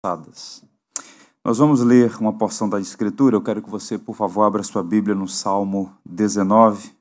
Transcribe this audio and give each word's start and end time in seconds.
passadas. 0.00 0.64
Nós 1.44 1.58
vamos 1.58 1.80
ler 1.80 2.16
uma 2.16 2.36
porção 2.36 2.68
da 2.68 2.80
Escritura. 2.80 3.36
Eu 3.36 3.42
quero 3.42 3.62
que 3.62 3.70
você, 3.70 3.98
por 3.98 4.14
favor, 4.14 4.42
abra 4.42 4.62
sua 4.62 4.82
Bíblia 4.82 5.14
no 5.14 5.28
Salmo 5.28 5.94
19. 6.04 6.94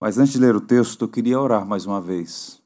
Mas 0.00 0.18
antes 0.18 0.32
de 0.32 0.38
ler 0.38 0.56
o 0.56 0.60
texto, 0.60 1.04
eu 1.04 1.08
queria 1.08 1.40
orar 1.40 1.66
mais 1.66 1.84
uma 1.84 2.00
vez. 2.00 2.62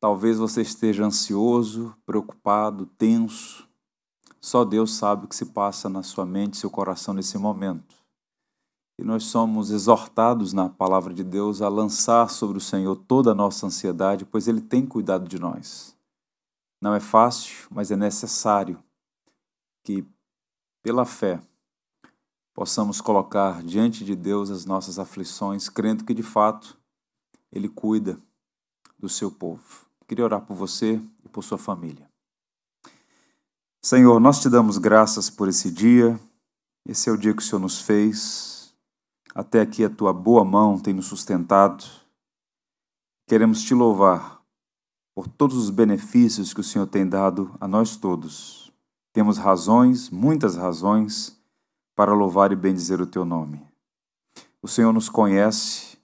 Talvez 0.00 0.38
você 0.38 0.62
esteja 0.62 1.04
ansioso, 1.04 1.94
preocupado, 2.04 2.86
tenso. 2.86 3.68
Só 4.40 4.64
Deus 4.64 4.96
sabe 4.96 5.26
o 5.26 5.28
que 5.28 5.36
se 5.36 5.46
passa 5.46 5.88
na 5.88 6.02
sua 6.02 6.26
mente 6.26 6.54
e 6.54 6.56
seu 6.56 6.70
coração 6.70 7.14
nesse 7.14 7.38
momento. 7.38 7.99
E 9.00 9.02
nós 9.02 9.24
somos 9.24 9.70
exortados 9.70 10.52
na 10.52 10.68
palavra 10.68 11.14
de 11.14 11.24
Deus 11.24 11.62
a 11.62 11.70
lançar 11.70 12.28
sobre 12.28 12.58
o 12.58 12.60
Senhor 12.60 12.94
toda 12.94 13.30
a 13.30 13.34
nossa 13.34 13.66
ansiedade, 13.66 14.26
pois 14.26 14.46
Ele 14.46 14.60
tem 14.60 14.84
cuidado 14.84 15.26
de 15.26 15.38
nós. 15.38 15.96
Não 16.82 16.94
é 16.94 17.00
fácil, 17.00 17.66
mas 17.70 17.90
é 17.90 17.96
necessário 17.96 18.78
que, 19.82 20.06
pela 20.82 21.06
fé, 21.06 21.40
possamos 22.52 23.00
colocar 23.00 23.62
diante 23.62 24.04
de 24.04 24.14
Deus 24.14 24.50
as 24.50 24.66
nossas 24.66 24.98
aflições, 24.98 25.70
crendo 25.70 26.04
que 26.04 26.12
de 26.12 26.22
fato 26.22 26.76
Ele 27.50 27.70
cuida 27.70 28.18
do 28.98 29.08
seu 29.08 29.30
povo. 29.30 29.86
Queria 30.06 30.26
orar 30.26 30.42
por 30.42 30.54
você 30.54 31.00
e 31.24 31.28
por 31.30 31.42
sua 31.42 31.56
família. 31.56 32.06
Senhor, 33.80 34.20
nós 34.20 34.42
te 34.42 34.50
damos 34.50 34.76
graças 34.76 35.30
por 35.30 35.48
esse 35.48 35.70
dia. 35.70 36.20
Esse 36.86 37.08
é 37.08 37.12
o 37.12 37.16
dia 37.16 37.32
que 37.32 37.40
o 37.40 37.44
Senhor 37.44 37.62
nos 37.62 37.80
fez 37.80 38.59
até 39.34 39.60
aqui 39.60 39.84
a 39.84 39.90
tua 39.90 40.12
boa 40.12 40.44
mão 40.44 40.78
tem 40.78 40.92
nos 40.92 41.06
sustentado. 41.06 41.84
Queremos 43.26 43.62
te 43.62 43.74
louvar 43.74 44.42
por 45.14 45.28
todos 45.28 45.56
os 45.56 45.70
benefícios 45.70 46.52
que 46.54 46.60
o 46.60 46.64
Senhor 46.64 46.86
tem 46.86 47.08
dado 47.08 47.54
a 47.60 47.68
nós 47.68 47.96
todos. 47.96 48.72
Temos 49.12 49.38
razões, 49.38 50.10
muitas 50.10 50.56
razões, 50.56 51.38
para 51.94 52.14
louvar 52.14 52.52
e 52.52 52.56
bendizer 52.56 53.00
o 53.00 53.06
teu 53.06 53.24
nome. 53.24 53.66
O 54.62 54.68
Senhor 54.68 54.92
nos 54.92 55.08
conhece 55.08 55.98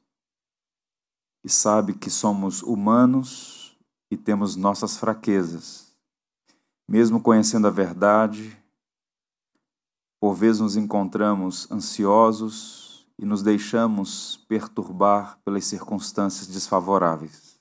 e 1.45 1.49
sabe 1.49 1.95
que 1.95 2.11
somos 2.11 2.63
humanos 2.63 3.77
e 4.11 4.17
temos 4.17 4.57
nossas 4.57 4.97
fraquezas. 4.97 5.95
Mesmo 6.89 7.21
conhecendo 7.21 7.67
a 7.67 7.71
verdade, 7.71 8.57
por 10.21 10.35
vezes 10.35 10.61
nos 10.61 10.77
encontramos 10.77 11.71
ansiosos, 11.71 12.86
e 13.19 13.25
nos 13.25 13.43
deixamos 13.43 14.37
perturbar 14.49 15.39
pelas 15.45 15.65
circunstâncias 15.65 16.47
desfavoráveis. 16.47 17.59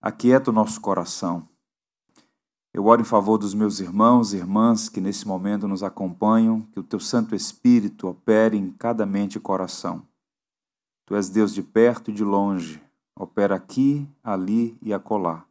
Aquieta 0.00 0.50
o 0.50 0.52
nosso 0.52 0.80
coração. 0.80 1.48
Eu 2.72 2.84
oro 2.84 3.00
em 3.00 3.06
favor 3.06 3.38
dos 3.38 3.54
meus 3.54 3.80
irmãos 3.80 4.34
e 4.34 4.36
irmãs 4.36 4.90
que 4.90 5.00
nesse 5.00 5.26
momento 5.26 5.66
nos 5.66 5.82
acompanham, 5.82 6.60
que 6.72 6.78
o 6.78 6.82
teu 6.82 7.00
Santo 7.00 7.34
Espírito 7.34 8.06
opere 8.06 8.58
em 8.58 8.70
cada 8.70 9.06
mente 9.06 9.36
e 9.36 9.40
coração. 9.40 10.06
Tu 11.06 11.14
és 11.14 11.30
Deus 11.30 11.54
de 11.54 11.62
perto 11.62 12.10
e 12.10 12.14
de 12.14 12.22
longe, 12.22 12.82
opera 13.14 13.54
aqui, 13.54 14.06
ali 14.22 14.76
e 14.82 14.92
acolá. 14.92 15.46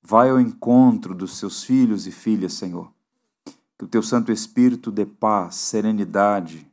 Vai 0.00 0.30
ao 0.30 0.40
encontro 0.40 1.14
dos 1.14 1.36
seus 1.36 1.62
filhos 1.62 2.06
e 2.06 2.10
filhas, 2.10 2.54
Senhor. 2.54 2.90
Que 3.78 3.84
o 3.84 3.88
teu 3.88 4.02
Santo 4.02 4.32
Espírito 4.32 4.90
dê 4.90 5.04
paz, 5.04 5.56
serenidade, 5.56 6.66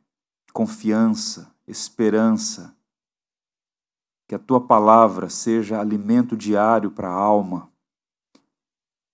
confiança, 0.52 1.49
esperança. 1.70 2.74
Que 4.28 4.34
a 4.34 4.38
tua 4.38 4.60
palavra 4.60 5.28
seja 5.28 5.80
alimento 5.80 6.36
diário 6.36 6.90
para 6.90 7.08
a 7.08 7.14
alma, 7.14 7.70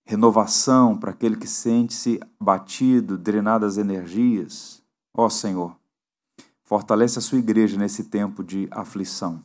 renovação 0.05 0.97
para 0.97 1.11
aquele 1.11 1.37
que 1.37 1.49
sente-se 1.49 2.21
batido, 2.41 3.19
drenado 3.19 3.67
as 3.67 3.77
energias. 3.77 4.83
Ó 5.13 5.29
Senhor, 5.29 5.77
fortalece 6.63 7.19
a 7.19 7.23
sua 7.23 7.39
igreja 7.39 7.79
nesse 7.79 8.05
tempo 8.05 8.45
de 8.45 8.69
aflição. 8.71 9.43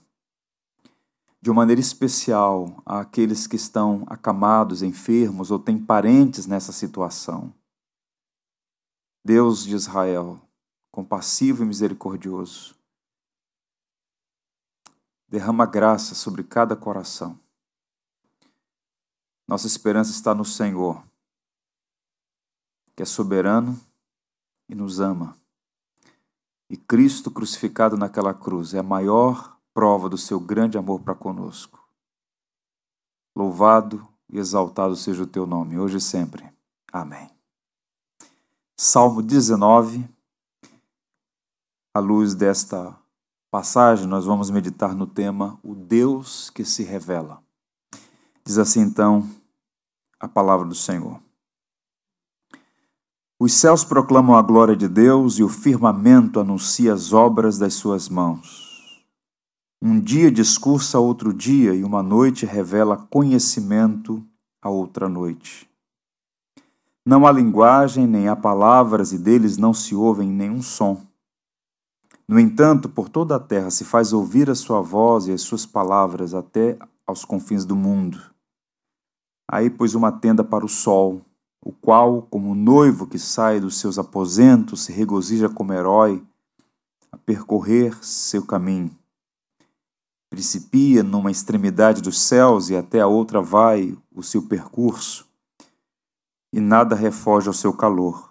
De 1.42 1.50
uma 1.50 1.62
maneira 1.62 1.82
especial 1.82 2.84
àqueles 2.86 3.48
que 3.48 3.56
estão 3.56 4.04
acamados, 4.08 4.84
enfermos 4.84 5.50
ou 5.50 5.58
têm 5.58 5.78
parentes 5.78 6.46
nessa 6.46 6.72
situação. 6.72 7.52
Deus 9.24 9.64
de 9.64 9.76
Israel, 9.76 10.40
compassivo 10.92 11.64
e 11.64 11.66
misericordioso, 11.66 12.76
Derrama 15.32 15.66
graça 15.66 16.14
sobre 16.14 16.44
cada 16.44 16.76
coração. 16.76 17.40
Nossa 19.48 19.66
esperança 19.66 20.12
está 20.12 20.36
no 20.36 20.44
Senhor, 20.44 21.02
que 22.94 23.02
é 23.02 23.06
soberano 23.06 23.80
e 24.68 24.76
nos 24.76 25.00
ama. 25.00 25.38
E 26.70 26.76
Cristo 26.76 27.32
crucificado 27.32 27.96
naquela 27.96 28.34
cruz 28.34 28.74
é 28.74 28.80
a 28.80 28.84
maior 28.84 29.58
prova 29.74 30.10
do 30.10 30.18
seu 30.18 30.38
grande 30.38 30.78
amor 30.78 31.00
para 31.00 31.16
conosco. 31.16 31.82
Louvado 33.34 34.06
e 34.30 34.38
exaltado 34.38 34.98
seja 34.98 35.24
o 35.24 35.28
teu 35.28 35.48
nome, 35.48 35.80
hoje 35.80 35.96
e 35.96 36.02
sempre. 36.02 36.52
Amém. 36.92 37.30
Salmo 38.76 39.22
19, 39.22 40.06
à 41.94 42.00
luz 42.00 42.36
desta 42.36 43.01
passagem, 43.52 44.08
nós 44.08 44.26
vamos 44.26 44.50
meditar 44.50 44.96
no 44.96 45.06
tema 45.06 45.60
O 45.62 45.76
Deus 45.76 46.50
que 46.50 46.64
se 46.64 46.84
revela. 46.84 47.44
Diz 48.46 48.58
assim 48.58 48.80
então 48.80 49.30
a 50.18 50.28
palavra 50.28 50.66
do 50.66 50.74
Senhor. 50.74 51.22
Os 53.38 53.54
céus 53.54 53.84
proclamam 53.84 54.38
a 54.38 54.42
glória 54.42 54.76
de 54.76 54.88
Deus 54.88 55.38
e 55.38 55.44
o 55.44 55.50
firmamento 55.50 56.40
anuncia 56.40 56.94
as 56.94 57.12
obras 57.12 57.58
das 57.58 57.74
suas 57.74 58.08
mãos. 58.08 59.06
Um 59.82 60.00
dia 60.00 60.32
discursa 60.32 61.00
outro 61.00 61.34
dia 61.34 61.74
e 61.74 61.84
uma 61.84 62.02
noite 62.02 62.46
revela 62.46 62.96
conhecimento 62.96 64.24
a 64.62 64.70
outra 64.70 65.10
noite. 65.10 65.68
Não 67.04 67.26
há 67.26 67.32
linguagem, 67.32 68.06
nem 68.06 68.28
há 68.28 68.36
palavras, 68.36 69.12
e 69.12 69.18
deles 69.18 69.58
não 69.58 69.74
se 69.74 69.96
ouvem 69.96 70.30
nenhum 70.30 70.62
som. 70.62 71.02
No 72.32 72.40
entanto, 72.40 72.88
por 72.88 73.10
toda 73.10 73.36
a 73.36 73.40
terra 73.42 73.70
se 73.70 73.84
faz 73.84 74.14
ouvir 74.14 74.50
a 74.50 74.56
sua 74.56 74.80
voz 74.80 75.28
e 75.28 75.34
as 75.34 75.42
suas 75.42 75.66
palavras 75.66 76.34
até 76.34 76.80
aos 77.06 77.26
confins 77.26 77.66
do 77.66 77.76
mundo. 77.76 78.18
Aí 79.52 79.70
pôs 79.70 79.96
uma 79.96 80.14
tenda 80.14 80.42
para 80.42 80.64
o 80.64 80.70
sol, 80.70 81.22
o 81.62 81.74
qual, 81.74 82.22
como 82.22 82.56
noivo 82.56 83.06
que 83.06 83.20
sai 83.20 83.60
dos 83.60 83.78
seus 83.78 84.00
aposentos, 84.00 84.86
se 84.86 84.94
regozija 84.94 85.50
como 85.50 85.74
herói 85.74 86.24
a 87.12 87.18
percorrer 87.18 88.02
seu 88.02 88.46
caminho. 88.46 88.98
Principia 90.30 91.04
numa 91.04 91.32
extremidade 91.32 92.02
dos 92.02 92.18
céus 92.18 92.70
e 92.70 92.78
até 92.78 93.02
a 93.02 93.08
outra 93.08 93.42
vai 93.42 93.94
o 94.10 94.24
seu 94.24 94.44
percurso, 94.44 95.28
e 96.54 96.62
nada 96.62 96.96
refoge 96.96 97.50
ao 97.50 97.54
seu 97.54 97.74
calor. 97.74 98.31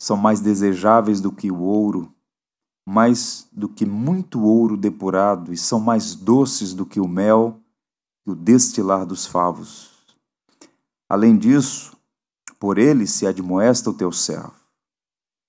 são 0.00 0.16
mais 0.16 0.40
desejáveis 0.40 1.20
do 1.20 1.30
que 1.30 1.52
o 1.52 1.60
ouro, 1.60 2.10
mais 2.88 3.46
do 3.52 3.68
que 3.68 3.84
muito 3.84 4.42
ouro 4.42 4.74
depurado, 4.74 5.52
e 5.52 5.58
são 5.58 5.78
mais 5.78 6.14
doces 6.14 6.72
do 6.72 6.86
que 6.86 6.98
o 6.98 7.06
mel 7.06 7.60
e 8.26 8.30
o 8.30 8.34
destilar 8.34 9.04
dos 9.04 9.26
favos. 9.26 9.90
Além 11.06 11.36
disso, 11.36 11.94
por 12.58 12.78
ele 12.78 13.06
se 13.06 13.26
admoesta 13.26 13.90
o 13.90 13.94
teu 13.94 14.10
servo, 14.10 14.54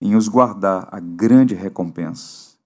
em 0.01 0.17
os 0.17 0.27
guardar 0.27 0.89
a 0.91 0.99
grande 0.99 1.55
recompensa. 1.55 2.57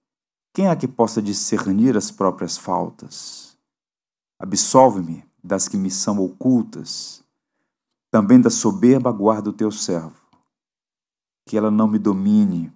Quem 0.52 0.66
há 0.66 0.74
que 0.74 0.88
possa 0.88 1.22
discernir 1.22 1.96
as 1.96 2.10
próprias 2.10 2.58
faltas? 2.58 3.56
Absolve-me 4.40 5.24
das 5.42 5.68
que 5.68 5.76
me 5.76 5.90
são 5.90 6.18
ocultas, 6.18 7.22
também 8.10 8.40
da 8.40 8.50
soberba 8.50 9.12
guarda 9.12 9.50
o 9.50 9.52
teu 9.52 9.70
servo 9.70 10.25
que 11.46 11.56
ela 11.56 11.70
não 11.70 11.86
me 11.86 11.98
domine. 11.98 12.70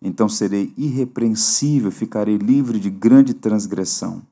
Então 0.00 0.28
serei 0.28 0.72
irrepreensível, 0.76 1.90
ficarei 1.90 2.36
livre 2.36 2.78
de 2.78 2.88
grande 2.90 3.34
transgressão. 3.34 4.22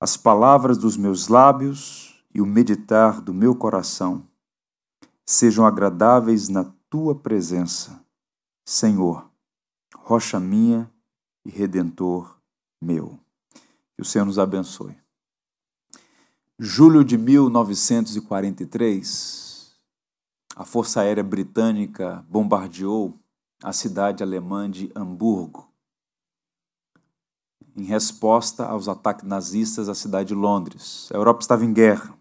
as 0.00 0.16
palavras 0.16 0.78
dos 0.78 0.96
meus 0.96 1.28
lábios 1.28 2.24
e 2.34 2.40
o 2.40 2.46
meditar 2.46 3.20
do 3.20 3.34
meu 3.34 3.54
coração 3.54 4.26
sejam 5.26 5.66
agradáveis 5.66 6.48
na 6.48 6.64
tua 6.88 7.14
presença, 7.14 8.02
Senhor, 8.64 9.30
rocha 9.94 10.40
minha 10.40 10.90
e 11.44 11.50
redentor 11.50 12.34
meu. 12.80 13.20
Que 13.94 14.00
o 14.00 14.04
Senhor 14.04 14.24
nos 14.24 14.38
abençoe. 14.38 14.96
Julho 16.58 17.04
de 17.04 17.18
1943, 17.18 19.49
a 20.60 20.64
Força 20.66 21.00
Aérea 21.00 21.24
Britânica 21.24 22.22
bombardeou 22.28 23.18
a 23.62 23.72
cidade 23.72 24.22
alemã 24.22 24.70
de 24.70 24.92
Hamburgo, 24.94 25.66
em 27.74 27.84
resposta 27.84 28.66
aos 28.66 28.86
ataques 28.86 29.26
nazistas 29.26 29.88
à 29.88 29.94
cidade 29.94 30.28
de 30.28 30.34
Londres. 30.34 31.08
A 31.14 31.16
Europa 31.16 31.40
estava 31.40 31.64
em 31.64 31.72
guerra. 31.72 32.14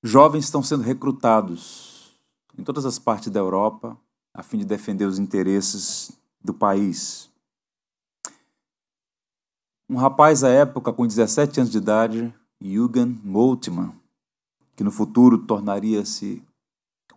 Jovens 0.00 0.44
estão 0.44 0.62
sendo 0.62 0.84
recrutados 0.84 2.16
em 2.56 2.62
todas 2.62 2.86
as 2.86 3.00
partes 3.00 3.32
da 3.32 3.40
Europa 3.40 3.98
a 4.32 4.40
fim 4.40 4.58
de 4.58 4.64
defender 4.64 5.06
os 5.06 5.18
interesses 5.18 6.12
do 6.40 6.54
país. 6.54 7.28
Um 9.90 9.96
rapaz 9.96 10.44
à 10.44 10.50
época 10.50 10.92
com 10.92 11.04
17 11.04 11.58
anos 11.58 11.72
de 11.72 11.78
idade, 11.78 12.32
Jürgen 12.60 13.20
Moltmann, 13.24 13.92
que 14.78 14.84
no 14.84 14.92
futuro 14.92 15.38
tornaria-se 15.38 16.40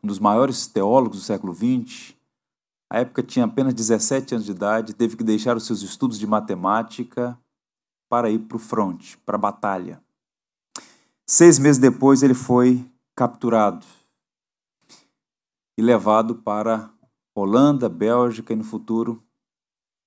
um 0.04 0.08
dos 0.08 0.18
maiores 0.18 0.66
teólogos 0.66 1.20
do 1.20 1.24
século 1.24 1.54
XX, 1.54 2.16
à 2.90 3.02
época 3.02 3.22
tinha 3.22 3.46
apenas 3.46 3.76
17 3.76 4.34
anos 4.34 4.48
de 4.48 4.52
idade, 4.52 4.96
teve 4.96 5.16
que 5.16 5.24
deixar 5.24 5.56
os 5.56 5.68
seus 5.68 5.84
estudos 5.84 6.18
de 6.18 6.26
matemática 6.26 7.38
para 8.10 8.32
ir 8.32 8.40
para 8.40 8.56
o 8.56 8.60
fronte, 8.60 9.16
para 9.20 9.36
a 9.36 9.40
batalha. 9.40 10.02
Seis 11.24 11.60
meses 11.60 11.78
depois, 11.80 12.24
ele 12.24 12.34
foi 12.34 12.84
capturado 13.16 13.86
e 15.78 15.84
levado 15.84 16.38
para 16.38 16.90
Holanda, 17.36 17.88
Bélgica 17.88 18.54
e 18.54 18.56
no 18.56 18.64
futuro 18.64 19.24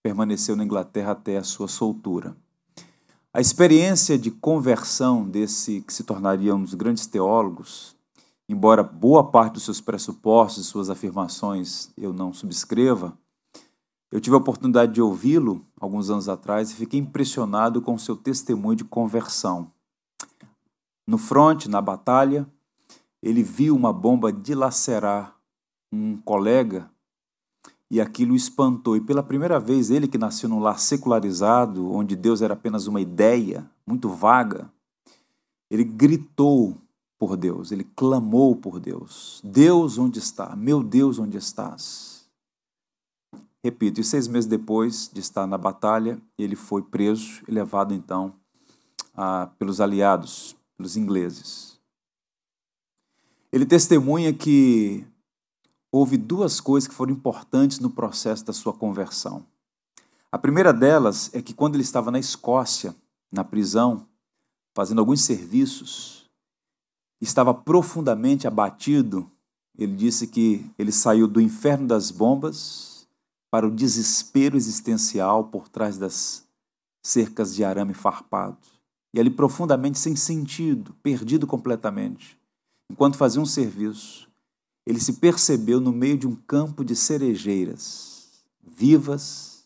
permaneceu 0.03 0.57
na 0.57 0.65
Inglaterra 0.65 1.13
até 1.13 1.37
a 1.37 1.45
sua 1.45 1.69
soltura. 1.69 2.37
A 3.37 3.41
experiência 3.41 4.17
de 4.17 4.31
conversão 4.31 5.29
desse 5.29 5.81
que 5.81 5.93
se 5.93 6.05
tornaria 6.05 6.55
um 6.55 6.63
dos 6.63 6.75
grandes 6.75 7.05
teólogos, 7.05 7.97
embora 8.49 8.81
boa 8.81 9.25
parte 9.29 9.55
dos 9.55 9.65
seus 9.65 9.81
pressupostos, 9.81 10.67
suas 10.67 10.89
afirmações 10.89 11.91
eu 11.97 12.13
não 12.13 12.33
subscreva, 12.33 13.19
eu 14.13 14.21
tive 14.21 14.37
a 14.37 14.39
oportunidade 14.39 14.93
de 14.93 15.03
ouvi-lo 15.03 15.67
alguns 15.81 16.11
anos 16.11 16.29
atrás 16.29 16.71
e 16.71 16.77
fiquei 16.77 17.01
impressionado 17.01 17.83
com 17.83 17.99
seu 17.99 18.15
testemunho 18.15 18.77
de 18.77 18.85
conversão. 18.85 19.69
No 21.05 21.19
fronte, 21.19 21.69
na 21.69 21.81
batalha, 21.81 22.47
ele 23.21 23.43
viu 23.43 23.75
uma 23.75 23.93
bomba 23.93 24.33
dilacerar 24.33 25.35
um 25.93 26.17
colega 26.19 26.89
e 27.91 28.01
aquilo 28.01 28.35
espantou. 28.35 28.97
E 28.97 29.01
pela 29.01 29.23
primeira 29.23 29.61
vez, 29.61 29.91
ele 29.91 30.09
que 30.09 30.19
nasceu 30.19 30.49
num 30.49 30.59
lar 30.59 30.79
secularizado, 30.79 31.91
onde 31.91 32.17
Deus 32.17 32.43
era 32.43 32.55
apenas 32.55 32.87
uma 32.87 33.01
ideia 33.01 33.69
muito 33.87 34.09
vaga, 34.09 34.71
ele 35.71 35.85
gritou 35.85 36.77
por 37.19 37.37
Deus, 37.37 37.73
ele 37.73 37.85
clamou 37.97 38.57
por 38.57 38.81
Deus: 38.81 39.41
Deus, 39.45 39.99
onde 39.99 40.19
está? 40.19 40.55
Meu 40.57 40.83
Deus, 40.83 41.19
onde 41.19 41.37
estás? 41.37 42.25
Repito, 43.63 43.99
e 43.99 44.05
seis 44.05 44.29
meses 44.29 44.49
depois 44.49 45.11
de 45.11 45.21
estar 45.21 45.47
na 45.47 45.57
batalha, 45.57 46.21
ele 46.37 46.55
foi 46.55 46.83
preso 46.83 47.43
e 47.49 47.51
levado 47.51 47.95
então 47.95 48.35
a, 49.15 49.47
pelos 49.59 49.81
aliados, 49.81 50.55
pelos 50.77 50.99
ingleses. 50.99 51.81
Ele 53.51 53.65
testemunha 53.65 54.35
que 54.35 55.07
houve 55.97 56.17
duas 56.17 56.61
coisas 56.61 56.89
que 56.89 56.95
foram 56.95 57.13
importantes 57.13 57.79
no 57.79 57.89
processo 57.89 58.45
da 58.45 58.53
sua 58.53 58.73
conversão. 58.73 59.47
A 60.33 60.37
primeira 60.37 60.73
delas 60.73 61.31
é 61.33 61.41
que 61.41 61.55
quando 61.55 61.77
ele 61.77 61.85
estava 61.85 62.11
na 62.11 62.19
Escócia, 62.19 62.97
na 63.31 63.45
prisão, 63.45 64.05
fazendo 64.75 64.99
alguns 64.99 65.21
serviços, 65.21 66.29
estava 67.21 67.55
profundamente 67.55 68.45
abatido. 68.45 69.31
Ele 69.79 69.95
disse 69.95 70.27
que 70.27 70.69
ele 70.77 70.91
saiu 70.91 71.29
do 71.29 71.41
inferno 71.41 71.87
das 71.87 72.11
bombas 72.11 73.07
para 73.49 73.65
o 73.65 73.71
desespero 73.71 74.57
existencial 74.57 75.45
por 75.45 75.69
trás 75.69 75.97
das 75.97 76.45
cercas 77.05 77.55
de 77.55 77.63
arame 77.63 77.95
farpado. 77.95 78.59
E 79.15 79.21
ali 79.21 79.31
profundamente 79.31 80.01
sem 80.01 80.17
sentido, 80.17 80.93
perdido 81.05 81.47
completamente. 81.47 82.37
Enquanto 82.91 83.17
fazia 83.17 83.41
um 83.41 83.47
serviço, 83.47 84.29
ele 84.87 85.01
se 85.01 85.15
percebeu 85.15 85.81
no 85.81 85.93
meio 85.93 86.19
de 86.19 86.27
um 86.27 86.35
campo 86.35 86.85
de 86.85 86.95
cerejeiras, 86.95 88.45
vivas, 88.63 89.65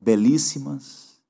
belíssimas, 0.00 1.20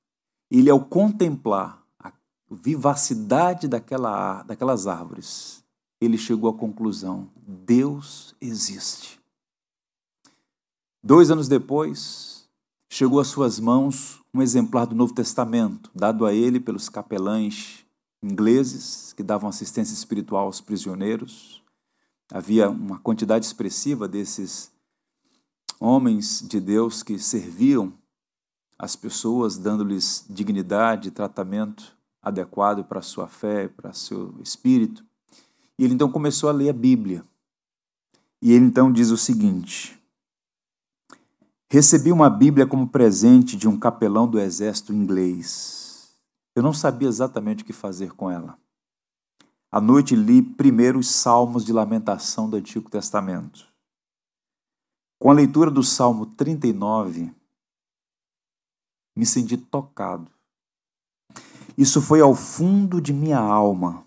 e 0.51 0.59
ele, 0.59 0.69
ao 0.69 0.83
contemplar 0.83 1.83
a 1.99 2.11
vivacidade 2.49 3.67
daquela, 3.67 4.41
daquelas 4.43 4.87
árvores, 4.87 5.63
ele 6.01 6.17
chegou 6.17 6.49
à 6.49 6.53
conclusão: 6.53 7.29
Deus 7.37 8.35
existe. 8.41 9.19
Dois 11.03 11.29
anos 11.29 11.47
depois, 11.47 12.49
chegou 12.89 13.19
às 13.19 13.27
suas 13.27 13.59
mãos 13.59 14.19
um 14.33 14.41
exemplar 14.41 14.85
do 14.85 14.95
Novo 14.95 15.13
Testamento, 15.13 15.89
dado 15.93 16.25
a 16.25 16.33
ele 16.33 16.59
pelos 16.59 16.89
capelães 16.89 17.85
ingleses 18.21 19.13
que 19.13 19.23
davam 19.23 19.49
assistência 19.49 19.93
espiritual 19.93 20.45
aos 20.45 20.59
prisioneiros. 20.59 21.63
Havia 22.31 22.69
uma 22.69 22.99
quantidade 22.99 23.45
expressiva 23.45 24.07
desses 24.07 24.71
homens 25.79 26.43
de 26.47 26.59
Deus 26.59 27.01
que 27.01 27.17
serviam 27.17 27.93
as 28.77 28.95
pessoas, 28.95 29.57
dando-lhes 29.57 30.25
dignidade 30.29 31.11
tratamento 31.11 31.97
adequado 32.21 32.83
para 32.83 32.99
a 32.99 33.03
sua 33.03 33.27
fé, 33.27 33.67
para 33.67 33.93
seu 33.93 34.35
espírito. 34.41 35.03
E 35.77 35.83
ele 35.83 35.93
então 35.93 36.11
começou 36.11 36.49
a 36.49 36.53
ler 36.53 36.69
a 36.69 36.73
Bíblia. 36.73 37.23
E 38.41 38.51
ele 38.51 38.65
então 38.65 38.91
diz 38.91 39.09
o 39.09 39.17
seguinte: 39.17 39.99
Recebi 41.69 42.11
uma 42.11 42.29
Bíblia 42.29 42.65
como 42.65 42.87
presente 42.87 43.57
de 43.57 43.67
um 43.67 43.77
capelão 43.77 44.27
do 44.27 44.39
exército 44.39 44.93
inglês. 44.93 46.09
Eu 46.55 46.63
não 46.63 46.73
sabia 46.73 47.07
exatamente 47.07 47.63
o 47.63 47.65
que 47.65 47.73
fazer 47.73 48.13
com 48.13 48.29
ela. 48.29 48.57
À 49.71 49.79
noite 49.79 50.15
li 50.15 50.41
primeiro 50.41 50.97
os 50.97 51.09
salmos 51.09 51.63
de 51.63 51.71
lamentação 51.71 52.49
do 52.49 52.57
Antigo 52.57 52.89
Testamento. 52.89 53.67
Com 55.19 55.29
a 55.29 55.33
leitura 55.33 55.69
do 55.69 55.83
Salmo 55.83 56.25
39, 56.25 57.31
me 59.15 59.25
senti 59.27 59.57
tocado. 59.57 60.31
Isso 61.77 62.01
foi 62.01 62.19
ao 62.19 62.33
fundo 62.33 62.99
de 62.99 63.13
minha 63.13 63.37
alma. 63.37 64.03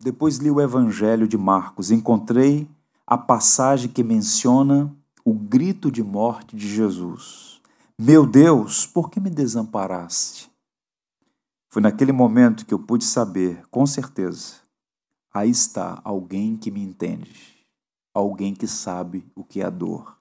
Depois 0.00 0.36
li 0.36 0.50
o 0.50 0.60
Evangelho 0.60 1.26
de 1.26 1.36
Marcos. 1.36 1.90
Encontrei 1.90 2.68
a 3.04 3.18
passagem 3.18 3.90
que 3.90 4.04
menciona 4.04 4.94
o 5.24 5.34
grito 5.34 5.90
de 5.90 6.02
morte 6.02 6.54
de 6.54 6.68
Jesus. 6.68 7.60
Meu 7.98 8.24
Deus, 8.24 8.86
por 8.86 9.10
que 9.10 9.18
me 9.18 9.30
desamparaste? 9.30 10.48
Foi 11.68 11.82
naquele 11.82 12.12
momento 12.12 12.64
que 12.64 12.72
eu 12.72 12.78
pude 12.78 13.04
saber, 13.04 13.66
com 13.68 13.84
certeza, 13.84 14.61
Aí 15.34 15.48
está 15.48 15.98
alguém 16.04 16.56
que 16.56 16.70
me 16.70 16.82
entende, 16.82 17.66
alguém 18.12 18.54
que 18.54 18.66
sabe 18.66 19.24
o 19.34 19.42
que 19.42 19.62
é 19.62 19.64
a 19.64 19.70
dor. 19.70 20.18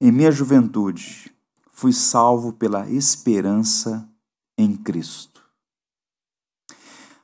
Em 0.00 0.10
minha 0.10 0.32
juventude, 0.32 1.30
fui 1.70 1.92
salvo 1.92 2.52
pela 2.52 2.88
esperança 2.88 4.08
em 4.56 4.74
Cristo. 4.74 5.42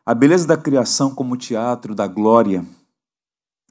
A 0.05 0.15
beleza 0.15 0.47
da 0.47 0.57
criação 0.57 1.15
como 1.15 1.37
teatro 1.37 1.95
da 1.95 2.07
glória 2.07 2.67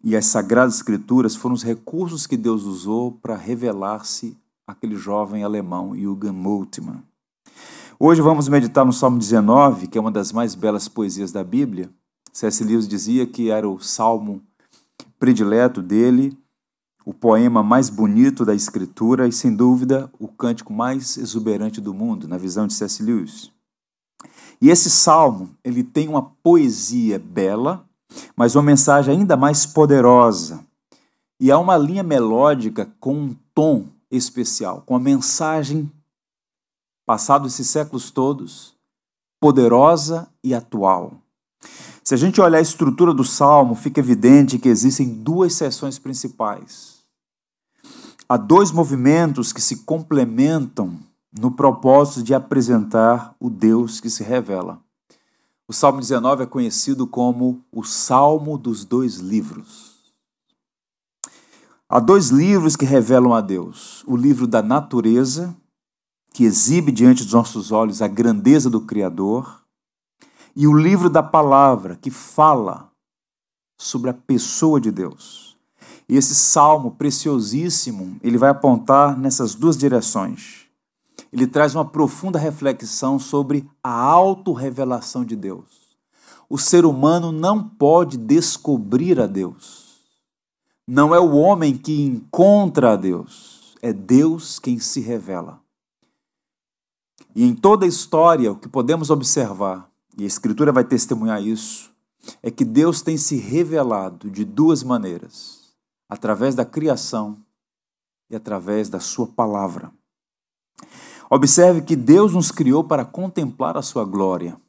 e 0.04 0.16
as 0.16 0.26
sagradas 0.26 0.76
escrituras 0.76 1.36
foram 1.36 1.54
os 1.54 1.62
recursos 1.62 2.26
que 2.26 2.36
Deus 2.36 2.64
usou 2.64 3.12
para 3.12 3.36
revelar-se 3.36 4.36
àquele 4.66 4.96
jovem 4.96 5.44
alemão, 5.44 5.96
Jürgen 5.96 6.32
Moltmann. 6.32 7.04
Hoje 8.00 8.20
vamos 8.20 8.48
meditar 8.48 8.84
no 8.84 8.92
Salmo 8.92 9.20
19, 9.20 9.88
que 9.88 9.98
é 9.98 10.02
uma 10.02 10.10
das 10.10 10.32
mais 10.32 10.56
belas 10.56 10.88
poesias 10.88 11.32
da 11.32 11.44
Bíblia, 11.44 11.88
C.S. 12.32 12.64
Lewis 12.64 12.88
dizia 12.88 13.26
que 13.26 13.50
era 13.50 13.68
o 13.68 13.80
salmo 13.80 14.42
predileto 15.20 15.82
dele, 15.82 16.38
o 17.06 17.14
poema 17.14 17.62
mais 17.62 17.90
bonito 17.90 18.46
da 18.46 18.56
escritura 18.56 19.28
e, 19.28 19.32
sem 19.32 19.56
dúvida, 19.56 20.12
o 20.20 20.28
cântico 20.28 20.72
mais 20.72 21.18
exuberante 21.18 21.82
do 21.82 21.94
mundo, 21.94 22.28
na 22.28 22.38
visão 22.38 22.68
de 22.68 22.74
C.S. 22.74 23.04
Lewis. 23.04 23.52
E 24.62 24.70
esse 24.70 24.90
salmo, 24.90 25.56
ele 25.64 25.84
tem 25.84 26.08
uma 26.08 26.22
poesia 26.22 27.18
bela, 27.18 27.84
mas 28.36 28.56
uma 28.56 28.64
mensagem 28.64 29.18
ainda 29.18 29.36
mais 29.36 29.66
poderosa. 29.66 30.64
E 31.40 31.52
há 31.52 31.58
uma 31.58 31.76
linha 31.76 32.04
melódica 32.04 32.86
com 33.00 33.16
um 33.16 33.36
tom 33.54 33.88
especial, 34.12 34.84
com 34.86 34.96
a 34.96 35.00
mensagem, 35.00 35.92
passados 37.06 37.54
esses 37.54 37.68
séculos 37.68 38.12
todos, 38.12 38.76
poderosa 39.40 40.30
e 40.44 40.54
atual. 40.54 41.14
Se 42.12 42.16
a 42.16 42.18
gente 42.18 42.42
olhar 42.42 42.58
a 42.58 42.62
estrutura 42.62 43.14
do 43.14 43.24
salmo, 43.24 43.74
fica 43.74 44.02
evidente 44.02 44.60
que 44.60 44.68
existem 44.68 45.08
duas 45.08 45.54
seções 45.54 45.98
principais. 45.98 47.06
Há 48.28 48.36
dois 48.36 48.70
movimentos 48.70 49.54
que 49.54 49.62
se 49.62 49.86
complementam 49.86 51.00
no 51.40 51.52
propósito 51.52 52.22
de 52.22 52.34
apresentar 52.34 53.34
o 53.40 53.50
Deus 53.50 54.02
que 54.02 54.10
se 54.10 54.24
revela. 54.24 54.82
O 55.66 55.72
Salmo 55.72 56.02
19 56.02 56.44
é 56.44 56.46
conhecido 56.46 57.08
como 57.08 57.64
o 57.72 57.82
Salmo 57.82 58.58
dos 58.58 58.84
dois 58.84 59.16
livros. 59.16 60.12
Há 61.88 62.02
dois 62.02 62.28
livros 62.28 62.76
que 62.76 62.84
revelam 62.84 63.34
a 63.34 63.40
Deus: 63.40 64.04
o 64.06 64.18
livro 64.18 64.48
da 64.48 64.62
natureza, 64.62 65.56
que 66.34 66.44
exibe 66.44 66.92
diante 66.92 67.24
dos 67.24 67.32
nossos 67.32 67.72
olhos 67.72 68.02
a 68.02 68.08
grandeza 68.10 68.70
do 68.70 68.82
Criador, 68.82 69.61
e 70.56 70.68
o 70.68 70.74
livro 70.74 71.10
da 71.10 71.24
palavra, 71.24 71.96
que 71.96 72.12
fala 72.12 72.92
sobre 73.80 74.10
a 74.10 74.14
pessoa 74.14 74.80
de 74.80 74.92
Deus. 74.92 75.58
E 76.08 76.18
esse 76.18 76.36
salmo 76.36 76.92
preciosíssimo, 76.92 78.18
ele 78.22 78.38
vai 78.38 78.50
apontar 78.50 79.18
nessas 79.18 79.56
duas 79.56 79.78
direções. 79.78 80.68
Ele 81.32 81.48
traz 81.48 81.74
uma 81.74 81.86
profunda 81.86 82.38
reflexão 82.38 83.18
sobre 83.18 83.68
a 83.82 83.92
autorrevelação 83.92 85.24
de 85.24 85.36
Deus. 85.36 85.96
O 86.50 86.58
ser 86.58 86.86
humano 86.86 87.32
não 87.32 87.64
pode 87.64 88.18
descobrir 88.18 89.22
a 89.22 89.28
Deus. 89.28 90.02
Não 90.86 91.16
é 91.16 91.20
o 91.20 91.32
homem 91.36 91.78
que 91.78 92.02
encontra 92.02 92.94
a 92.94 92.96
Deus, 92.98 93.74
é 93.82 93.94
Deus 93.94 94.60
quem 94.60 94.78
se 94.78 95.00
revela. 95.00 95.62
E 97.34 97.46
em 97.46 97.56
toda 97.56 97.86
a 97.86 97.88
história, 97.88 98.52
o 98.52 98.58
que 98.58 98.68
podemos 98.68 99.10
observar, 99.10 99.90
e 100.18 100.24
a 100.24 100.28
Escritura 100.28 100.72
vai 100.72 100.84
testemunhar 100.84 101.42
isso, 101.42 101.92
é 102.42 102.52
que 102.52 102.66
Deus 102.66 103.02
tem 103.02 103.18
se 103.18 103.36
revelado 103.38 104.30
de 104.30 104.46
duas 104.46 104.84
maneiras: 104.84 105.74
através 106.10 106.56
da 106.56 106.66
criação 106.66 107.38
e 108.30 108.36
através 108.36 108.90
da 108.90 109.00
Sua 109.00 109.28
palavra. 109.28 109.92
Observe 111.30 111.82
que 111.82 111.96
Deus 111.96 112.34
nos 112.34 112.52
criou 112.52 112.84
para 112.84 113.06
contemplar 113.06 113.78
a 113.78 113.82
Sua 113.82 114.04
glória. 114.04 114.60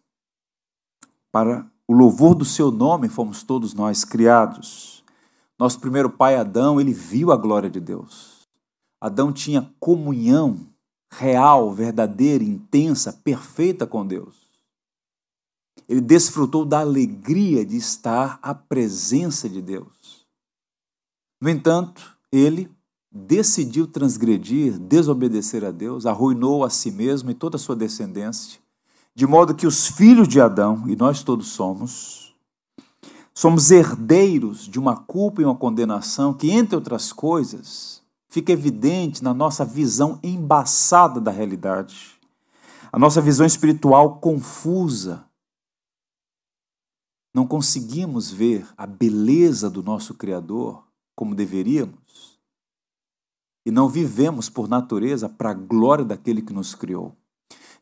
Para 1.31 1.67
o 1.89 1.93
louvor 1.93 2.35
do 2.35 2.45
Seu 2.45 2.71
nome 2.71 3.09
fomos 3.09 3.43
todos 3.43 3.75
nós 3.75 4.05
criados. 4.05 5.03
Nosso 5.59 5.81
primeiro 5.81 6.11
pai 6.11 6.37
Adão, 6.37 6.81
ele 6.81 6.93
viu 6.93 7.33
a 7.33 7.37
glória 7.37 7.69
de 7.69 7.81
Deus. 7.81 8.49
Adão 9.01 9.33
tinha 9.33 9.73
comunhão 9.81 10.61
real, 11.11 11.73
verdadeira, 11.73 12.43
intensa, 12.43 13.13
perfeita 13.13 13.87
com 13.87 14.07
Deus. 14.07 14.42
Ele 15.93 16.01
desfrutou 16.01 16.65
da 16.65 16.81
alegria 16.81 17.67
de 17.67 17.77
estar 17.77 18.39
à 18.41 18.55
presença 18.55 19.47
de 19.47 19.61
Deus. 19.61 20.27
No 21.39 21.51
entanto, 21.51 22.17
ele 22.33 22.71
decidiu 23.11 23.87
transgredir, 23.87 24.79
desobedecer 24.79 25.63
a 25.67 25.71
Deus, 25.71 26.07
arruinou 26.07 26.65
a 26.65 26.71
si 26.71 26.91
mesmo 26.91 27.31
e 27.31 27.35
toda 27.35 27.57
a 27.57 27.59
sua 27.59 27.77
descendência, 27.77 28.59
de 29.15 29.27
modo 29.27 29.55
que 29.55 29.67
os 29.67 29.87
filhos 29.87 30.27
de 30.27 30.41
Adão, 30.41 30.85
e 30.87 30.97
nós 30.97 31.23
todos 31.23 31.49
somos, 31.49 32.35
somos 33.35 33.71
herdeiros 33.71 34.67
de 34.67 34.79
uma 34.79 34.97
culpa 34.97 35.43
e 35.43 35.45
uma 35.45 35.55
condenação 35.55 36.33
que, 36.33 36.51
entre 36.51 36.75
outras 36.75 37.13
coisas, 37.13 38.01
fica 38.31 38.51
evidente 38.51 39.23
na 39.23 39.35
nossa 39.35 39.63
visão 39.63 40.19
embaçada 40.23 41.21
da 41.21 41.31
realidade, 41.31 42.19
a 42.91 42.99
nossa 42.99 43.21
visão 43.21 43.45
espiritual 43.45 44.17
confusa. 44.17 45.31
Não 47.35 47.47
conseguimos 47.47 48.31
ver 48.31 48.67
a 48.77 48.87
beleza 48.87 49.71
do 49.71 49.83
nosso 49.83 50.15
Criador 50.15 50.87
como 51.15 51.35
deveríamos 51.35 52.39
e 53.65 53.71
não 53.71 53.89
vivemos 53.89 54.51
por 54.51 54.69
natureza 54.69 55.29
para 55.29 55.51
a 55.51 55.55
glória 55.55 56.05
daquele 56.05 56.43
que 56.43 56.53
nos 56.53 56.75
criou. 56.75 57.17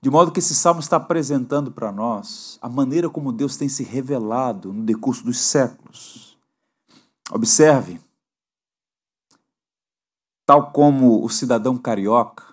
De 0.00 0.08
modo 0.08 0.32
que 0.32 0.38
esse 0.38 0.54
salmo 0.54 0.80
está 0.80 0.96
apresentando 0.96 1.70
para 1.70 1.92
nós 1.92 2.58
a 2.62 2.68
maneira 2.68 3.10
como 3.10 3.32
Deus 3.32 3.56
tem 3.56 3.68
se 3.68 3.82
revelado 3.82 4.72
no 4.72 4.84
decurso 4.84 5.24
dos 5.24 5.38
séculos. 5.38 6.38
Observe 7.30 8.00
tal 10.46 10.72
como 10.72 11.24
o 11.24 11.28
cidadão 11.28 11.78
carioca, 11.78 12.44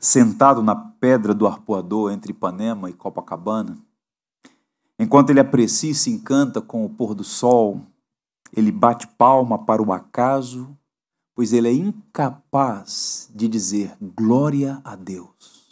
sentado 0.00 0.62
na 0.62 0.74
pedra 0.74 1.32
do 1.32 1.46
arpoador 1.46 2.10
entre 2.10 2.32
Ipanema 2.32 2.90
e 2.90 2.92
Copacabana, 2.92 3.78
enquanto 4.98 5.30
ele 5.30 5.40
aprecia 5.40 5.90
e 5.90 5.94
se 5.94 6.10
encanta 6.10 6.60
com 6.60 6.84
o 6.84 6.88
pôr 6.88 7.14
do 7.14 7.24
sol, 7.24 7.80
ele 8.56 8.72
bate 8.72 9.06
palma 9.06 9.58
para 9.58 9.82
o 9.82 9.92
acaso, 9.92 10.76
pois 11.34 11.52
ele 11.52 11.68
é 11.68 11.72
incapaz 11.72 13.30
de 13.34 13.46
dizer 13.48 13.96
glória 14.00 14.80
a 14.84 14.96
Deus. 14.96 15.66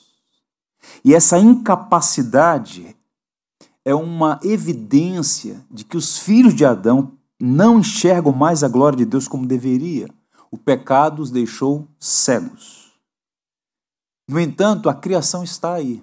E 1.05 1.15
essa 1.15 1.39
incapacidade 1.39 2.97
é 3.85 3.95
uma 3.95 4.39
evidência 4.43 5.65
de 5.71 5.85
que 5.85 5.97
os 5.97 6.19
filhos 6.19 6.55
de 6.55 6.65
Adão 6.65 7.13
não 7.41 7.81
enxergam 7.81 8.33
mais 8.33 8.63
a 8.63 8.69
glória 8.69 8.99
de 8.99 9.05
Deus 9.05 9.27
como 9.27 9.47
deveria 9.47 10.09
o 10.51 10.57
pecado 10.57 11.21
os 11.21 11.31
deixou 11.31 11.87
cegos. 11.99 12.93
No 14.29 14.41
entanto, 14.41 14.89
a 14.89 14.95
criação 14.95 15.45
está 15.45 15.75
aí. 15.75 16.03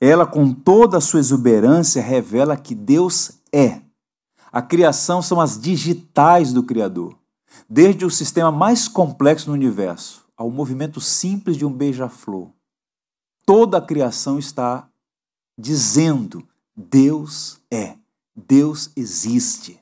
Ela, 0.00 0.26
com 0.26 0.52
toda 0.52 0.98
a 0.98 1.00
sua 1.00 1.20
exuberância, 1.20 2.02
revela 2.02 2.56
que 2.56 2.74
Deus 2.74 3.32
é. 3.52 3.80
A 4.52 4.62
criação 4.62 5.22
são 5.22 5.40
as 5.40 5.60
digitais 5.60 6.52
do 6.52 6.62
Criador. 6.62 7.16
Desde 7.68 8.04
o 8.04 8.10
sistema 8.10 8.50
mais 8.50 8.88
complexo 8.88 9.48
no 9.48 9.54
universo 9.54 10.24
ao 10.36 10.50
movimento 10.50 11.00
simples 11.00 11.56
de 11.56 11.64
um 11.64 11.72
beija-flor. 11.72 12.50
Toda 13.46 13.78
a 13.78 13.82
criação 13.82 14.38
está 14.38 14.88
dizendo: 15.58 16.46
Deus 16.76 17.60
é, 17.70 17.96
Deus 18.34 18.90
existe. 18.96 19.80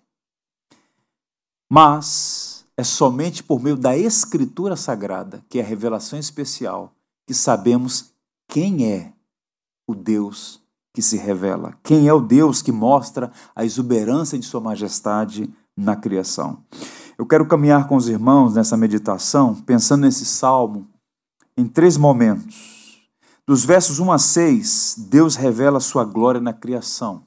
Mas 1.71 2.67
é 2.77 2.85
somente 2.85 3.43
por 3.43 3.63
meio 3.63 3.77
da 3.77 3.97
Escritura 3.97 4.77
Sagrada, 4.77 5.43
que 5.49 5.59
é 5.59 5.63
a 5.63 5.67
revelação 5.67 6.19
especial, 6.19 6.93
que 7.27 7.33
sabemos 7.33 8.13
quem 8.49 8.93
é 8.93 9.12
o 9.87 9.95
Deus 9.95 10.61
que 10.93 11.01
se 11.01 11.17
revela, 11.17 11.75
quem 11.83 12.09
é 12.09 12.13
o 12.13 12.21
Deus 12.21 12.61
que 12.61 12.71
mostra 12.71 13.33
a 13.55 13.65
exuberância 13.65 14.39
de 14.39 14.45
Sua 14.45 14.61
majestade 14.61 15.53
na 15.77 15.97
criação. 15.97 16.63
Eu 17.17 17.27
quero 17.27 17.47
caminhar 17.47 17.89
com 17.89 17.97
os 17.97 18.09
irmãos 18.09 18.55
nessa 18.55 18.77
meditação, 18.77 19.55
pensando 19.55 20.03
nesse 20.03 20.25
salmo, 20.25 20.89
em 21.57 21.67
três 21.67 21.97
momentos. 21.97 23.01
Dos 23.47 23.65
versos 23.65 23.99
1 23.99 24.13
a 24.13 24.19
6, 24.19 24.97
Deus 25.11 25.37
revela 25.37 25.81
Sua 25.81 26.05
glória 26.05 26.41
na 26.41 26.53
criação. 26.53 27.25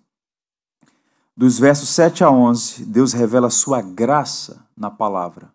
Dos 1.38 1.60
versos 1.60 1.90
7 1.90 2.24
a 2.24 2.32
11, 2.32 2.86
Deus 2.86 3.12
revela 3.12 3.50
sua 3.50 3.82
graça 3.82 4.66
na 4.76 4.90
palavra. 4.90 5.54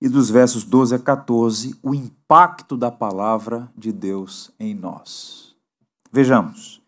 E 0.00 0.08
dos 0.08 0.28
versos 0.28 0.64
12 0.64 0.96
a 0.96 0.98
14, 0.98 1.78
o 1.80 1.94
impacto 1.94 2.76
da 2.76 2.90
palavra 2.90 3.70
de 3.78 3.92
Deus 3.92 4.50
em 4.58 4.74
nós. 4.74 5.45
Vejamos. 6.16 6.80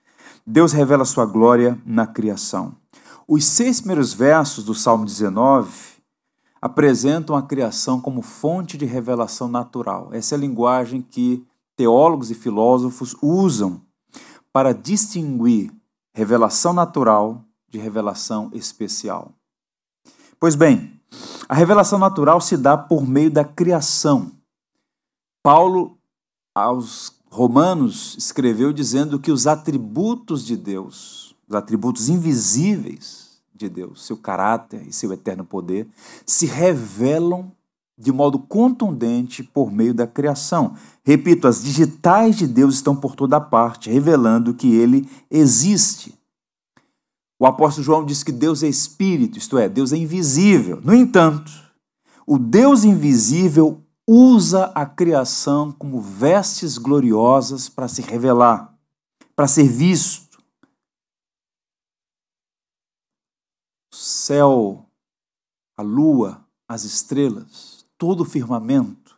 Deus 0.47 0.73
revela 0.73 1.05
sua 1.05 1.27
glória 1.27 1.79
na 1.85 2.07
criação. 2.07 2.75
Os 3.29 3.45
seis 3.45 3.79
primeiros 3.79 4.15
versos 4.15 4.65
do 4.65 4.75
Salmo 4.75 5.05
19 5.05 5.99
apresentam 6.63 7.37
a 7.37 7.43
criação 7.43 8.01
como 8.01 8.23
fonte 8.23 8.79
de 8.79 8.87
revelação 8.87 9.47
natural. 9.47 10.09
Essa 10.15 10.35
é 10.35 10.39
a 10.39 10.41
linguagem 10.41 11.03
que 11.03 11.47
teólogos 11.77 12.31
e 12.31 12.35
filósofos 12.35 13.15
usam 13.21 13.83
para 14.51 14.73
distinguir 14.73 15.75
revelação 16.15 16.73
natural 16.73 17.45
de 17.69 17.79
revelação 17.79 18.51
especial. 18.55 19.35
Pois 20.41 20.55
bem, 20.55 20.99
a 21.47 21.55
revelação 21.55 21.99
natural 21.99 22.41
se 22.41 22.57
dá 22.57 22.79
por 22.79 23.07
meio 23.07 23.31
da 23.31 23.45
criação. 23.45 24.33
Paulo, 25.43 25.99
aos 26.55 27.18
Romanos, 27.31 28.17
escreveu 28.19 28.73
dizendo 28.73 29.19
que 29.19 29.31
os 29.31 29.47
atributos 29.47 30.45
de 30.45 30.57
Deus, 30.57 31.35
os 31.49 31.55
atributos 31.55 32.09
invisíveis 32.09 33.39
de 33.55 33.69
Deus, 33.69 34.07
seu 34.07 34.17
caráter 34.17 34.87
e 34.87 34.93
seu 34.93 35.13
eterno 35.13 35.45
poder, 35.45 35.87
se 36.25 36.47
revelam 36.47 37.53
de 37.99 38.13
modo 38.13 38.39
contundente 38.39 39.43
por 39.43 39.73
meio 39.73 39.93
da 39.93 40.07
criação. 40.07 40.75
Repito, 41.03 41.49
as 41.49 41.63
digitais 41.63 42.37
de 42.37 42.47
Deus 42.47 42.77
estão 42.77 42.95
por 42.95 43.17
toda 43.17 43.41
parte, 43.41 43.91
revelando 43.91 44.55
que 44.55 44.75
ele 44.75 45.09
existe. 45.29 46.15
O 47.39 47.47
apóstolo 47.47 47.85
João 47.85 48.05
diz 48.05 48.23
que 48.23 48.33
Deus 48.33 48.63
é 48.63 48.69
espírito, 48.69 49.39
isto 49.39 49.59
é, 49.59 49.69
Deus 49.69 49.93
é 49.93 49.97
invisível. 49.97 50.81
No 50.83 50.95
entanto, 50.95 51.51
o 52.27 52.39
Deus 52.39 52.85
invisível 52.85 53.83
usa 54.11 54.73
a 54.75 54.87
criação 54.87 55.71
como 55.71 56.01
vestes 56.01 56.79
gloriosas 56.79 57.69
para 57.69 57.87
se 57.87 58.01
revelar. 58.01 58.75
para 59.37 59.47
ser 59.47 59.69
visto. 59.69 60.43
O 63.93 63.97
céu, 63.97 64.85
a 65.77 65.83
lua, 65.83 66.45
as 66.69 66.83
estrelas, 66.83 67.87
todo 67.97 68.23
o 68.23 68.25
firmamento, 68.25 69.17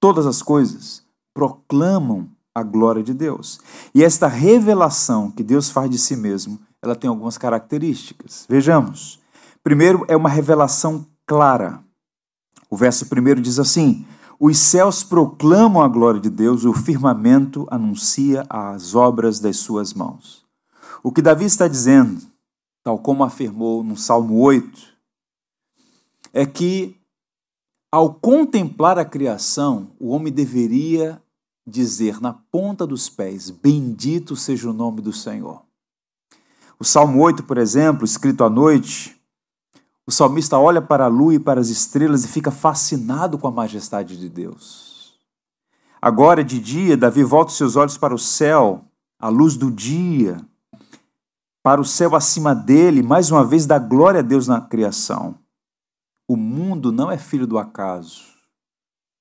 todas 0.00 0.24
as 0.24 0.40
coisas 0.40 1.04
proclamam 1.34 2.30
a 2.54 2.62
glória 2.62 3.02
de 3.02 3.12
Deus. 3.12 3.60
E 3.94 4.02
esta 4.02 4.26
revelação 4.26 5.30
que 5.30 5.42
Deus 5.42 5.68
faz 5.68 5.90
de 5.90 5.98
si 5.98 6.16
mesmo, 6.16 6.58
ela 6.80 6.96
tem 6.96 7.10
algumas 7.10 7.36
características. 7.36 8.46
Vejamos. 8.48 9.20
Primeiro, 9.62 10.06
é 10.08 10.16
uma 10.16 10.30
revelação 10.30 11.06
clara. 11.26 11.84
O 12.70 12.76
verso 12.76 13.04
primeiro 13.06 13.42
diz 13.42 13.58
assim: 13.58 14.06
Os 14.40 14.56
céus 14.58 15.02
proclamam 15.02 15.82
a 15.82 15.88
glória 15.88 16.20
de 16.20 16.30
Deus, 16.30 16.64
o 16.64 16.72
firmamento 16.72 17.66
anuncia 17.70 18.46
as 18.48 18.94
obras 18.94 19.40
das 19.40 19.56
suas 19.56 19.92
mãos. 19.92 20.46
O 21.02 21.10
que 21.10 21.20
Davi 21.20 21.44
está 21.44 21.66
dizendo, 21.66 22.20
tal 22.84 22.98
como 22.98 23.24
afirmou 23.24 23.82
no 23.82 23.96
Salmo 23.96 24.38
8, 24.40 24.80
é 26.32 26.46
que 26.46 26.96
ao 27.90 28.14
contemplar 28.14 28.98
a 28.98 29.04
criação, 29.04 29.90
o 29.98 30.10
homem 30.10 30.32
deveria 30.32 31.20
dizer 31.66 32.20
na 32.20 32.32
ponta 32.32 32.86
dos 32.86 33.08
pés: 33.08 33.50
Bendito 33.50 34.36
seja 34.36 34.70
o 34.70 34.74
nome 34.74 35.00
do 35.00 35.12
Senhor. 35.12 35.62
O 36.78 36.84
Salmo 36.84 37.20
8, 37.22 37.42
por 37.42 37.58
exemplo, 37.58 38.04
escrito 38.04 38.44
à 38.44 38.50
noite, 38.50 39.17
o 40.08 40.10
salmista 40.10 40.58
olha 40.58 40.80
para 40.80 41.04
a 41.04 41.08
lua 41.08 41.34
e 41.34 41.38
para 41.38 41.60
as 41.60 41.68
estrelas 41.68 42.24
e 42.24 42.28
fica 42.28 42.50
fascinado 42.50 43.36
com 43.36 43.46
a 43.46 43.50
majestade 43.50 44.16
de 44.16 44.26
Deus. 44.26 45.12
Agora, 46.00 46.42
de 46.42 46.58
dia, 46.58 46.96
Davi 46.96 47.22
volta 47.22 47.50
os 47.50 47.58
seus 47.58 47.76
olhos 47.76 47.98
para 47.98 48.14
o 48.14 48.18
céu, 48.18 48.86
a 49.20 49.28
luz 49.28 49.54
do 49.54 49.70
dia, 49.70 50.40
para 51.62 51.78
o 51.78 51.84
céu 51.84 52.16
acima 52.16 52.54
dele, 52.54 53.02
mais 53.02 53.30
uma 53.30 53.44
vez 53.44 53.66
dá 53.66 53.78
glória 53.78 54.20
a 54.20 54.22
Deus 54.22 54.48
na 54.48 54.62
criação. 54.62 55.34
O 56.26 56.38
mundo 56.38 56.90
não 56.90 57.10
é 57.10 57.18
filho 57.18 57.46
do 57.46 57.58
acaso, 57.58 58.24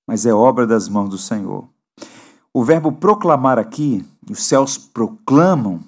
mas 0.07 0.25
é 0.25 0.33
obra 0.33 0.65
das 0.65 0.87
mãos 0.87 1.09
do 1.09 1.17
Senhor. 1.17 1.67
O 2.53 2.63
verbo 2.63 2.93
proclamar 2.93 3.59
aqui, 3.59 4.05
os 4.31 4.41
céus 4.45 4.77
proclamam, 4.77 5.81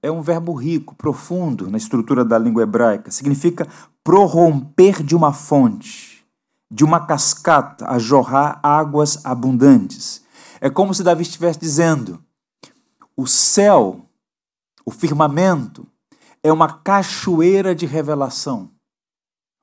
é 0.00 0.10
um 0.10 0.22
verbo 0.22 0.54
rico, 0.54 0.94
profundo 0.94 1.68
na 1.68 1.76
estrutura 1.76 2.24
da 2.24 2.38
língua 2.38 2.62
hebraica. 2.62 3.10
Significa 3.10 3.66
prorromper 4.10 5.04
de 5.04 5.14
uma 5.14 5.32
fonte, 5.32 6.26
de 6.68 6.82
uma 6.82 7.06
cascata, 7.06 7.88
a 7.88 7.96
jorrar 7.96 8.58
águas 8.60 9.24
abundantes. 9.24 10.24
É 10.60 10.68
como 10.68 10.92
se 10.92 11.04
Davi 11.04 11.22
estivesse 11.22 11.60
dizendo: 11.60 12.20
o 13.16 13.24
céu, 13.28 14.04
o 14.84 14.90
firmamento, 14.90 15.86
é 16.42 16.52
uma 16.52 16.72
cachoeira 16.80 17.72
de 17.72 17.86
revelação. 17.86 18.72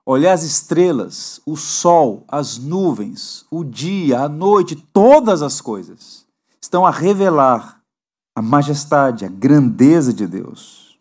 Olhar 0.05 0.31
as 0.31 0.43
estrelas, 0.43 1.41
o 1.45 1.57
sol, 1.57 2.23
as 2.25 2.57
nuvens, 2.57 3.45
o 3.51 3.65
dia, 3.65 4.21
a 4.21 4.29
noite, 4.29 4.77
todas 4.93 5.41
as 5.41 5.59
coisas 5.59 6.25
estão 6.61 6.85
a 6.85 6.89
revelar 6.89 7.81
a 8.33 8.41
majestade, 8.41 9.25
a 9.25 9.29
grandeza 9.29 10.13
de 10.13 10.25
Deus. 10.25 10.97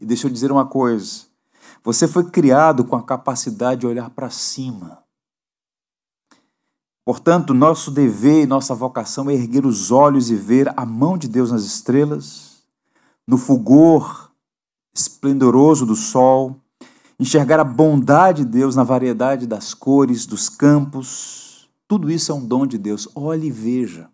E 0.00 0.04
deixa 0.04 0.26
eu 0.26 0.32
dizer 0.32 0.50
uma 0.50 0.66
coisa: 0.66 1.29
você 1.82 2.06
foi 2.06 2.30
criado 2.30 2.84
com 2.84 2.96
a 2.96 3.02
capacidade 3.02 3.80
de 3.80 3.86
olhar 3.86 4.10
para 4.10 4.30
cima. 4.30 5.02
Portanto, 7.04 7.54
nosso 7.54 7.90
dever 7.90 8.44
e 8.44 8.46
nossa 8.46 8.74
vocação 8.74 9.30
é 9.30 9.34
erguer 9.34 9.64
os 9.64 9.90
olhos 9.90 10.30
e 10.30 10.36
ver 10.36 10.72
a 10.76 10.84
mão 10.84 11.16
de 11.16 11.26
Deus 11.26 11.50
nas 11.50 11.64
estrelas, 11.64 12.62
no 13.26 13.38
fulgor 13.38 14.30
esplendoroso 14.94 15.86
do 15.86 15.96
sol, 15.96 16.56
enxergar 17.18 17.58
a 17.58 17.64
bondade 17.64 18.44
de 18.44 18.50
Deus 18.50 18.76
na 18.76 18.82
variedade 18.82 19.46
das 19.46 19.72
cores, 19.74 20.26
dos 20.26 20.48
campos. 20.48 21.68
Tudo 21.88 22.10
isso 22.10 22.30
é 22.30 22.34
um 22.34 22.44
dom 22.44 22.66
de 22.66 22.78
Deus. 22.78 23.08
Olhe 23.14 23.48
e 23.48 23.50
veja. 23.50 24.08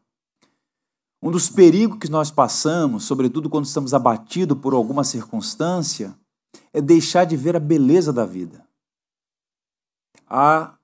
Um 1.22 1.30
dos 1.30 1.48
perigos 1.48 1.98
que 1.98 2.10
nós 2.10 2.30
passamos, 2.30 3.04
sobretudo 3.04 3.50
quando 3.50 3.64
estamos 3.64 3.92
abatidos 3.92 4.58
por 4.58 4.74
alguma 4.74 5.02
circunstância, 5.02 6.16
é 6.72 6.80
deixar 6.80 7.24
de 7.24 7.36
ver 7.36 7.56
a 7.56 7.60
beleza 7.60 8.12
da 8.12 8.24
vida. 8.24 8.66
A 10.28 10.76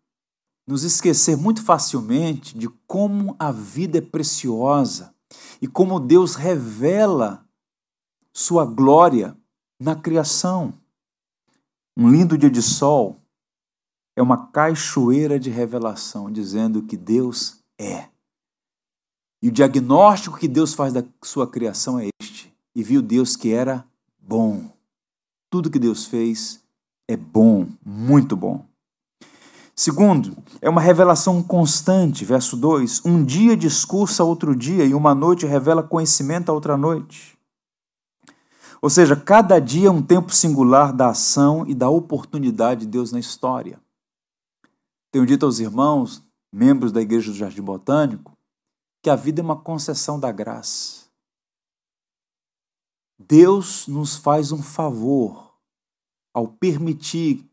nos 0.66 0.84
esquecer 0.84 1.36
muito 1.36 1.62
facilmente 1.64 2.56
de 2.56 2.68
como 2.86 3.34
a 3.38 3.50
vida 3.50 3.98
é 3.98 4.00
preciosa 4.00 5.14
e 5.60 5.66
como 5.66 6.00
Deus 6.00 6.34
revela 6.34 7.46
sua 8.32 8.64
glória 8.64 9.36
na 9.80 9.94
criação. 9.94 10.72
Um 11.96 12.10
lindo 12.10 12.38
dia 12.38 12.50
de 12.50 12.62
sol 12.62 13.20
é 14.16 14.22
uma 14.22 14.46
cachoeira 14.46 15.38
de 15.38 15.50
revelação 15.50 16.30
dizendo 16.30 16.82
que 16.82 16.96
Deus 16.96 17.58
é. 17.78 18.08
E 19.42 19.48
o 19.48 19.52
diagnóstico 19.52 20.38
que 20.38 20.46
Deus 20.46 20.72
faz 20.72 20.92
da 20.92 21.04
sua 21.22 21.50
criação 21.50 21.98
é 21.98 22.08
este: 22.22 22.54
e 22.74 22.82
viu 22.82 23.02
Deus 23.02 23.36
que 23.36 23.52
era 23.52 23.84
bom. 24.18 24.71
Tudo 25.52 25.68
que 25.68 25.78
Deus 25.78 26.06
fez 26.06 26.64
é 27.06 27.14
bom, 27.14 27.66
muito 27.84 28.34
bom. 28.34 28.64
Segundo, 29.76 30.34
é 30.62 30.70
uma 30.70 30.80
revelação 30.80 31.42
constante, 31.42 32.24
verso 32.24 32.56
2: 32.56 33.04
um 33.04 33.22
dia 33.22 33.54
discursa 33.54 34.24
outro 34.24 34.56
dia, 34.56 34.82
e 34.86 34.94
uma 34.94 35.14
noite 35.14 35.44
revela 35.44 35.82
conhecimento 35.82 36.48
a 36.48 36.54
outra 36.54 36.74
noite. 36.74 37.38
Ou 38.80 38.88
seja, 38.88 39.14
cada 39.14 39.58
dia 39.58 39.88
é 39.88 39.90
um 39.90 40.00
tempo 40.00 40.32
singular 40.32 40.90
da 40.90 41.10
ação 41.10 41.66
e 41.66 41.74
da 41.74 41.90
oportunidade 41.90 42.86
de 42.86 42.86
Deus 42.86 43.12
na 43.12 43.20
história. 43.20 43.78
Tenho 45.10 45.26
dito 45.26 45.44
aos 45.44 45.58
irmãos, 45.58 46.22
membros 46.50 46.92
da 46.92 47.02
Igreja 47.02 47.30
do 47.30 47.36
Jardim 47.36 47.60
Botânico, 47.60 48.32
que 49.02 49.10
a 49.10 49.16
vida 49.16 49.42
é 49.42 49.44
uma 49.44 49.56
concessão 49.56 50.18
da 50.18 50.32
graça. 50.32 51.01
Deus 53.28 53.86
nos 53.86 54.16
faz 54.16 54.52
um 54.52 54.62
favor 54.62 55.52
ao 56.34 56.46
permitir 56.48 57.44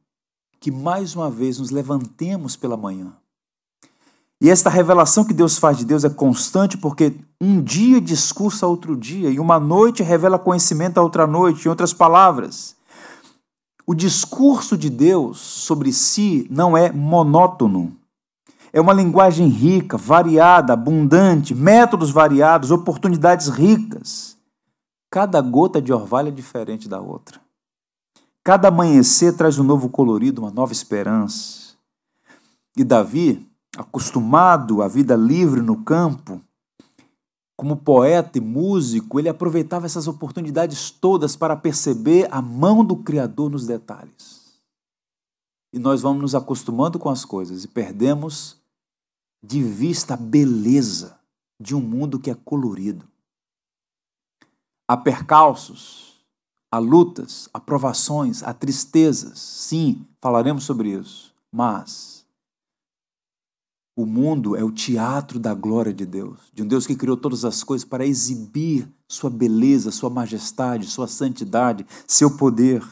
que 0.59 0.71
mais 0.71 1.15
uma 1.15 1.29
vez 1.29 1.59
nos 1.59 1.69
levantemos 1.69 2.55
pela 2.55 2.77
manhã. 2.77 3.13
E 4.41 4.49
esta 4.49 4.69
revelação 4.69 5.25
que 5.25 5.33
Deus 5.33 5.57
faz 5.57 5.77
de 5.77 5.85
Deus 5.85 6.05
é 6.05 6.09
constante 6.09 6.77
porque 6.77 7.13
um 7.41 7.61
dia 7.61 7.99
discursa 7.99 8.67
outro 8.67 8.95
dia 8.95 9.29
e 9.29 9.39
uma 9.39 9.59
noite 9.59 10.01
revela 10.01 10.39
conhecimento 10.39 10.97
a 10.97 11.03
outra 11.03 11.27
noite. 11.27 11.65
Em 11.65 11.69
outras 11.69 11.93
palavras, 11.93 12.75
o 13.85 13.93
discurso 13.93 14.77
de 14.77 14.89
Deus 14.89 15.39
sobre 15.39 15.91
si 15.91 16.47
não 16.49 16.77
é 16.77 16.91
monótono. 16.91 17.97
É 18.71 18.79
uma 18.79 18.93
linguagem 18.93 19.47
rica, 19.47 19.97
variada, 19.97 20.73
abundante, 20.73 21.55
métodos 21.55 22.11
variados, 22.11 22.71
oportunidades 22.71 23.47
ricas. 23.47 24.28
Cada 25.11 25.41
gota 25.41 25.81
de 25.81 25.91
orvalho 25.91 26.27
é 26.27 26.31
diferente 26.31 26.87
da 26.87 27.01
outra. 27.01 27.41
Cada 28.43 28.67
amanhecer 28.67 29.35
traz 29.35 29.57
um 29.57 29.63
novo 29.63 29.89
colorido, 29.89 30.41
uma 30.41 30.51
nova 30.51 30.71
esperança. 30.71 31.75
E 32.77 32.83
Davi, 32.83 33.47
acostumado 33.75 34.81
à 34.81 34.87
vida 34.87 35.15
livre 35.15 35.61
no 35.61 35.83
campo, 35.83 36.41
como 37.57 37.75
poeta 37.75 38.37
e 38.37 38.41
músico, 38.41 39.19
ele 39.19 39.27
aproveitava 39.27 39.85
essas 39.85 40.07
oportunidades 40.07 40.91
todas 40.91 41.35
para 41.35 41.57
perceber 41.57 42.27
a 42.31 42.41
mão 42.41 42.85
do 42.85 42.95
Criador 42.95 43.49
nos 43.49 43.65
detalhes. 43.65 44.61
E 45.73 45.77
nós 45.77 46.01
vamos 46.01 46.21
nos 46.21 46.35
acostumando 46.35 46.97
com 46.97 47.09
as 47.09 47.25
coisas 47.25 47.63
e 47.63 47.67
perdemos 47.67 48.57
de 49.43 49.61
vista 49.61 50.13
a 50.13 50.17
beleza 50.17 51.19
de 51.59 51.75
um 51.75 51.81
mundo 51.81 52.19
que 52.19 52.31
é 52.31 52.35
colorido. 52.35 53.05
Há 54.89 54.97
percalços, 54.97 56.19
há 56.71 56.79
lutas, 56.79 57.47
há 57.53 57.59
provações, 57.59 58.41
há 58.41 58.51
tristezas. 58.51 59.37
Sim, 59.37 60.03
falaremos 60.19 60.63
sobre 60.63 60.89
isso. 60.89 61.31
Mas 61.51 62.25
o 63.95 64.03
mundo 64.03 64.55
é 64.55 64.63
o 64.63 64.71
teatro 64.71 65.37
da 65.37 65.53
glória 65.53 65.93
de 65.93 66.07
Deus, 66.07 66.39
de 66.51 66.63
um 66.63 66.67
Deus 66.67 66.87
que 66.87 66.95
criou 66.95 67.15
todas 67.15 67.45
as 67.45 67.63
coisas 67.63 67.87
para 67.87 68.03
exibir 68.03 68.91
sua 69.07 69.29
beleza, 69.29 69.91
sua 69.91 70.09
majestade, 70.09 70.87
sua 70.87 71.07
santidade, 71.07 71.85
seu 72.07 72.35
poder. 72.35 72.83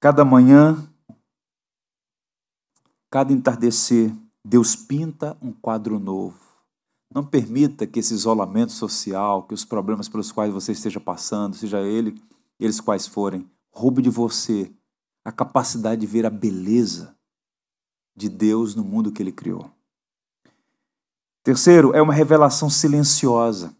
Cada 0.00 0.24
manhã, 0.24 0.84
cada 3.08 3.32
entardecer, 3.32 4.12
Deus 4.44 4.74
pinta 4.74 5.38
um 5.40 5.52
quadro 5.52 6.00
novo. 6.00 6.49
Não 7.12 7.24
permita 7.24 7.86
que 7.86 7.98
esse 7.98 8.14
isolamento 8.14 8.72
social, 8.72 9.42
que 9.42 9.54
os 9.54 9.64
problemas 9.64 10.08
pelos 10.08 10.30
quais 10.30 10.52
você 10.52 10.72
esteja 10.72 11.00
passando, 11.00 11.56
seja 11.56 11.80
ele, 11.80 12.22
eles 12.58 12.80
quais 12.80 13.06
forem, 13.06 13.50
roube 13.72 14.00
de 14.00 14.10
você 14.10 14.72
a 15.24 15.32
capacidade 15.32 16.00
de 16.00 16.06
ver 16.06 16.24
a 16.24 16.30
beleza 16.30 17.16
de 18.14 18.28
Deus 18.28 18.74
no 18.74 18.84
mundo 18.84 19.10
que 19.10 19.22
ele 19.22 19.32
criou. 19.32 19.70
Terceiro, 21.42 21.94
é 21.94 22.02
uma 22.02 22.12
revelação 22.12 22.68
silenciosa. 22.68 23.74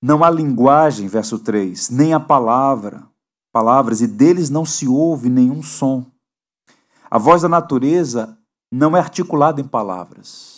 Não 0.00 0.22
há 0.22 0.30
linguagem, 0.30 1.08
verso 1.08 1.38
3, 1.38 1.90
nem 1.90 2.14
a 2.14 2.20
palavra, 2.20 3.06
palavras, 3.52 4.00
e 4.00 4.06
deles 4.06 4.50
não 4.50 4.64
se 4.64 4.86
ouve 4.86 5.28
nenhum 5.28 5.62
som. 5.62 6.06
A 7.10 7.18
voz 7.18 7.42
da 7.42 7.48
natureza 7.48 8.38
não 8.70 8.96
é 8.96 9.00
articulada 9.00 9.60
em 9.60 9.66
palavras. 9.66 10.53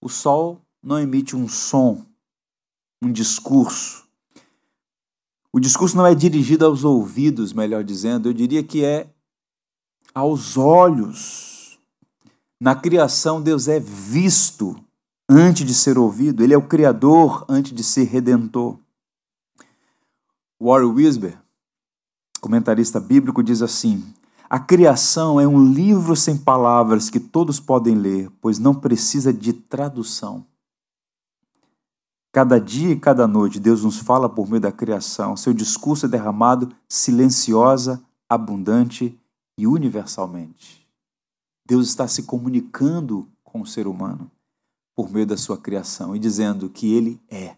O 0.00 0.08
sol 0.08 0.60
não 0.82 0.98
emite 0.98 1.34
um 1.34 1.48
som, 1.48 2.04
um 3.02 3.10
discurso. 3.10 4.06
O 5.52 5.58
discurso 5.58 5.96
não 5.96 6.06
é 6.06 6.14
dirigido 6.14 6.64
aos 6.64 6.84
ouvidos, 6.84 7.52
melhor 7.52 7.82
dizendo, 7.82 8.28
eu 8.28 8.32
diria 8.32 8.62
que 8.62 8.84
é 8.84 9.10
aos 10.14 10.56
olhos. 10.56 11.78
Na 12.60 12.74
criação, 12.74 13.40
Deus 13.40 13.68
é 13.68 13.80
visto 13.80 14.76
antes 15.28 15.66
de 15.66 15.74
ser 15.74 15.98
ouvido, 15.98 16.42
ele 16.42 16.54
é 16.54 16.58
o 16.58 16.66
Criador 16.66 17.44
antes 17.48 17.72
de 17.72 17.84
ser 17.84 18.04
redentor. 18.04 18.78
Warren 20.60 20.92
Wisber, 20.92 21.38
comentarista 22.40 22.98
bíblico, 22.98 23.42
diz 23.42 23.62
assim: 23.62 24.02
A 24.50 24.58
criação 24.58 25.38
é 25.38 25.46
um 25.46 25.62
livro 25.62 26.16
sem 26.16 26.36
palavras 26.36 27.10
que 27.10 27.20
todos 27.20 27.60
podem 27.60 27.94
ler, 27.94 28.30
pois 28.40 28.58
não 28.58 28.74
precisa 28.74 29.32
de 29.32 29.52
tradução. 29.52 30.46
Cada 32.32 32.58
dia 32.58 32.92
e 32.92 32.98
cada 32.98 33.26
noite, 33.26 33.60
Deus 33.60 33.84
nos 33.84 33.98
fala 33.98 34.28
por 34.28 34.48
meio 34.48 34.60
da 34.60 34.72
criação. 34.72 35.36
Seu 35.36 35.52
discurso 35.52 36.06
é 36.06 36.08
derramado 36.08 36.72
silenciosa, 36.88 38.02
abundante 38.28 39.18
e 39.58 39.66
universalmente. 39.66 40.86
Deus 41.66 41.88
está 41.88 42.08
se 42.08 42.22
comunicando 42.22 43.28
com 43.44 43.60
o 43.60 43.66
ser 43.66 43.86
humano 43.86 44.30
por 44.94 45.10
meio 45.10 45.26
da 45.26 45.36
sua 45.36 45.58
criação 45.58 46.16
e 46.16 46.18
dizendo 46.18 46.70
que 46.70 46.94
ele 46.94 47.20
é. 47.30 47.54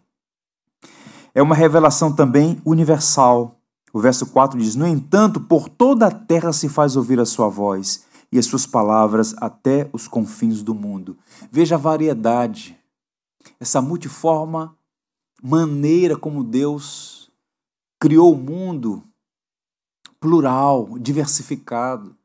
É 1.33 1.41
uma 1.41 1.55
revelação 1.55 2.13
também 2.13 2.61
universal. 2.65 3.60
O 3.93 4.01
verso 4.01 4.27
4 4.27 4.59
diz: 4.59 4.77
No 4.77 4.87
entanto, 4.87 5.41
por 5.41 5.69
toda 5.69 6.07
a 6.07 6.11
terra 6.11 6.53
se 6.53 6.69
faz 6.69 6.97
ouvir 6.97 7.19
a 7.21 7.27
sua 7.27 7.49
voz 7.49 8.05
e 8.31 8.39
as 8.39 8.47
suas 8.47 8.67
palavras 8.67 9.35
até 9.39 9.91
os 9.93 10.07
confins 10.07 10.63
do 10.63 10.75
mundo. 10.75 11.17
Veja 11.51 11.75
a 11.75 11.79
variedade, 11.79 12.79
essa 13.59 13.83
multiforma 13.83 14.77
maneira 15.43 16.17
como 16.17 16.45
Deus 16.45 17.31
criou 17.99 18.35
o 18.35 18.39
mundo 18.39 19.03
plural, 20.21 20.99
diversificado. 20.99 22.17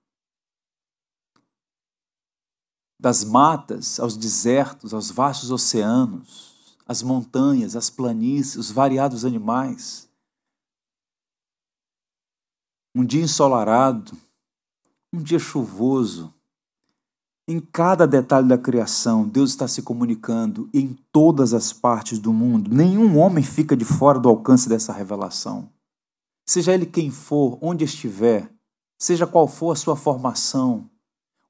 das 3.05 3.23
matas 3.23 3.99
aos 3.99 4.17
desertos, 4.17 4.91
aos 4.91 5.11
vastos 5.11 5.51
oceanos, 5.51 6.75
as 6.87 7.03
montanhas, 7.03 7.75
as 7.75 7.87
planícies, 7.87 8.55
os 8.55 8.71
variados 8.71 9.23
animais. 9.23 10.09
Um 12.95 13.03
dia 13.03 13.21
ensolarado, 13.21 14.13
um 15.11 15.21
dia 15.21 15.37
chuvoso, 15.37 16.33
em 17.47 17.59
cada 17.59 18.07
detalhe 18.07 18.47
da 18.47 18.57
criação, 18.57 19.27
Deus 19.27 19.51
está 19.51 19.67
se 19.67 19.81
comunicando 19.81 20.67
em 20.73 20.97
todas 21.11 21.53
as 21.53 21.71
partes 21.71 22.17
do 22.17 22.33
mundo. 22.33 22.73
Nenhum 22.73 23.19
homem 23.19 23.43
fica 23.43 23.75
de 23.77 23.85
fora 23.85 24.17
do 24.17 24.27
alcance 24.29 24.67
dessa 24.67 24.91
revelação. 24.91 25.69
Seja 26.43 26.73
ele 26.73 26.85
quem 26.87 27.11
for, 27.11 27.59
onde 27.61 27.83
estiver, 27.83 28.49
seja 28.97 29.27
qual 29.27 29.47
for 29.47 29.73
a 29.73 29.75
sua 29.75 29.95
formação, 29.95 30.89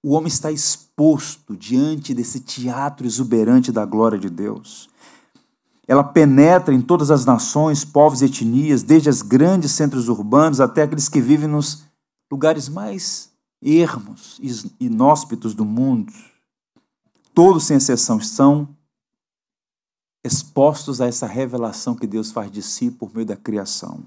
o 0.03 0.11
homem 0.11 0.27
está 0.27 0.51
exposto 0.51 1.55
diante 1.55 2.13
desse 2.13 2.39
teatro 2.41 3.07
exuberante 3.07 3.71
da 3.71 3.85
glória 3.85 4.19
de 4.19 4.29
Deus. 4.29 4.89
Ela 5.87 6.03
penetra 6.03 6.73
em 6.73 6.81
todas 6.81 7.11
as 7.11 7.25
nações, 7.25 7.85
povos 7.85 8.21
e 8.21 8.25
etnias, 8.25 8.81
desde 8.81 9.09
os 9.09 9.21
grandes 9.21 9.71
centros 9.71 10.09
urbanos 10.09 10.59
até 10.59 10.83
aqueles 10.83 11.07
que 11.07 11.21
vivem 11.21 11.47
nos 11.47 11.85
lugares 12.31 12.67
mais 12.67 13.31
ermos 13.61 14.39
e 14.41 14.85
inóspitos 14.85 15.53
do 15.53 15.63
mundo. 15.63 16.11
Todos, 17.33 17.65
sem 17.65 17.77
exceção, 17.77 18.17
estão 18.17 18.75
expostos 20.23 21.01
a 21.01 21.05
essa 21.05 21.27
revelação 21.27 21.95
que 21.95 22.07
Deus 22.07 22.31
faz 22.31 22.51
de 22.51 22.61
si 22.61 22.89
por 22.89 23.13
meio 23.13 23.27
da 23.27 23.35
criação. 23.35 24.03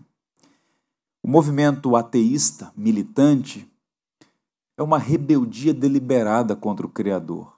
O 1.23 1.29
movimento 1.29 1.95
ateísta 1.95 2.73
militante 2.77 3.71
é 4.77 4.83
uma 4.83 4.99
rebeldia 4.99 5.75
deliberada 5.75 6.57
contra 6.57 6.87
o 6.87 6.91
Criador. 6.91 7.53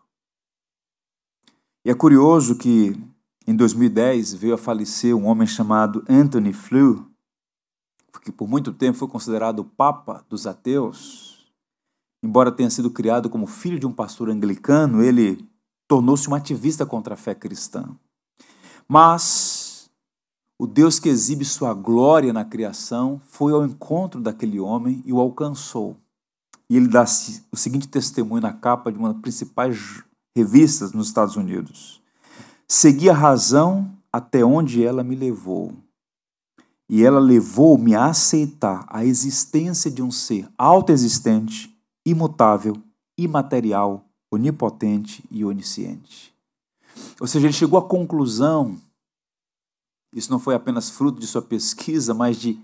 E 1.84 1.90
é 1.90 1.94
curioso 1.94 2.56
que 2.56 2.98
em 3.46 3.54
2010 3.54 4.34
veio 4.34 4.54
a 4.54 4.58
falecer 4.58 5.14
um 5.14 5.26
homem 5.26 5.46
chamado 5.46 6.04
Anthony 6.08 6.52
Flew, 6.52 7.06
que 8.22 8.30
por 8.30 8.48
muito 8.48 8.72
tempo 8.72 8.98
foi 8.98 9.08
considerado 9.08 9.60
o 9.60 9.64
Papa 9.64 10.24
dos 10.28 10.46
ateus. 10.46 11.50
Embora 12.22 12.52
tenha 12.52 12.68
sido 12.68 12.90
criado 12.90 13.30
como 13.30 13.46
filho 13.46 13.78
de 13.78 13.86
um 13.86 13.92
pastor 13.92 14.28
anglicano, 14.28 15.02
ele 15.02 15.48
tornou-se 15.88 16.28
um 16.28 16.34
ativista 16.34 16.84
contra 16.84 17.14
a 17.14 17.16
fé 17.16 17.34
cristã. 17.34 17.96
Mas 18.86 19.90
o 20.58 20.66
Deus 20.66 20.98
que 20.98 21.08
exibe 21.08 21.44
sua 21.44 21.72
glória 21.72 22.32
na 22.32 22.44
criação 22.44 23.18
foi 23.30 23.52
ao 23.52 23.64
encontro 23.64 24.20
daquele 24.20 24.60
homem 24.60 25.02
e 25.06 25.12
o 25.12 25.18
alcançou. 25.18 25.96
E 26.68 26.76
ele 26.76 26.86
dá 26.86 27.04
o 27.50 27.56
seguinte 27.56 27.88
testemunho 27.88 28.42
na 28.42 28.52
capa 28.52 28.92
de 28.92 28.98
uma 28.98 29.12
das 29.12 29.22
principais 29.22 30.04
revistas 30.36 30.92
nos 30.92 31.06
Estados 31.06 31.34
Unidos: 31.34 31.99
Segui 32.72 33.10
a 33.10 33.12
razão 33.12 33.90
até 34.12 34.44
onde 34.44 34.84
ela 34.84 35.02
me 35.02 35.16
levou. 35.16 35.72
E 36.88 37.02
ela 37.02 37.18
levou-me 37.18 37.96
a 37.96 38.06
aceitar 38.06 38.86
a 38.88 39.04
existência 39.04 39.90
de 39.90 40.00
um 40.00 40.12
ser 40.12 40.48
autoexistente, 40.56 41.76
imutável, 42.06 42.76
imaterial, 43.18 44.04
onipotente 44.30 45.24
e 45.32 45.44
onisciente. 45.44 46.32
Ou 47.20 47.26
seja, 47.26 47.48
ele 47.48 47.52
chegou 47.52 47.76
à 47.76 47.82
conclusão, 47.82 48.78
isso 50.14 50.30
não 50.30 50.38
foi 50.38 50.54
apenas 50.54 50.90
fruto 50.90 51.18
de 51.18 51.26
sua 51.26 51.42
pesquisa, 51.42 52.14
mas 52.14 52.36
de 52.36 52.56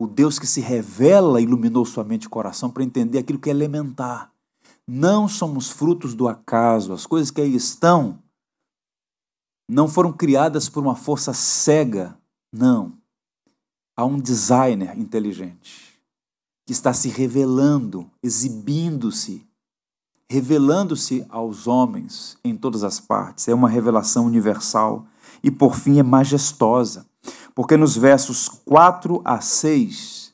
o 0.00 0.08
Deus 0.08 0.40
que 0.40 0.48
se 0.48 0.60
revela 0.60 1.40
iluminou 1.40 1.84
sua 1.84 2.02
mente 2.02 2.24
e 2.24 2.28
coração 2.28 2.70
para 2.70 2.82
entender 2.82 3.18
aquilo 3.18 3.38
que 3.38 3.48
é 3.48 3.52
elementar. 3.52 4.32
Não 4.84 5.28
somos 5.28 5.70
frutos 5.70 6.12
do 6.12 6.26
acaso. 6.26 6.92
As 6.92 7.06
coisas 7.06 7.30
que 7.30 7.40
aí 7.40 7.54
estão 7.54 8.18
não 9.68 9.86
foram 9.86 10.12
criadas 10.12 10.68
por 10.68 10.82
uma 10.82 10.96
força 10.96 11.32
cega. 11.34 12.16
Não. 12.52 12.94
Há 13.96 14.04
um 14.04 14.18
designer 14.18 14.96
inteligente 14.98 16.00
que 16.64 16.72
está 16.72 16.92
se 16.92 17.08
revelando, 17.08 18.10
exibindo-se, 18.22 19.46
revelando-se 20.30 21.26
aos 21.28 21.66
homens 21.66 22.36
em 22.44 22.56
todas 22.56 22.84
as 22.84 23.00
partes. 23.00 23.48
É 23.48 23.54
uma 23.54 23.68
revelação 23.68 24.26
universal 24.26 25.06
e, 25.42 25.50
por 25.50 25.76
fim, 25.76 25.98
é 25.98 26.02
majestosa. 26.02 27.06
Porque 27.54 27.76
nos 27.76 27.96
versos 27.96 28.48
4 28.48 29.20
a 29.24 29.40
6 29.40 30.32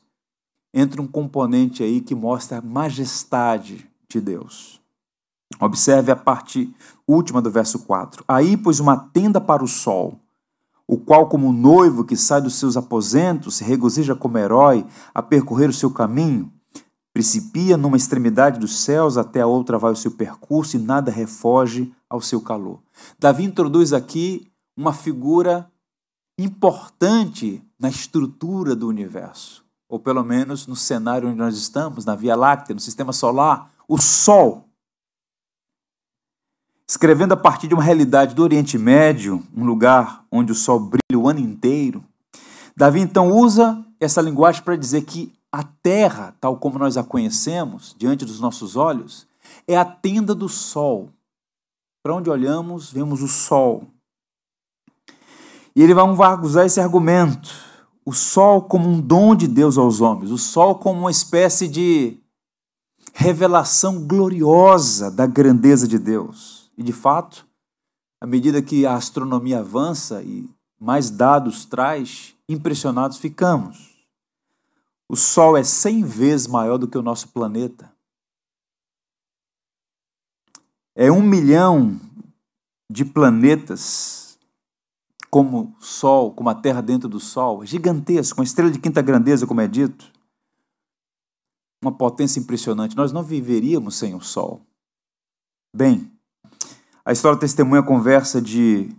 entra 0.73 1.01
um 1.01 1.07
componente 1.07 1.81
aí 1.81 2.01
que 2.01 2.13
mostra 2.13 2.59
a 2.59 2.61
majestade 2.61 3.89
de 4.09 4.21
Deus. 4.21 4.79
Observe 5.59 6.11
a 6.11 6.15
parte 6.15 6.73
última 7.07 7.41
do 7.41 7.51
verso 7.51 7.79
4. 7.79 8.23
Aí 8.27 8.57
pôs 8.57 8.79
uma 8.79 8.97
tenda 8.97 9.39
para 9.39 9.63
o 9.63 9.67
sol, 9.67 10.19
o 10.87 10.97
qual, 10.97 11.27
como 11.27 11.51
noivo 11.51 12.03
que 12.03 12.15
sai 12.15 12.41
dos 12.41 12.55
seus 12.55 12.77
aposentos, 12.77 13.55
se 13.55 13.63
regozija 13.63 14.15
como 14.15 14.37
herói 14.37 14.85
a 15.13 15.21
percorrer 15.21 15.69
o 15.69 15.73
seu 15.73 15.89
caminho, 15.89 16.51
principia 17.13 17.77
numa 17.77 17.97
extremidade 17.97 18.59
dos 18.59 18.79
céus, 18.79 19.17
até 19.17 19.41
a 19.41 19.47
outra 19.47 19.77
vai 19.77 19.91
o 19.91 19.95
seu 19.95 20.11
percurso 20.11 20.75
e 20.75 20.79
nada 20.79 21.11
refoge 21.11 21.91
ao 22.09 22.21
seu 22.21 22.41
calor. 22.41 22.81
Davi 23.17 23.43
introduz 23.43 23.93
aqui 23.93 24.51
uma 24.77 24.93
figura 24.93 25.71
importante 26.37 27.63
na 27.79 27.89
estrutura 27.89 28.75
do 28.75 28.87
universo, 28.87 29.63
ou 29.87 29.97
pelo 29.99 30.23
menos 30.23 30.67
no 30.67 30.75
cenário 30.75 31.29
onde 31.29 31.37
nós 31.37 31.55
estamos, 31.55 32.05
na 32.05 32.15
Via 32.15 32.35
Láctea, 32.35 32.75
no 32.75 32.81
sistema 32.81 33.13
solar, 33.13 33.71
o 33.87 33.97
Sol. 33.97 34.69
Escrevendo 36.87 37.33
a 37.33 37.37
partir 37.37 37.67
de 37.67 37.73
uma 37.73 37.81
realidade 37.81 38.35
do 38.35 38.43
Oriente 38.43 38.77
Médio, 38.77 39.43
um 39.55 39.65
lugar 39.65 40.23
onde 40.31 40.51
o 40.51 40.55
sol 40.55 40.79
brilha 40.79 41.19
o 41.19 41.27
ano 41.27 41.39
inteiro, 41.39 42.03
Davi 42.77 42.99
então 42.99 43.31
usa 43.31 43.83
essa 43.99 44.21
linguagem 44.21 44.61
para 44.61 44.75
dizer 44.75 45.01
que 45.03 45.33
a 45.51 45.63
terra, 45.63 46.35
tal 46.39 46.57
como 46.57 46.77
nós 46.77 46.97
a 46.97 47.03
conhecemos, 47.03 47.95
diante 47.97 48.25
dos 48.25 48.39
nossos 48.39 48.75
olhos, 48.75 49.25
é 49.67 49.75
a 49.75 49.85
tenda 49.85 50.35
do 50.35 50.49
sol. 50.49 51.09
Para 52.03 52.13
onde 52.13 52.29
olhamos, 52.29 52.91
vemos 52.91 53.21
o 53.21 53.27
sol. 53.27 53.87
E 55.75 55.81
ele 55.81 55.93
vai 55.93 56.05
usar 56.41 56.65
esse 56.65 56.79
argumento: 56.79 57.49
o 58.05 58.13
sol 58.13 58.61
como 58.61 58.87
um 58.87 59.01
dom 59.01 59.35
de 59.35 59.47
Deus 59.47 59.77
aos 59.77 60.01
homens, 60.01 60.29
o 60.29 60.37
sol 60.37 60.75
como 60.75 60.99
uma 60.99 61.11
espécie 61.11 61.67
de 61.67 62.19
revelação 63.13 64.05
gloriosa 64.05 65.09
da 65.09 65.25
grandeza 65.25 65.87
de 65.87 65.97
Deus. 65.97 66.64
E 66.77 66.83
de 66.83 66.91
fato, 66.91 67.47
à 68.19 68.27
medida 68.27 68.61
que 68.61 68.85
a 68.85 68.95
astronomia 68.95 69.59
avança 69.59 70.21
e 70.23 70.49
mais 70.79 71.09
dados 71.09 71.65
traz, 71.65 72.35
impressionados 72.47 73.17
ficamos. 73.17 73.95
O 75.09 75.15
Sol 75.15 75.55
é 75.55 75.63
100 75.63 76.03
vezes 76.03 76.47
maior 76.47 76.77
do 76.77 76.87
que 76.87 76.97
o 76.97 77.01
nosso 77.01 77.29
planeta. 77.29 77.93
É 80.95 81.11
um 81.11 81.21
milhão 81.21 81.99
de 82.89 83.05
planetas 83.05 84.39
como 85.29 85.75
o 85.77 85.83
Sol, 85.83 86.33
como 86.33 86.49
a 86.49 86.55
Terra 86.55 86.81
dentro 86.81 87.09
do 87.09 87.19
Sol, 87.19 87.61
é 87.61 87.65
gigantesco, 87.65 88.39
uma 88.39 88.45
estrela 88.45 88.71
de 88.71 88.79
quinta 88.79 89.01
grandeza, 89.01 89.45
como 89.45 89.59
é 89.59 89.67
dito. 89.67 90.09
Uma 91.83 91.91
potência 91.91 92.39
impressionante. 92.39 92.95
Nós 92.95 93.11
não 93.11 93.21
viveríamos 93.21 93.95
sem 93.95 94.15
o 94.15 94.21
Sol. 94.21 94.65
Bem, 95.75 96.14
a 97.05 97.11
história 97.11 97.39
testemunha 97.39 97.81
a 97.81 97.85
conversa 97.85 98.41
de 98.41 98.89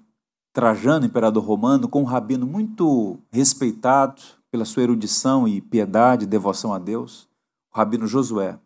Trajano, 0.52 1.04
imperador 1.04 1.44
romano, 1.44 1.88
com 1.88 2.02
um 2.02 2.04
rabino 2.04 2.46
muito 2.46 3.18
respeitado 3.32 4.22
pela 4.50 4.64
sua 4.64 4.84
erudição 4.84 5.46
e 5.46 5.60
piedade, 5.60 6.24
devoção 6.24 6.72
a 6.72 6.78
Deus, 6.78 7.28
o 7.74 7.76
rabino 7.76 8.06
Josué. 8.06 8.58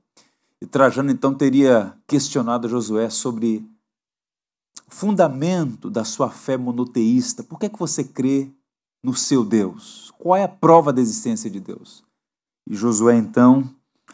E 0.61 0.67
Trajano 0.67 1.11
então 1.11 1.35
teria 1.35 1.97
questionado 2.07 2.69
Josué 2.69 3.09
sobre 3.09 3.67
o 4.87 4.95
fundamento 4.95 5.89
da 5.89 6.05
sua 6.05 6.29
fé 6.29 6.59
monoteísta. 6.59 7.43
Por 7.43 7.59
que, 7.59 7.65
é 7.67 7.71
que 7.71 7.79
você 7.79 8.05
crê 8.05 8.51
no 9.03 9.15
seu 9.15 9.43
Deus? 9.43 10.13
Qual 10.19 10.37
é 10.37 10.45
a 10.45 10.49
prova 10.49 10.93
da 10.93 11.01
existência 11.01 11.49
de 11.49 11.59
Deus? 11.59 12.05
E 12.69 12.77
Josué 12.77 13.17
então 13.17 13.69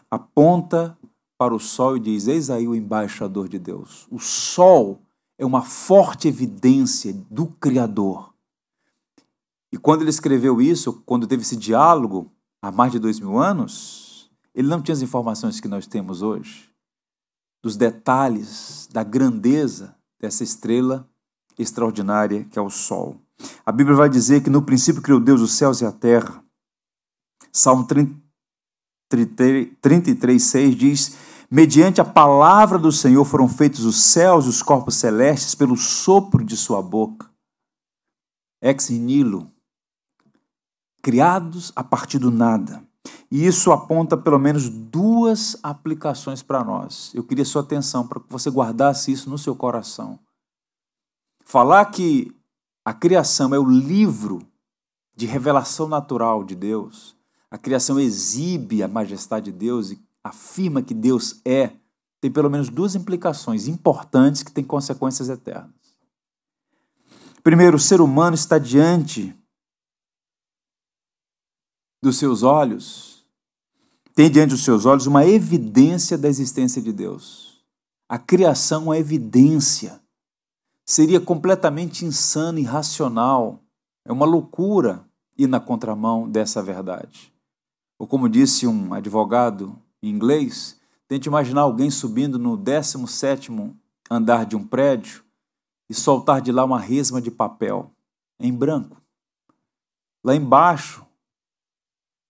aponta 0.09 0.97
para 1.37 1.53
o 1.53 1.59
sol 1.59 1.97
e 1.97 1.99
diz: 1.99 2.27
Eis 2.27 2.49
aí 2.49 2.65
o 2.65 2.73
embaixador 2.73 3.49
de 3.49 3.59
Deus. 3.59 4.07
O 4.09 4.19
sol 4.19 5.01
é 5.37 5.45
uma 5.45 5.61
forte 5.61 6.27
evidência 6.27 7.13
do 7.29 7.47
Criador. 7.47 8.33
E 9.71 9.77
quando 9.77 10.01
ele 10.01 10.09
escreveu 10.09 10.61
isso, 10.61 11.01
quando 11.05 11.27
teve 11.27 11.43
esse 11.43 11.55
diálogo 11.55 12.31
há 12.61 12.71
mais 12.71 12.91
de 12.91 12.99
dois 12.99 13.19
mil 13.19 13.37
anos, 13.37 14.31
ele 14.55 14.67
não 14.67 14.81
tinha 14.81 14.93
as 14.93 15.01
informações 15.01 15.59
que 15.59 15.67
nós 15.67 15.85
temos 15.85 16.21
hoje, 16.21 16.69
dos 17.63 17.75
detalhes, 17.75 18.89
da 18.91 19.03
grandeza 19.03 19.95
dessa 20.19 20.43
estrela 20.43 21.07
extraordinária 21.57 22.43
que 22.45 22.57
é 22.57 22.61
o 22.61 22.69
Sol. 22.69 23.21
A 23.65 23.71
Bíblia 23.71 23.95
vai 23.95 24.09
dizer 24.09 24.41
que 24.41 24.49
no 24.49 24.63
princípio 24.63 25.01
criou 25.01 25.19
Deus 25.19 25.41
os 25.41 25.53
céus 25.53 25.81
e 25.81 25.85
a 25.85 25.91
terra. 25.91 26.43
Salmo 27.51 27.85
33, 29.81 30.43
6 30.43 30.75
diz: 30.75 31.17
Mediante 31.49 32.01
a 32.01 32.05
palavra 32.05 32.77
do 32.77 32.91
Senhor 32.91 33.23
foram 33.23 33.47
feitos 33.47 33.85
os 33.85 33.95
céus 33.95 34.45
e 34.45 34.49
os 34.49 34.61
corpos 34.61 34.95
celestes 34.95 35.55
pelo 35.55 35.77
sopro 35.77 36.43
de 36.43 36.57
sua 36.57 36.81
boca. 36.81 37.29
Ex 38.61 38.89
nihilo, 38.89 39.49
criados 41.01 41.71
a 41.73 41.83
partir 41.83 42.19
do 42.19 42.29
nada. 42.29 42.83
E 43.31 43.45
isso 43.45 43.71
aponta 43.71 44.17
pelo 44.17 44.37
menos 44.37 44.67
duas 44.67 45.57
aplicações 45.63 46.43
para 46.43 46.63
nós. 46.65 47.11
Eu 47.13 47.23
queria 47.23 47.45
sua 47.45 47.61
atenção 47.61 48.05
para 48.05 48.19
que 48.19 48.29
você 48.29 48.49
guardasse 48.49 49.11
isso 49.11 49.29
no 49.29 49.37
seu 49.37 49.55
coração. 49.55 50.19
Falar 51.45 51.85
que 51.85 52.35
a 52.83 52.93
criação 52.93 53.55
é 53.55 53.59
o 53.59 53.69
livro 53.69 54.41
de 55.15 55.25
revelação 55.25 55.87
natural 55.87 56.43
de 56.43 56.55
Deus, 56.55 57.15
a 57.49 57.57
criação 57.57 57.97
exibe 57.97 58.83
a 58.83 58.87
majestade 58.87 59.51
de 59.51 59.57
Deus 59.57 59.91
e 59.91 60.06
afirma 60.23 60.81
que 60.81 60.93
Deus 60.93 61.41
é, 61.45 61.71
tem 62.19 62.31
pelo 62.31 62.49
menos 62.49 62.69
duas 62.69 62.95
implicações 62.95 63.67
importantes 63.67 64.43
que 64.43 64.51
têm 64.51 64.63
consequências 64.63 65.29
eternas. 65.29 65.73
Primeiro, 67.43 67.77
o 67.77 67.79
ser 67.79 68.01
humano 68.01 68.35
está 68.35 68.57
diante 68.57 69.35
dos 72.01 72.17
seus 72.17 72.43
olhos, 72.43 73.25
tem 74.13 74.29
diante 74.29 74.49
dos 74.49 74.63
seus 74.63 74.85
olhos 74.85 75.05
uma 75.05 75.25
evidência 75.25 76.17
da 76.17 76.27
existência 76.27 76.81
de 76.81 76.91
Deus. 76.91 77.63
A 78.09 78.17
criação 78.17 78.93
é 78.93 78.99
evidência. 78.99 80.01
Seria 80.85 81.19
completamente 81.19 82.05
insano 82.05 82.57
irracional. 82.57 83.61
É 84.05 84.11
uma 84.11 84.25
loucura 84.25 85.05
ir 85.37 85.47
na 85.47 85.59
contramão 85.59 86.29
dessa 86.29 86.63
verdade. 86.63 87.33
Ou 87.99 88.07
como 88.07 88.29
disse 88.29 88.65
um 88.65 88.93
advogado 88.93 89.77
em 90.01 90.09
inglês, 90.09 90.79
tente 91.07 91.27
imaginar 91.27 91.61
alguém 91.61 91.89
subindo 91.89 92.37
no 92.37 92.57
17º 92.57 93.73
andar 94.09 94.45
de 94.45 94.55
um 94.55 94.65
prédio 94.65 95.23
e 95.89 95.93
soltar 95.93 96.41
de 96.41 96.51
lá 96.51 96.63
uma 96.63 96.79
resma 96.79 97.21
de 97.21 97.31
papel 97.31 97.91
em 98.39 98.53
branco. 98.53 99.01
Lá 100.23 100.35
embaixo 100.35 101.05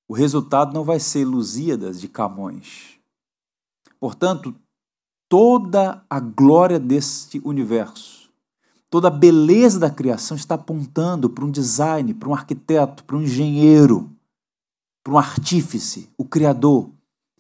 o 0.08 0.14
resultado 0.14 0.74
não 0.74 0.84
vai 0.84 1.00
ser 1.00 1.26
Lusíadas 1.26 2.00
de 2.00 2.08
Camões. 2.08 2.98
Portanto, 4.00 4.56
toda 5.28 6.04
a 6.10 6.20
glória 6.20 6.80
deste 6.80 7.42
universo, 7.44 8.32
toda 8.90 9.10
a 9.10 9.12
beleza 9.12 9.80
da 9.80 9.90
criação 9.90 10.38
está 10.38 10.56
apontando 10.56 11.30
para 11.30 11.44
um 11.44 11.52
design, 11.52 12.14
para 12.14 12.30
um 12.30 12.34
arquiteto, 12.34 13.04
para 13.04 13.18
um 13.18 13.24
engenheiro, 13.24 14.10
para 15.04 15.14
um 15.14 15.18
artífice, 15.18 16.10
o 16.18 16.24
Criador. 16.24 16.90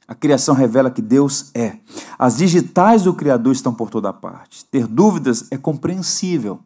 A 0.08 0.16
criação 0.16 0.56
revela 0.56 0.90
que 0.90 1.02
Deus 1.02 1.52
é. 1.54 1.78
As 2.18 2.38
digitais 2.38 3.04
do 3.04 3.14
Criador 3.14 3.52
estão 3.52 3.74
por 3.74 3.90
toda 3.90 4.14
parte. 4.14 4.64
Ter 4.66 4.88
dúvidas 4.88 5.48
é 5.52 5.58
compreensível. 5.58 6.60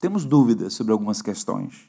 Temos 0.00 0.24
dúvidas 0.24 0.74
sobre 0.74 0.92
algumas 0.92 1.22
questões. 1.22 1.84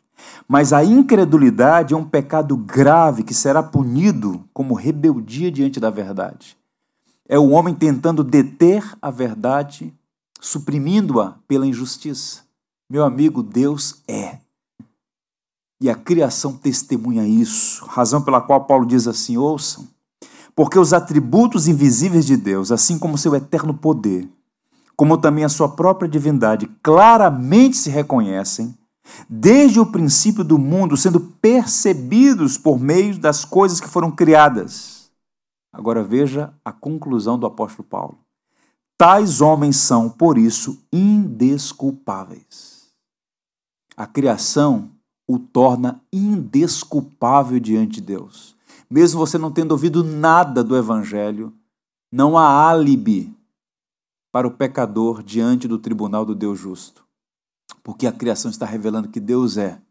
Mas 0.47 0.73
a 0.73 0.83
incredulidade 0.83 1.93
é 1.93 1.97
um 1.97 2.05
pecado 2.05 2.55
grave 2.55 3.23
que 3.23 3.33
será 3.33 3.63
punido 3.63 4.47
como 4.53 4.75
rebeldia 4.75 5.51
diante 5.51 5.79
da 5.79 5.89
verdade. 5.89 6.55
É 7.27 7.37
o 7.37 7.49
homem 7.49 7.73
tentando 7.73 8.23
deter 8.23 8.83
a 9.01 9.09
verdade, 9.11 9.93
suprimindo-a 10.39 11.35
pela 11.47 11.67
injustiça. 11.67 12.43
Meu 12.89 13.03
amigo, 13.03 13.43
Deus 13.43 14.01
é. 14.07 14.37
E 15.81 15.89
a 15.89 15.95
criação 15.95 16.53
testemunha 16.53 17.27
isso, 17.27 17.85
razão 17.85 18.21
pela 18.21 18.41
qual 18.41 18.65
Paulo 18.65 18.85
diz 18.85 19.07
assim: 19.07 19.37
ouçam, 19.37 19.87
porque 20.57 20.79
os 20.79 20.91
atributos 20.91 21.67
invisíveis 21.67 22.25
de 22.25 22.35
Deus, 22.35 22.71
assim 22.71 22.97
como 22.97 23.15
seu 23.15 23.35
eterno 23.35 23.75
poder, 23.75 24.27
como 24.95 25.15
também 25.15 25.43
a 25.45 25.49
sua 25.49 25.69
própria 25.69 26.09
divindade, 26.09 26.65
claramente 26.81 27.77
se 27.77 27.91
reconhecem 27.91 28.75
desde 29.29 29.79
o 29.79 29.85
princípio 29.85 30.43
do 30.43 30.57
mundo, 30.57 30.97
sendo 30.97 31.19
percebidos 31.19 32.57
por 32.57 32.79
meio 32.79 33.19
das 33.19 33.45
coisas 33.45 33.79
que 33.79 33.87
foram 33.87 34.09
criadas. 34.09 35.11
Agora 35.71 36.03
veja 36.03 36.51
a 36.65 36.71
conclusão 36.71 37.37
do 37.37 37.45
apóstolo 37.45 37.87
Paulo. 37.87 38.17
Tais 38.97 39.41
homens 39.41 39.77
são, 39.77 40.09
por 40.09 40.39
isso, 40.39 40.83
indesculpáveis. 40.91 42.87
A 43.95 44.07
criação 44.07 44.89
o 45.27 45.37
torna 45.37 46.01
indesculpável 46.11 47.59
diante 47.59 48.01
de 48.01 48.07
Deus. 48.07 48.56
Mesmo 48.89 49.19
você 49.19 49.37
não 49.37 49.51
tendo 49.51 49.71
ouvido 49.71 50.03
nada 50.03 50.63
do 50.63 50.75
Evangelho, 50.75 51.53
não 52.11 52.37
há 52.37 52.69
álibi 52.69 53.35
para 54.31 54.47
o 54.47 54.51
pecador 54.51 55.21
diante 55.21 55.67
do 55.67 55.77
tribunal 55.77 56.25
do 56.25 56.35
Deus 56.35 56.59
justo 56.59 57.07
porque 57.87 58.05
a 58.05 58.11
criação 58.11 58.51
está 58.51 58.65
revelando 58.65 59.07
que 59.07 59.17
Deus 59.17 59.55
é. 59.55 59.81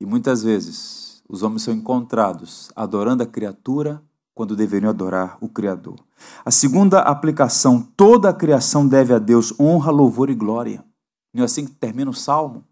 E 0.00 0.04
muitas 0.04 0.42
vezes 0.42 1.22
os 1.28 1.44
homens 1.44 1.62
são 1.62 1.72
encontrados 1.72 2.68
adorando 2.74 3.22
a 3.22 3.26
criatura 3.26 4.02
quando 4.34 4.56
deveriam 4.56 4.90
adorar 4.90 5.38
o 5.40 5.48
Criador. 5.48 6.04
A 6.44 6.50
segunda 6.50 6.98
aplicação: 6.98 7.80
toda 7.96 8.28
a 8.28 8.34
criação 8.34 8.88
deve 8.88 9.14
a 9.14 9.20
Deus 9.20 9.54
honra, 9.60 9.92
louvor 9.92 10.30
e 10.30 10.34
glória. 10.34 10.84
Não 11.32 11.42
é 11.42 11.44
assim 11.44 11.64
que 11.64 11.70
termina 11.70 12.10
o 12.10 12.14
salmo? 12.14 12.64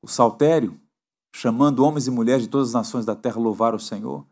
O 0.00 0.06
saltério, 0.06 0.79
chamando 1.34 1.84
homens 1.84 2.06
e 2.06 2.10
mulheres 2.10 2.42
de 2.42 2.48
todas 2.48 2.68
as 2.68 2.74
nações 2.74 3.04
da 3.04 3.14
terra 3.14 3.36
a 3.36 3.42
louvar 3.42 3.74
o 3.74 3.80
Senhor. 3.80 4.24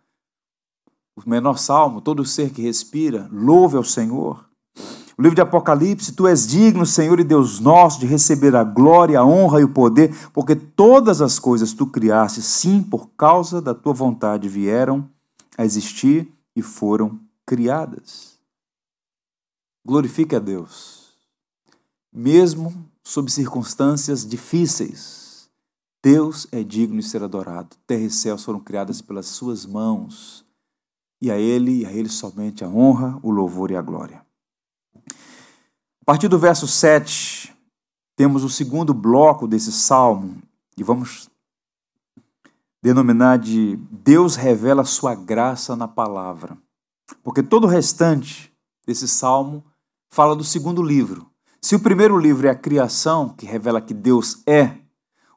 O 1.16 1.28
menor 1.28 1.58
salmo: 1.58 2.00
todo 2.00 2.24
ser 2.24 2.50
que 2.50 2.62
respira, 2.62 3.28
louve 3.32 3.76
ao 3.76 3.84
Senhor. 3.84 4.48
O 5.18 5.22
livro 5.22 5.34
de 5.34 5.42
Apocalipse, 5.42 6.12
tu 6.12 6.28
és 6.28 6.46
digno, 6.46 6.86
Senhor 6.86 7.18
e 7.18 7.24
Deus 7.24 7.58
nosso, 7.58 7.98
de 7.98 8.06
receber 8.06 8.54
a 8.54 8.62
glória, 8.62 9.18
a 9.18 9.26
honra 9.26 9.60
e 9.60 9.64
o 9.64 9.68
poder, 9.68 10.14
porque 10.32 10.54
todas 10.54 11.20
as 11.20 11.40
coisas 11.40 11.72
tu 11.72 11.88
criaste, 11.88 12.40
sim, 12.40 12.84
por 12.84 13.08
causa 13.16 13.60
da 13.60 13.74
tua 13.74 13.92
vontade, 13.92 14.48
vieram 14.48 15.10
a 15.56 15.64
existir 15.64 16.32
e 16.54 16.62
foram 16.62 17.18
criadas. 17.44 18.38
Glorifique 19.84 20.36
a 20.36 20.38
Deus, 20.38 21.14
mesmo 22.12 22.72
sob 23.02 23.28
circunstâncias 23.28 24.24
difíceis. 24.24 25.17
Deus 26.10 26.46
é 26.50 26.64
digno 26.64 27.00
de 27.00 27.06
ser 27.06 27.22
adorado. 27.22 27.76
Terra 27.86 28.04
e 28.04 28.10
céus 28.10 28.42
foram 28.42 28.60
criadas 28.60 29.02
pelas 29.02 29.26
suas 29.26 29.66
mãos. 29.66 30.42
E 31.20 31.30
a 31.30 31.36
Ele, 31.36 31.82
e 31.82 31.84
a 31.84 31.92
Ele 31.92 32.08
somente 32.08 32.64
a 32.64 32.66
honra, 32.66 33.20
o 33.22 33.30
louvor 33.30 33.70
e 33.70 33.76
a 33.76 33.82
glória. 33.82 34.24
A 34.96 36.04
partir 36.06 36.26
do 36.28 36.38
verso 36.38 36.66
7, 36.66 37.54
temos 38.16 38.42
o 38.42 38.48
segundo 38.48 38.94
bloco 38.94 39.46
desse 39.46 39.70
salmo 39.70 40.40
e 40.78 40.82
vamos 40.82 41.28
denominar 42.82 43.38
de 43.38 43.76
Deus 43.90 44.34
revela 44.34 44.86
sua 44.86 45.14
graça 45.14 45.76
na 45.76 45.86
palavra. 45.86 46.56
Porque 47.22 47.42
todo 47.42 47.64
o 47.64 47.70
restante 47.70 48.50
desse 48.86 49.06
salmo 49.06 49.62
fala 50.08 50.34
do 50.34 50.42
segundo 50.42 50.82
livro. 50.82 51.30
Se 51.60 51.76
o 51.76 51.80
primeiro 51.80 52.16
livro 52.16 52.46
é 52.46 52.50
a 52.50 52.54
criação, 52.54 53.28
que 53.28 53.44
revela 53.44 53.78
que 53.78 53.92
Deus 53.92 54.42
é, 54.46 54.87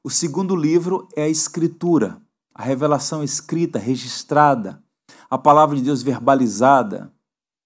o 0.04 0.10
segundo 0.10 0.56
livro 0.56 1.08
é 1.16 1.24
a 1.24 1.30
escritura, 1.30 2.22
a 2.54 2.64
revelação 2.64 3.24
escrita, 3.24 3.78
registrada, 3.78 4.82
a 5.30 5.38
palavra 5.38 5.76
de 5.76 5.84
Deus 5.84 6.02
verbalizada, 6.02 7.12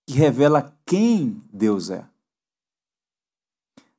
que 0.06 0.13
revela 0.13 0.74
quem 0.86 1.41
Deus 1.52 1.89
é. 1.89 2.06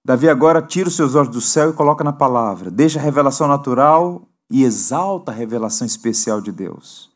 Davi 0.05 0.29
agora 0.29 0.63
tira 0.63 0.89
os 0.89 0.95
seus 0.95 1.15
olhos 1.15 1.33
do 1.33 1.41
céu 1.41 1.71
e 1.71 1.73
coloca 1.73 2.05
na 2.05 2.13
palavra, 2.13 2.71
deixa 2.71 2.99
a 2.99 3.03
revelação 3.03 3.49
natural 3.49 4.29
e 4.49 4.63
exalta 4.63 5.33
a 5.33 5.35
revelação 5.35 5.87
especial 5.87 6.41
de 6.41 6.53
Deus. 6.53 7.11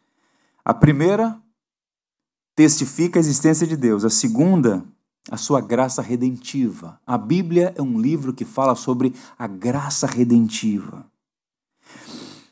A 0.65 0.75
primeira 0.75 1.41
testifica 2.57 3.19
a 3.19 3.21
existência 3.21 3.67
de 3.67 3.77
Deus, 3.77 4.05
a 4.05 4.11
segunda, 4.11 4.85
a 5.31 5.37
sua 5.37 5.61
graça 5.61 6.03
redentiva. 6.03 7.01
A 7.07 7.17
Bíblia 7.17 7.73
é 7.77 7.83
um 7.83 8.01
livro 8.01 8.33
que 8.33 8.45
fala 8.45 8.75
sobre 8.75 9.15
a 9.39 9.47
graça 9.47 10.07
redentiva. 10.07 11.10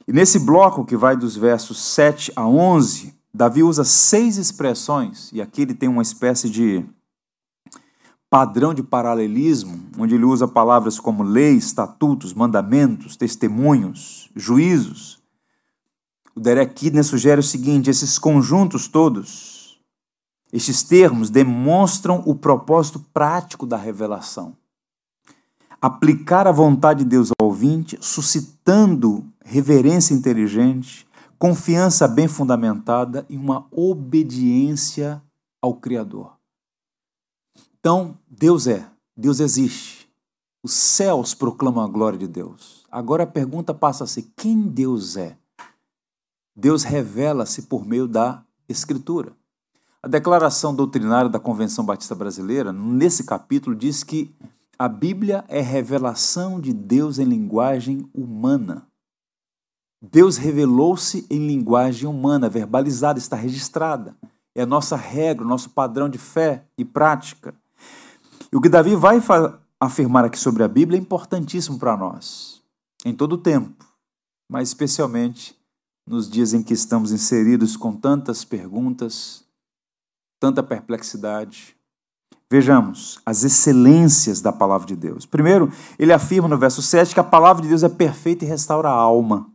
E 0.08 0.12
nesse 0.12 0.38
bloco 0.38 0.86
que 0.86 0.96
vai 0.96 1.14
dos 1.14 1.36
versos 1.36 1.78
7 1.78 2.32
a 2.34 2.48
11, 2.48 3.14
Davi 3.32 3.62
usa 3.62 3.84
seis 3.84 4.38
expressões, 4.38 5.30
e 5.34 5.42
aqui 5.42 5.60
ele 5.60 5.74
tem 5.74 5.86
uma 5.86 6.00
espécie 6.00 6.48
de 6.48 6.82
padrão 8.30 8.72
de 8.72 8.82
paralelismo, 8.82 9.78
onde 9.98 10.14
ele 10.14 10.24
usa 10.24 10.48
palavras 10.48 10.98
como 10.98 11.22
lei, 11.22 11.56
estatutos, 11.56 12.32
mandamentos, 12.32 13.16
testemunhos, 13.16 14.30
juízos. 14.34 15.20
O 16.34 16.40
Derek 16.40 16.72
Kidner 16.72 17.04
sugere 17.04 17.40
o 17.40 17.44
seguinte: 17.44 17.90
esses 17.90 18.18
conjuntos 18.18 18.88
todos, 18.88 19.78
estes 20.50 20.82
termos 20.82 21.28
demonstram 21.28 22.22
o 22.24 22.34
propósito 22.34 22.98
prático 23.12 23.66
da 23.66 23.76
revelação. 23.76 24.56
Aplicar 25.82 26.46
a 26.46 26.52
vontade 26.52 27.04
de 27.04 27.10
Deus 27.10 27.30
ao 27.38 27.48
ouvinte, 27.48 27.98
suscitando 28.00 29.22
reverência 29.48 30.12
inteligente, 30.12 31.08
confiança 31.38 32.06
bem 32.06 32.28
fundamentada 32.28 33.24
e 33.30 33.36
uma 33.36 33.66
obediência 33.70 35.22
ao 35.60 35.74
Criador. 35.74 36.36
Então, 37.80 38.18
Deus 38.28 38.66
é, 38.66 38.86
Deus 39.16 39.40
existe. 39.40 40.06
Os 40.62 40.74
céus 40.74 41.32
proclamam 41.32 41.82
a 41.82 41.88
glória 41.88 42.18
de 42.18 42.26
Deus. 42.26 42.84
Agora 42.90 43.22
a 43.22 43.26
pergunta 43.26 43.72
passa 43.72 44.04
a 44.04 44.06
ser: 44.06 44.30
quem 44.36 44.60
Deus 44.60 45.16
é? 45.16 45.38
Deus 46.54 46.82
revela-se 46.82 47.62
por 47.62 47.86
meio 47.86 48.06
da 48.06 48.44
Escritura. 48.68 49.32
A 50.02 50.08
declaração 50.08 50.74
doutrinária 50.74 51.30
da 51.30 51.40
Convenção 51.40 51.86
Batista 51.86 52.14
Brasileira, 52.14 52.70
nesse 52.70 53.24
capítulo, 53.24 53.74
diz 53.74 54.04
que 54.04 54.34
a 54.78 54.88
Bíblia 54.88 55.42
é 55.48 55.62
revelação 55.62 56.60
de 56.60 56.74
Deus 56.74 57.18
em 57.18 57.24
linguagem 57.24 58.08
humana. 58.12 58.87
Deus 60.00 60.36
revelou-se 60.36 61.26
em 61.28 61.44
linguagem 61.46 62.08
humana, 62.08 62.48
verbalizada, 62.48 63.18
está 63.18 63.36
registrada. 63.36 64.16
É 64.54 64.62
a 64.62 64.66
nossa 64.66 64.96
regra, 64.96 65.44
o 65.44 65.48
nosso 65.48 65.70
padrão 65.70 66.08
de 66.08 66.18
fé 66.18 66.64
e 66.76 66.84
prática. 66.84 67.54
E 68.52 68.56
o 68.56 68.60
que 68.60 68.68
Davi 68.68 68.94
vai 68.94 69.20
afirmar 69.80 70.24
aqui 70.24 70.38
sobre 70.38 70.62
a 70.62 70.68
Bíblia 70.68 70.98
é 70.98 71.02
importantíssimo 71.02 71.78
para 71.78 71.96
nós, 71.96 72.62
em 73.04 73.12
todo 73.12 73.34
o 73.34 73.38
tempo, 73.38 73.84
mas 74.48 74.68
especialmente 74.68 75.56
nos 76.06 76.30
dias 76.30 76.54
em 76.54 76.62
que 76.62 76.72
estamos 76.72 77.12
inseridos 77.12 77.76
com 77.76 77.94
tantas 77.94 78.44
perguntas, 78.44 79.44
tanta 80.40 80.62
perplexidade. 80.62 81.76
Vejamos 82.50 83.20
as 83.26 83.44
excelências 83.44 84.40
da 84.40 84.50
palavra 84.50 84.86
de 84.86 84.96
Deus. 84.96 85.26
Primeiro, 85.26 85.70
ele 85.98 86.12
afirma 86.12 86.48
no 86.48 86.56
verso 86.56 86.80
7 86.80 87.12
que 87.12 87.20
a 87.20 87.24
palavra 87.24 87.62
de 87.62 87.68
Deus 87.68 87.82
é 87.82 87.88
perfeita 87.88 88.44
e 88.44 88.48
restaura 88.48 88.88
a 88.88 88.92
alma 88.92 89.52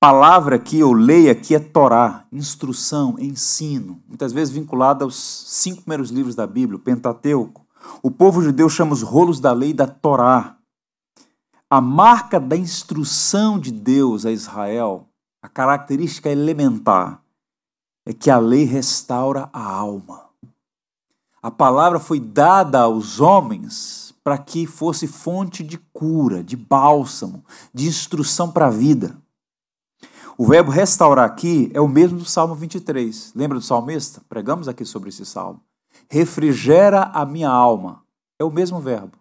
palavra 0.00 0.58
que 0.58 0.78
eu 0.78 0.94
leio 0.94 1.30
aqui 1.30 1.54
é 1.54 1.58
Torá, 1.58 2.24
instrução, 2.32 3.16
ensino, 3.18 4.02
muitas 4.08 4.32
vezes 4.32 4.52
vinculada 4.52 5.04
aos 5.04 5.14
cinco 5.14 5.82
primeiros 5.82 6.08
livros 6.10 6.34
da 6.34 6.46
Bíblia, 6.46 6.78
o 6.78 6.82
Pentateuco. 6.82 7.66
O 8.02 8.10
povo 8.10 8.40
judeu 8.40 8.66
chama 8.70 8.94
os 8.94 9.02
rolos 9.02 9.40
da 9.40 9.52
lei 9.52 9.74
da 9.74 9.86
Torá. 9.86 10.56
A 11.68 11.82
marca 11.82 12.40
da 12.40 12.56
instrução 12.56 13.58
de 13.58 13.70
Deus 13.70 14.24
a 14.24 14.32
Israel, 14.32 15.06
a 15.42 15.48
característica 15.48 16.30
elementar, 16.30 17.22
é 18.06 18.14
que 18.14 18.30
a 18.30 18.38
lei 18.38 18.64
restaura 18.64 19.50
a 19.52 19.62
alma. 19.62 20.30
A 21.42 21.50
palavra 21.50 22.00
foi 22.00 22.18
dada 22.18 22.80
aos 22.80 23.20
homens 23.20 24.14
para 24.24 24.38
que 24.38 24.66
fosse 24.66 25.06
fonte 25.06 25.62
de 25.62 25.76
cura, 25.92 26.42
de 26.42 26.56
bálsamo, 26.56 27.44
de 27.72 27.86
instrução 27.86 28.50
para 28.50 28.68
a 28.68 28.70
vida. 28.70 29.19
O 30.40 30.46
verbo 30.46 30.70
restaurar 30.70 31.26
aqui 31.26 31.70
é 31.74 31.82
o 31.82 31.86
mesmo 31.86 32.16
do 32.16 32.24
Salmo 32.24 32.54
23. 32.54 33.34
Lembra 33.34 33.58
do 33.58 33.62
salmista? 33.62 34.22
Pregamos 34.26 34.68
aqui 34.68 34.86
sobre 34.86 35.10
esse 35.10 35.26
salmo. 35.26 35.60
Refrigera 36.08 37.02
a 37.12 37.26
minha 37.26 37.50
alma. 37.50 38.02
É 38.38 38.44
o 38.44 38.50
mesmo 38.50 38.80
verbo. 38.80 39.18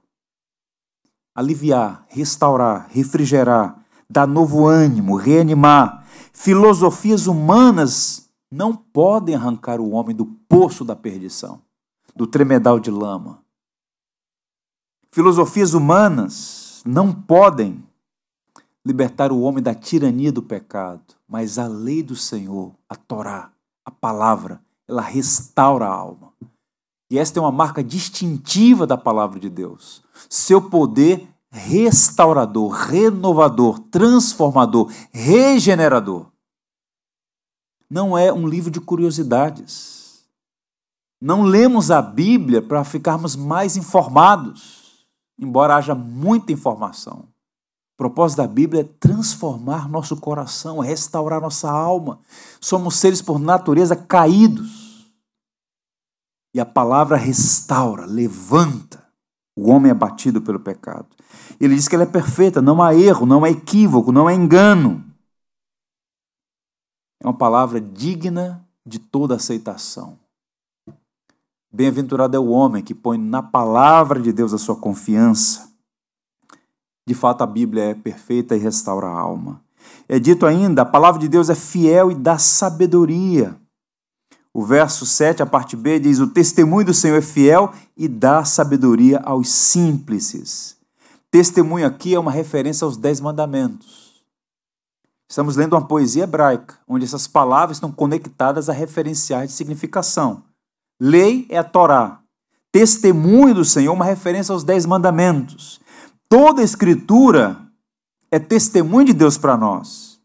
Aliviar, 1.36 2.05
restaurar, 2.08 2.88
refrigerar, 2.89 3.84
dar 4.10 4.25
novo 4.25 4.65
ânimo, 4.65 5.17
reanimar. 5.17 6.08
Filosofias 6.32 7.27
humanas 7.27 8.29
não 8.49 8.73
podem 8.73 9.36
arrancar 9.36 9.82
o 9.82 9.89
homem 9.89 10.15
do 10.15 10.25
poço 10.25 10.86
da 10.86 10.95
perdição, 10.95 11.62
do 12.15 12.25
tremedal 12.25 12.79
de 12.79 12.91
lama. 12.91 13.43
Filosofias 15.12 15.73
humanas 15.73 16.82
não 16.86 17.12
podem 17.12 17.84
libertar 18.85 19.31
o 19.31 19.41
homem 19.41 19.61
da 19.61 19.73
tirania 19.73 20.31
do 20.31 20.41
pecado, 20.41 21.15
mas 21.27 21.59
a 21.59 21.67
lei 21.67 22.01
do 22.01 22.15
Senhor, 22.15 22.73
a 22.87 22.95
Torá, 22.95 23.51
a 23.85 23.91
palavra, 23.91 24.61
ela 24.87 25.01
restaura 25.01 25.85
a 25.85 25.93
alma. 25.93 26.33
E 27.11 27.17
esta 27.17 27.39
é 27.39 27.41
uma 27.41 27.51
marca 27.51 27.83
distintiva 27.83 28.85
da 28.85 28.97
palavra 28.97 29.39
de 29.39 29.49
Deus. 29.49 30.03
Seu 30.29 30.61
poder 30.61 31.27
restaurador, 31.51 32.71
renovador, 32.71 33.79
transformador, 33.79 34.91
regenerador. 35.11 36.27
Não 37.89 38.15
é 38.15 38.31
um 38.31 38.47
livro 38.47 38.69
de 38.69 38.79
curiosidades. 38.79 40.23
Não 41.19 41.41
lemos 41.41 41.89
a 41.89 42.01
Bíblia 42.01 42.61
para 42.61 42.83
ficarmos 42.83 43.35
mais 43.35 43.75
informados, 43.75 45.05
embora 45.37 45.75
haja 45.75 45.95
muita 45.95 46.51
informação. 46.51 47.27
Propósito 47.99 48.38
da 48.38 48.47
Bíblia 48.47 48.79
é 48.79 48.85
transformar 48.85 49.89
nosso 49.89 50.15
coração, 50.15 50.79
restaurar 50.79 51.41
nossa 51.41 51.69
alma. 51.69 52.21
Somos 52.62 52.95
seres 52.95 53.21
por 53.21 53.38
natureza 53.38 53.93
caídos. 53.93 55.12
E 56.53 56.62
a 56.62 56.65
palavra 56.65 57.17
restaura, 57.17 58.05
levanta 58.05 59.05
o 59.53 59.69
homem 59.69 59.91
abatido 59.91 60.41
pelo 60.41 60.62
pecado. 60.62 61.07
Ele 61.59 61.75
diz 61.75 61.89
que 61.89 61.95
ela 61.95 62.05
é 62.05 62.07
perfeita, 62.07 62.62
não 62.62 62.81
há 62.81 62.95
erro, 62.95 63.25
não 63.25 63.43
há 63.43 63.49
equívoco, 63.49 64.13
não 64.13 64.27
há 64.27 64.33
engano. 64.33 65.04
É 67.21 67.27
uma 67.27 67.37
palavra 67.37 67.81
digna 67.81 68.65
de 68.85 68.97
toda 68.97 69.35
aceitação. 69.35 70.17
Bem-aventurado 71.69 72.37
é 72.37 72.39
o 72.39 72.47
homem 72.47 72.81
que 72.81 72.95
põe 72.95 73.17
na 73.17 73.43
palavra 73.43 74.21
de 74.21 74.31
Deus 74.31 74.54
a 74.54 74.58
sua 74.58 74.77
confiança 74.77 75.68
de 77.10 77.15
fato, 77.15 77.41
a 77.41 77.47
Bíblia 77.47 77.85
é 77.85 77.93
perfeita 77.95 78.55
e 78.55 78.60
restaura 78.60 79.07
a 79.07 79.19
alma. 79.19 79.60
É 80.07 80.19
dito 80.19 80.45
ainda: 80.45 80.83
a 80.83 80.85
palavra 80.85 81.19
de 81.19 81.27
Deus 81.27 81.49
é 81.49 81.55
fiel 81.55 82.12
e 82.12 82.13
dá 82.13 82.37
sabedoria. 82.37 83.57
O 84.53 84.63
verso 84.63 85.07
7, 85.07 85.41
a 85.41 85.45
parte 85.47 85.75
B, 85.75 85.97
diz: 85.97 86.19
O 86.19 86.27
testemunho 86.27 86.85
do 86.85 86.93
Senhor 86.93 87.17
é 87.17 87.21
fiel 87.21 87.73
e 87.97 88.07
dá 88.07 88.45
sabedoria 88.45 89.21
aos 89.23 89.49
simples. 89.49 90.77
Testemunho 91.31 91.87
aqui 91.87 92.13
é 92.13 92.19
uma 92.19 92.31
referência 92.31 92.85
aos 92.85 92.95
Dez 92.95 93.19
Mandamentos. 93.19 94.23
Estamos 95.27 95.55
lendo 95.55 95.73
uma 95.73 95.87
poesia 95.87 96.25
hebraica, 96.25 96.77
onde 96.87 97.05
essas 97.05 97.25
palavras 97.25 97.77
estão 97.77 97.91
conectadas 97.91 98.69
a 98.69 98.73
referenciais 98.73 99.49
de 99.49 99.55
significação. 99.55 100.43
Lei 101.01 101.47
é 101.49 101.57
a 101.57 101.63
Torá. 101.63 102.19
Testemunho 102.71 103.55
do 103.55 103.65
Senhor, 103.65 103.91
é 103.91 103.95
uma 103.95 104.05
referência 104.05 104.53
aos 104.53 104.63
Dez 104.63 104.85
Mandamentos. 104.85 105.81
Toda 106.30 106.62
a 106.62 106.63
Escritura 106.63 107.60
é 108.30 108.38
testemunho 108.38 109.08
de 109.08 109.13
Deus 109.13 109.36
para 109.36 109.58
nós. 109.58 110.19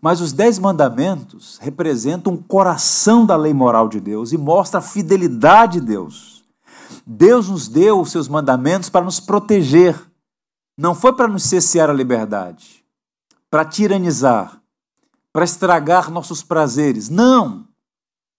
Mas 0.00 0.20
os 0.20 0.32
Dez 0.32 0.56
Mandamentos 0.56 1.58
representam 1.60 2.34
o 2.34 2.42
coração 2.44 3.26
da 3.26 3.34
lei 3.34 3.52
moral 3.52 3.88
de 3.88 3.98
Deus 3.98 4.32
e 4.32 4.38
mostra 4.38 4.78
a 4.78 4.82
fidelidade 4.82 5.80
de 5.80 5.86
Deus. 5.86 6.44
Deus 7.04 7.48
nos 7.48 7.66
deu 7.66 8.00
os 8.00 8.12
seus 8.12 8.28
mandamentos 8.28 8.88
para 8.88 9.04
nos 9.04 9.18
proteger. 9.18 10.00
Não 10.76 10.94
foi 10.94 11.12
para 11.12 11.26
nos 11.26 11.42
cessear 11.42 11.90
a 11.90 11.92
liberdade, 11.92 12.84
para 13.50 13.64
tiranizar, 13.64 14.62
para 15.32 15.44
estragar 15.44 16.08
nossos 16.08 16.40
prazeres. 16.40 17.08
Não! 17.08 17.66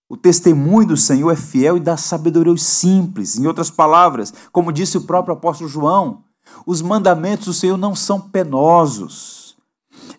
O 0.07 0.15
testemunho 0.15 0.87
do 0.87 0.97
Senhor 0.97 1.29
é 1.29 1.35
fiel 1.35 1.75
e 1.75 1.81
dá 1.81 1.97
sabedoria 1.97 2.51
aos 2.51 2.63
simples. 2.63 3.37
Em 3.37 3.45
outras 3.45 3.69
palavras, 3.69 4.33
como 4.53 4.71
disse 4.71 4.97
o 4.97 5.01
próprio 5.01 5.35
apóstolo 5.35 5.69
João, 5.69 6.23
os 6.65 6.81
mandamentos 6.81 7.45
do 7.45 7.53
Senhor 7.53 7.77
não 7.77 7.95
são 7.95 8.19
penosos. 8.19 9.57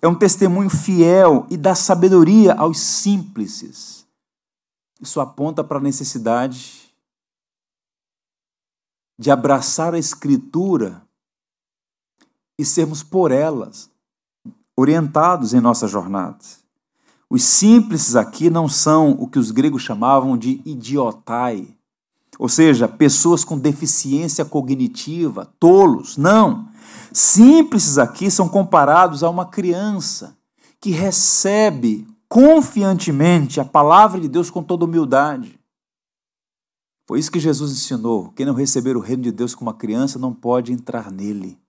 É 0.02 0.08
um 0.08 0.14
testemunho 0.14 0.70
fiel 0.70 1.46
e 1.50 1.56
dá 1.56 1.74
sabedoria 1.74 2.54
aos 2.54 2.78
simples. 2.78 4.06
Isso 5.00 5.20
aponta 5.20 5.62
para 5.64 5.78
a 5.78 5.82
necessidade 5.82 6.92
de 9.18 9.30
abraçar 9.30 9.94
a 9.94 9.98
Escritura 9.98 11.02
e 12.58 12.64
sermos 12.64 13.02
por 13.02 13.30
elas 13.30 13.90
orientados 14.76 15.52
em 15.52 15.60
nossa 15.60 15.86
jornada. 15.86 16.38
Os 17.28 17.44
simples 17.44 18.16
aqui 18.16 18.50
não 18.50 18.68
são 18.68 19.12
o 19.12 19.28
que 19.28 19.38
os 19.38 19.50
gregos 19.50 19.82
chamavam 19.82 20.36
de 20.36 20.60
idiotai, 20.64 21.68
ou 22.40 22.48
seja, 22.48 22.88
pessoas 22.88 23.44
com 23.44 23.58
deficiência 23.58 24.46
cognitiva, 24.46 25.44
tolos. 25.60 26.16
Não. 26.16 26.70
Simples 27.12 27.98
aqui 27.98 28.30
são 28.30 28.48
comparados 28.48 29.22
a 29.22 29.28
uma 29.28 29.44
criança 29.44 30.34
que 30.80 30.88
recebe 30.90 32.08
confiantemente 32.30 33.60
a 33.60 33.64
palavra 33.64 34.18
de 34.18 34.26
Deus 34.26 34.48
com 34.48 34.62
toda 34.62 34.86
humildade. 34.86 35.60
Foi 37.06 37.18
isso 37.18 37.30
que 37.30 37.38
Jesus 37.38 37.72
ensinou. 37.72 38.30
Quem 38.30 38.46
não 38.46 38.54
receber 38.54 38.96
o 38.96 39.00
reino 39.00 39.22
de 39.22 39.32
Deus 39.32 39.54
como 39.54 39.70
uma 39.70 39.76
criança 39.76 40.18
não 40.18 40.32
pode 40.32 40.72
entrar 40.72 41.10
nele. 41.10 41.60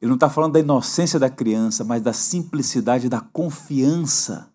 Ele 0.00 0.08
não 0.08 0.14
está 0.14 0.30
falando 0.30 0.54
da 0.54 0.60
inocência 0.60 1.20
da 1.20 1.28
criança, 1.28 1.84
mas 1.84 2.00
da 2.00 2.14
simplicidade, 2.14 3.10
da 3.10 3.20
confiança 3.20 4.50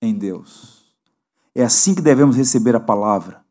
em 0.00 0.14
Deus. 0.14 0.77
É 1.58 1.64
assim 1.64 1.92
que 1.92 2.00
devemos 2.00 2.36
receber 2.36 2.76
a 2.76 2.80
palavra. 2.80 3.44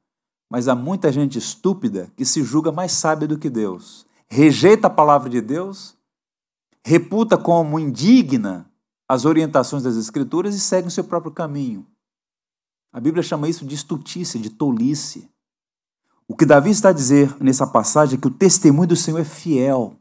Mas 0.49 0.69
há 0.69 0.73
muita 0.73 1.11
gente 1.11 1.37
estúpida 1.37 2.09
que 2.15 2.23
se 2.23 2.41
julga 2.41 2.71
mais 2.71 2.93
sábia 2.93 3.27
do 3.27 3.37
que 3.37 3.49
Deus. 3.49 4.05
Rejeita 4.29 4.87
a 4.87 4.89
palavra 4.89 5.29
de 5.29 5.41
Deus, 5.41 5.93
reputa 6.85 7.37
como 7.37 7.77
indigna 7.77 8.71
as 9.09 9.25
orientações 9.25 9.83
das 9.83 9.97
Escrituras 9.97 10.55
e 10.55 10.59
segue 10.61 10.87
o 10.87 10.91
seu 10.91 11.03
próprio 11.03 11.33
caminho. 11.33 11.85
A 12.93 13.01
Bíblia 13.01 13.21
chama 13.21 13.49
isso 13.49 13.65
de 13.65 13.75
estutice, 13.75 14.39
de 14.39 14.51
tolice. 14.51 15.29
O 16.29 16.33
que 16.33 16.45
Davi 16.45 16.69
está 16.69 16.89
a 16.89 16.93
dizer 16.93 17.35
nessa 17.41 17.67
passagem 17.67 18.17
é 18.17 18.21
que 18.21 18.27
o 18.27 18.31
testemunho 18.31 18.87
do 18.87 18.95
Senhor 18.95 19.19
é 19.19 19.25
fiel. 19.25 19.99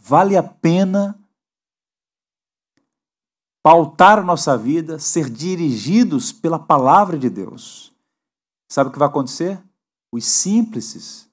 Vale 0.00 0.38
a 0.38 0.42
pena 0.42 1.21
pautar 3.62 4.24
nossa 4.24 4.56
vida, 4.56 4.98
ser 4.98 5.30
dirigidos 5.30 6.32
pela 6.32 6.58
palavra 6.58 7.18
de 7.18 7.30
Deus. 7.30 7.92
Sabe 8.68 8.90
o 8.90 8.92
que 8.92 8.98
vai 8.98 9.08
acontecer? 9.08 9.62
Os 10.10 10.24
simples, 10.24 11.28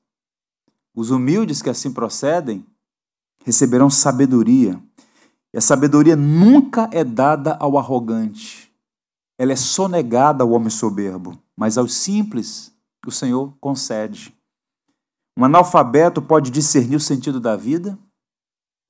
os 0.96 1.10
humildes 1.10 1.62
que 1.62 1.70
assim 1.70 1.92
procedem, 1.92 2.66
receberão 3.44 3.90
sabedoria. 3.90 4.82
E 5.54 5.58
a 5.58 5.62
sabedoria 5.62 6.16
nunca 6.16 6.90
é 6.92 7.04
dada 7.04 7.58
ao 7.60 7.78
arrogante. 7.78 8.72
Ela 9.38 9.54
é 9.54 9.56
sonegada 9.56 10.44
ao 10.44 10.52
homem 10.52 10.70
soberbo, 10.70 11.42
mas 11.56 11.78
aos 11.78 11.94
simples 11.94 12.72
o 13.08 13.12
Senhor 13.12 13.54
concede. 13.60 14.36
Um 15.38 15.46
analfabeto 15.46 16.22
pode 16.22 16.52
discernir 16.52 16.98
o 16.98 17.00
sentido 17.00 17.40
da 17.40 17.56
vida, 17.56 17.98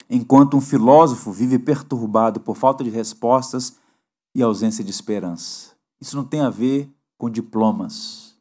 enquanto 0.10 0.58
um 0.58 0.62
filósofo 0.62 1.32
vive 1.32 1.60
perturbado 1.60 2.40
por 2.40 2.56
falta 2.56 2.84
de 2.84 2.90
respostas 2.90 3.78
e 4.34 4.42
ausência 4.42 4.84
de 4.84 4.90
esperança. 4.90 5.72
Isso 6.02 6.16
não 6.16 6.24
tem 6.24 6.42
a 6.42 6.50
ver 6.50 6.90
com 7.18 7.30
diplomas, 7.30 8.36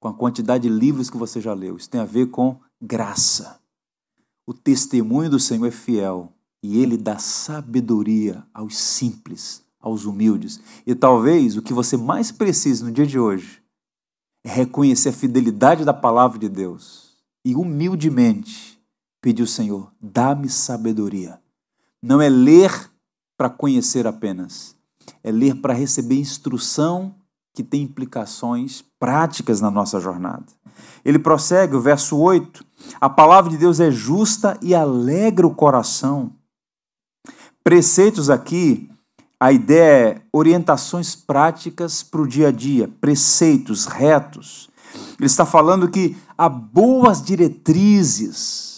com 0.00 0.08
a 0.08 0.14
quantidade 0.14 0.68
de 0.68 0.74
livros 0.74 1.10
que 1.10 1.16
você 1.16 1.40
já 1.40 1.54
leu. 1.54 1.76
Isso 1.76 1.90
tem 1.90 2.00
a 2.00 2.06
ver 2.06 2.26
com 2.30 2.58
graça. 2.80 3.60
O 4.46 4.52
testemunho 4.52 5.30
do 5.30 5.38
Senhor 5.38 5.66
é 5.66 5.70
fiel 5.70 6.32
e 6.62 6.78
ele 6.78 6.96
dá 6.96 7.18
sabedoria 7.18 8.44
aos 8.52 8.76
simples, 8.76 9.62
aos 9.80 10.04
humildes. 10.04 10.60
E 10.86 10.94
talvez 10.94 11.56
o 11.56 11.62
que 11.62 11.72
você 11.72 11.96
mais 11.96 12.32
precisa 12.32 12.84
no 12.84 12.90
dia 12.92 13.06
de 13.06 13.18
hoje 13.18 13.62
é 14.42 14.50
reconhecer 14.50 15.10
a 15.10 15.12
fidelidade 15.12 15.84
da 15.84 15.94
palavra 15.94 16.38
de 16.38 16.48
Deus 16.48 17.14
e 17.44 17.54
humildemente 17.54 18.73
pediu 19.24 19.44
ao 19.44 19.48
Senhor: 19.48 19.90
dá-me 19.98 20.50
sabedoria. 20.50 21.40
Não 22.02 22.20
é 22.20 22.28
ler 22.28 22.90
para 23.38 23.48
conhecer 23.48 24.06
apenas, 24.06 24.76
é 25.22 25.32
ler 25.32 25.62
para 25.62 25.72
receber 25.72 26.16
instrução 26.16 27.14
que 27.54 27.62
tem 27.62 27.80
implicações 27.80 28.84
práticas 29.00 29.62
na 29.62 29.70
nossa 29.70 29.98
jornada. 29.98 30.44
Ele 31.02 31.18
prossegue, 31.18 31.74
o 31.74 31.80
verso 31.80 32.18
8: 32.18 32.62
A 33.00 33.08
palavra 33.08 33.50
de 33.50 33.56
Deus 33.56 33.80
é 33.80 33.90
justa 33.90 34.58
e 34.60 34.74
alegra 34.74 35.46
o 35.46 35.54
coração. 35.54 36.32
Preceitos 37.62 38.28
aqui, 38.28 38.90
a 39.40 39.50
ideia 39.50 40.16
é 40.16 40.22
orientações 40.30 41.16
práticas 41.16 42.02
para 42.02 42.20
o 42.20 42.28
dia 42.28 42.48
a 42.48 42.52
dia, 42.52 42.88
preceitos 43.00 43.86
retos. 43.86 44.68
Ele 45.18 45.26
está 45.26 45.46
falando 45.46 45.88
que 45.88 46.14
há 46.36 46.46
boas 46.46 47.22
diretrizes 47.22 48.73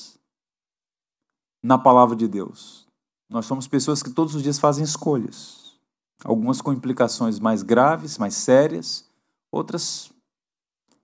na 1.63 1.79
palavra 1.79 2.15
de 2.15 2.29
Deus. 2.29 2.87
Nós 3.29 3.47
somos 3.47 3.67
pessoas 3.67 4.03
que 4.03 4.11
todos 4.11 4.35
os 4.35 4.43
dias 4.43 4.59
fazem 4.59 4.85
escolhas, 4.85 5.75
algumas 6.25 6.61
com 6.61 6.73
implicações 6.73 7.39
mais 7.39 7.63
graves, 7.63 8.19
mais 8.19 8.35
sérias, 8.35 9.05
outras 9.51 10.13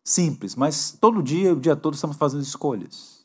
simples, 0.05 0.55
mas 0.55 0.97
todo 1.01 1.23
dia, 1.23 1.53
o 1.53 1.61
dia 1.61 1.77
todo, 1.77 1.95
estamos 1.95 2.17
fazendo 2.17 2.43
escolhas. 2.43 3.25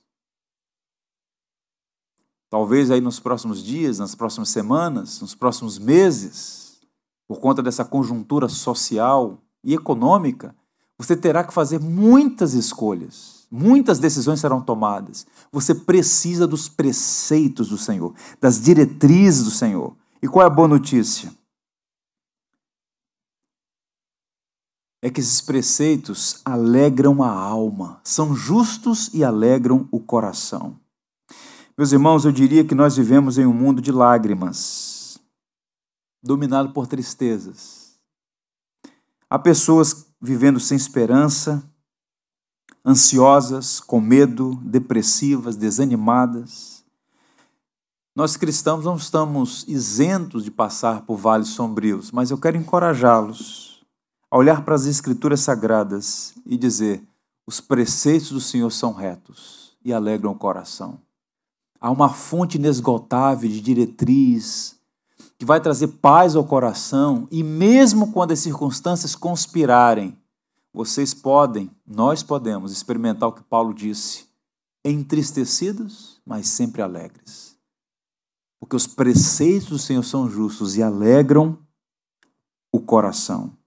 Talvez 2.49 2.89
aí 2.89 3.01
nos 3.01 3.19
próximos 3.19 3.61
dias, 3.61 3.99
nas 3.99 4.15
próximas 4.15 4.49
semanas, 4.49 5.19
nos 5.21 5.35
próximos 5.35 5.77
meses, 5.77 6.79
por 7.27 7.39
conta 7.39 7.61
dessa 7.61 7.83
conjuntura 7.83 8.47
social 8.47 9.41
e 9.63 9.73
econômica, 9.73 10.55
você 10.97 11.15
terá 11.15 11.43
que 11.43 11.53
fazer 11.53 11.79
muitas 11.79 12.53
escolhas 12.53 13.36
Muitas 13.49 13.99
decisões 13.99 14.39
serão 14.39 14.61
tomadas. 14.61 15.25
Você 15.51 15.73
precisa 15.73 16.45
dos 16.45 16.67
preceitos 16.67 17.69
do 17.69 17.77
Senhor, 17.77 18.13
das 18.41 18.61
diretrizes 18.61 19.45
do 19.45 19.51
Senhor. 19.51 19.95
E 20.21 20.27
qual 20.27 20.43
é 20.43 20.47
a 20.47 20.53
boa 20.53 20.67
notícia? 20.67 21.33
É 25.01 25.09
que 25.09 25.21
esses 25.21 25.39
preceitos 25.39 26.41
alegram 26.43 27.23
a 27.23 27.29
alma, 27.29 28.01
são 28.03 28.35
justos 28.35 29.09
e 29.13 29.23
alegram 29.23 29.87
o 29.91 29.99
coração. 29.99 30.77
Meus 31.77 31.91
irmãos, 31.91 32.25
eu 32.25 32.31
diria 32.31 32.65
que 32.65 32.73
nós 32.73 32.97
vivemos 32.97 33.37
em 33.37 33.45
um 33.45 33.53
mundo 33.53 33.81
de 33.81 33.91
lágrimas, 33.91 35.19
dominado 36.21 36.73
por 36.73 36.87
tristezas. 36.87 37.97
Há 39.29 39.37
pessoas 39.37 40.07
vivendo 40.19 40.59
sem 40.59 40.75
esperança, 40.75 41.63
ansiosas, 42.87 43.81
com 43.81 43.99
medo, 43.99 44.57
depressivas, 44.63 45.57
desanimadas. 45.57 46.85
Nós 48.15 48.37
cristãos 48.37 48.85
não 48.85 48.95
estamos 48.95 49.65
isentos 49.67 50.45
de 50.45 50.49
passar 50.49 51.01
por 51.01 51.17
vales 51.17 51.49
sombrios, 51.49 52.13
mas 52.13 52.31
eu 52.31 52.37
quero 52.37 52.55
encorajá-los 52.55 53.85
a 54.31 54.37
olhar 54.37 54.63
para 54.63 54.73
as 54.73 54.85
Escrituras 54.85 55.41
Sagradas 55.41 56.33
e 56.45 56.57
dizer: 56.57 57.03
os 57.45 57.59
preceitos 57.59 58.31
do 58.31 58.39
Senhor 58.39 58.71
são 58.71 58.93
retos 58.93 59.75
e 59.83 59.91
alegram 59.91 60.31
o 60.31 60.35
coração. 60.35 60.97
Há 61.81 61.91
uma 61.91 62.07
fonte 62.07 62.57
inesgotável 62.57 63.49
de 63.49 63.59
diretriz 63.59 64.77
que 65.37 65.45
vai 65.45 65.59
trazer 65.59 65.87
paz 65.87 66.37
ao 66.37 66.43
coração 66.45 67.27
e, 67.29 67.43
mesmo 67.43 68.13
quando 68.13 68.31
as 68.31 68.39
circunstâncias 68.39 69.13
conspirarem 69.13 70.17
vocês 70.77 71.11
podem, 71.11 71.71
nós 71.87 72.21
podemos 72.21 72.71
experimentar 72.71 73.27
o 73.27 73.31
que 73.31 73.41
Paulo 73.41 73.73
disse, 73.73 74.27
entristecidos, 74.85 76.21
mas 76.23 76.49
sempre 76.49 76.83
alegres. 76.83 77.57
Porque 78.59 78.75
os 78.75 78.85
preceitos 78.85 79.69
do 79.69 79.79
Senhor 79.79 80.03
são 80.03 80.29
justos 80.29 80.77
e 80.77 80.83
alegram 80.83 81.57
o 82.71 82.79
coração. 82.79 83.57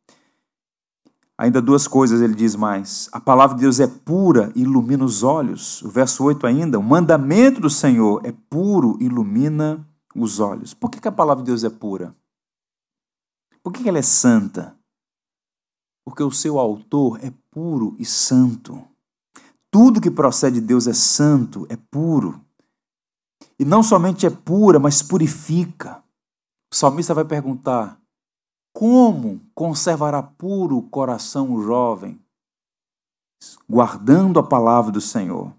Ainda 1.37 1.61
duas 1.61 1.89
coisas 1.89 2.21
ele 2.21 2.35
diz 2.35 2.55
mais. 2.55 3.09
A 3.11 3.19
palavra 3.19 3.57
de 3.57 3.63
Deus 3.63 3.81
é 3.81 3.89
pura 3.89 4.53
e 4.55 4.61
ilumina 4.61 5.05
os 5.05 5.25
olhos. 5.25 5.83
O 5.83 5.89
verso 5.89 6.23
8 6.23 6.47
ainda, 6.47 6.79
o 6.79 6.83
mandamento 6.83 7.61
do 7.61 7.71
Senhor 7.71 8.25
é 8.25 8.31
puro 8.31 8.97
e 9.01 9.07
ilumina 9.07 9.85
os 10.15 10.39
olhos. 10.39 10.75
Por 10.75 10.89
que, 10.89 11.01
que 11.01 11.09
a 11.09 11.13
palavra 11.13 11.43
de 11.43 11.51
Deus 11.51 11.65
é 11.65 11.71
pura? 11.71 12.15
Por 13.65 13.73
que, 13.73 13.83
que 13.83 13.89
ela 13.89 13.99
é 13.99 14.03
santa? 14.03 14.79
Porque 16.11 16.25
o 16.25 16.33
seu 16.33 16.59
autor 16.59 17.21
é 17.25 17.33
puro 17.53 17.95
e 17.97 18.05
santo. 18.05 18.83
Tudo 19.71 20.01
que 20.01 20.11
procede 20.11 20.61
de 20.61 20.67
Deus 20.67 20.89
é 20.89 20.93
santo, 20.93 21.69
é 21.69 21.77
puro. 21.77 22.41
E 23.57 23.65
não 23.65 23.81
somente 23.81 24.27
é 24.27 24.31
pura, 24.31 24.81
mas 24.81 25.03
purifica. 25.03 26.03
O 26.73 26.75
salmista 26.75 27.15
vai 27.15 27.25
perguntar: 27.25 27.97
como 28.75 29.41
conservará 29.55 30.21
puro 30.21 30.79
o 30.79 30.83
coração 30.83 31.63
jovem? 31.63 32.21
Guardando 33.69 34.41
a 34.41 34.43
palavra 34.43 34.91
do 34.91 35.01
Senhor. 35.01 35.55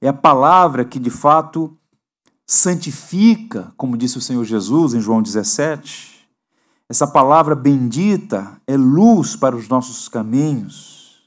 É 0.00 0.08
a 0.08 0.14
palavra 0.14 0.86
que 0.86 0.98
de 0.98 1.10
fato 1.10 1.76
santifica, 2.46 3.74
como 3.76 3.98
disse 3.98 4.16
o 4.16 4.22
Senhor 4.22 4.44
Jesus 4.44 4.94
em 4.94 5.00
João 5.00 5.20
17. 5.20 6.11
Essa 6.92 7.06
palavra 7.06 7.54
bendita 7.54 8.60
é 8.66 8.76
luz 8.76 9.34
para 9.34 9.56
os 9.56 9.66
nossos 9.66 10.10
caminhos. 10.10 11.22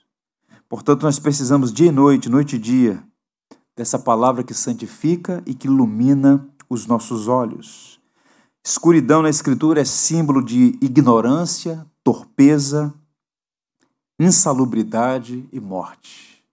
Portanto, 0.70 1.01
nós 1.01 1.18
precisamos 1.18 1.74
dia 1.74 1.88
e 1.88 1.91
noite, 1.91 2.30
noite 2.30 2.55
e 2.55 2.59
dia, 2.59 3.03
dessa 3.76 3.97
palavra 3.97 4.43
que 4.43 4.53
santifica 4.53 5.41
e 5.43 5.55
que 5.55 5.66
ilumina 5.66 6.47
os 6.70 6.86
nossos 6.86 7.28
olhos. 7.28 7.99
Escuridão 8.63 9.24
na 9.24 9.30
Escritura 9.32 9.82
é 9.82 9.86
símbolo 9.86 10.45
de 10.45 10.78
ignorância, 10.80 11.84
torpeza, 12.03 12.93
insalubridade 14.20 15.49
e 15.51 15.59
morte. 15.59 16.45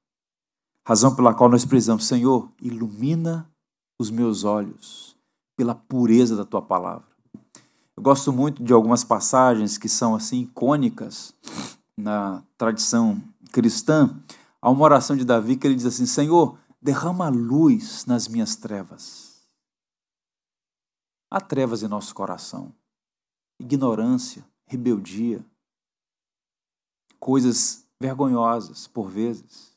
Razão 0.87 1.15
pela 1.15 1.35
qual 1.35 1.51
nós 1.51 1.67
precisamos, 1.67 2.09
Senhor, 2.09 2.51
ilumina 2.63 3.47
os 4.01 4.11
meus 4.11 4.45
olhos 4.45 5.15
pela 5.55 5.75
pureza 5.75 6.35
da 6.35 6.47
tua 6.47 6.63
palavra. 6.63 7.12
Eu 8.03 8.05
gosto 8.05 8.33
muito 8.33 8.65
de 8.65 8.73
algumas 8.73 9.05
passagens 9.05 9.79
que 9.79 9.89
são 9.89 10.17
assim 10.17 10.41
icônicas 10.41 11.33
na 11.97 12.43
tradição 12.59 13.23
cristã. 13.53 14.21
Há 14.61 14.69
uma 14.71 14.83
oração 14.83 15.17
de 15.17 15.25
Davi 15.25 15.55
que 15.57 15.65
ele 15.69 15.77
diz 15.77 15.87
assim: 15.87 16.05
Senhor, 16.05 16.59
derrama 16.81 17.29
luz 17.29 18.05
nas 18.05 18.27
minhas 18.27 18.57
trevas. 18.57 19.47
Há 21.31 21.41
trevas 21.41 21.85
em 21.85 21.87
nosso 21.87 22.13
coração, 22.13 22.75
ignorância, 23.61 24.45
rebeldia, 24.67 25.47
coisas 27.21 27.87
vergonhosas 28.01 28.89
por 28.89 29.09
vezes. 29.09 29.72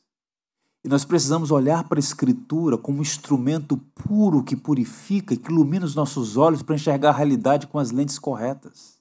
E 0.86 0.88
nós 0.88 1.04
precisamos 1.04 1.50
olhar 1.50 1.82
para 1.88 1.98
a 1.98 2.00
Escritura 2.00 2.78
como 2.78 2.98
um 2.98 3.02
instrumento 3.02 3.76
puro 3.76 4.40
que 4.40 4.54
purifica 4.54 5.34
e 5.34 5.36
que 5.36 5.50
ilumina 5.50 5.84
os 5.84 5.96
nossos 5.96 6.36
olhos 6.36 6.62
para 6.62 6.76
enxergar 6.76 7.08
a 7.08 7.12
realidade 7.12 7.66
com 7.66 7.76
as 7.76 7.90
lentes 7.90 8.20
corretas. 8.20 8.96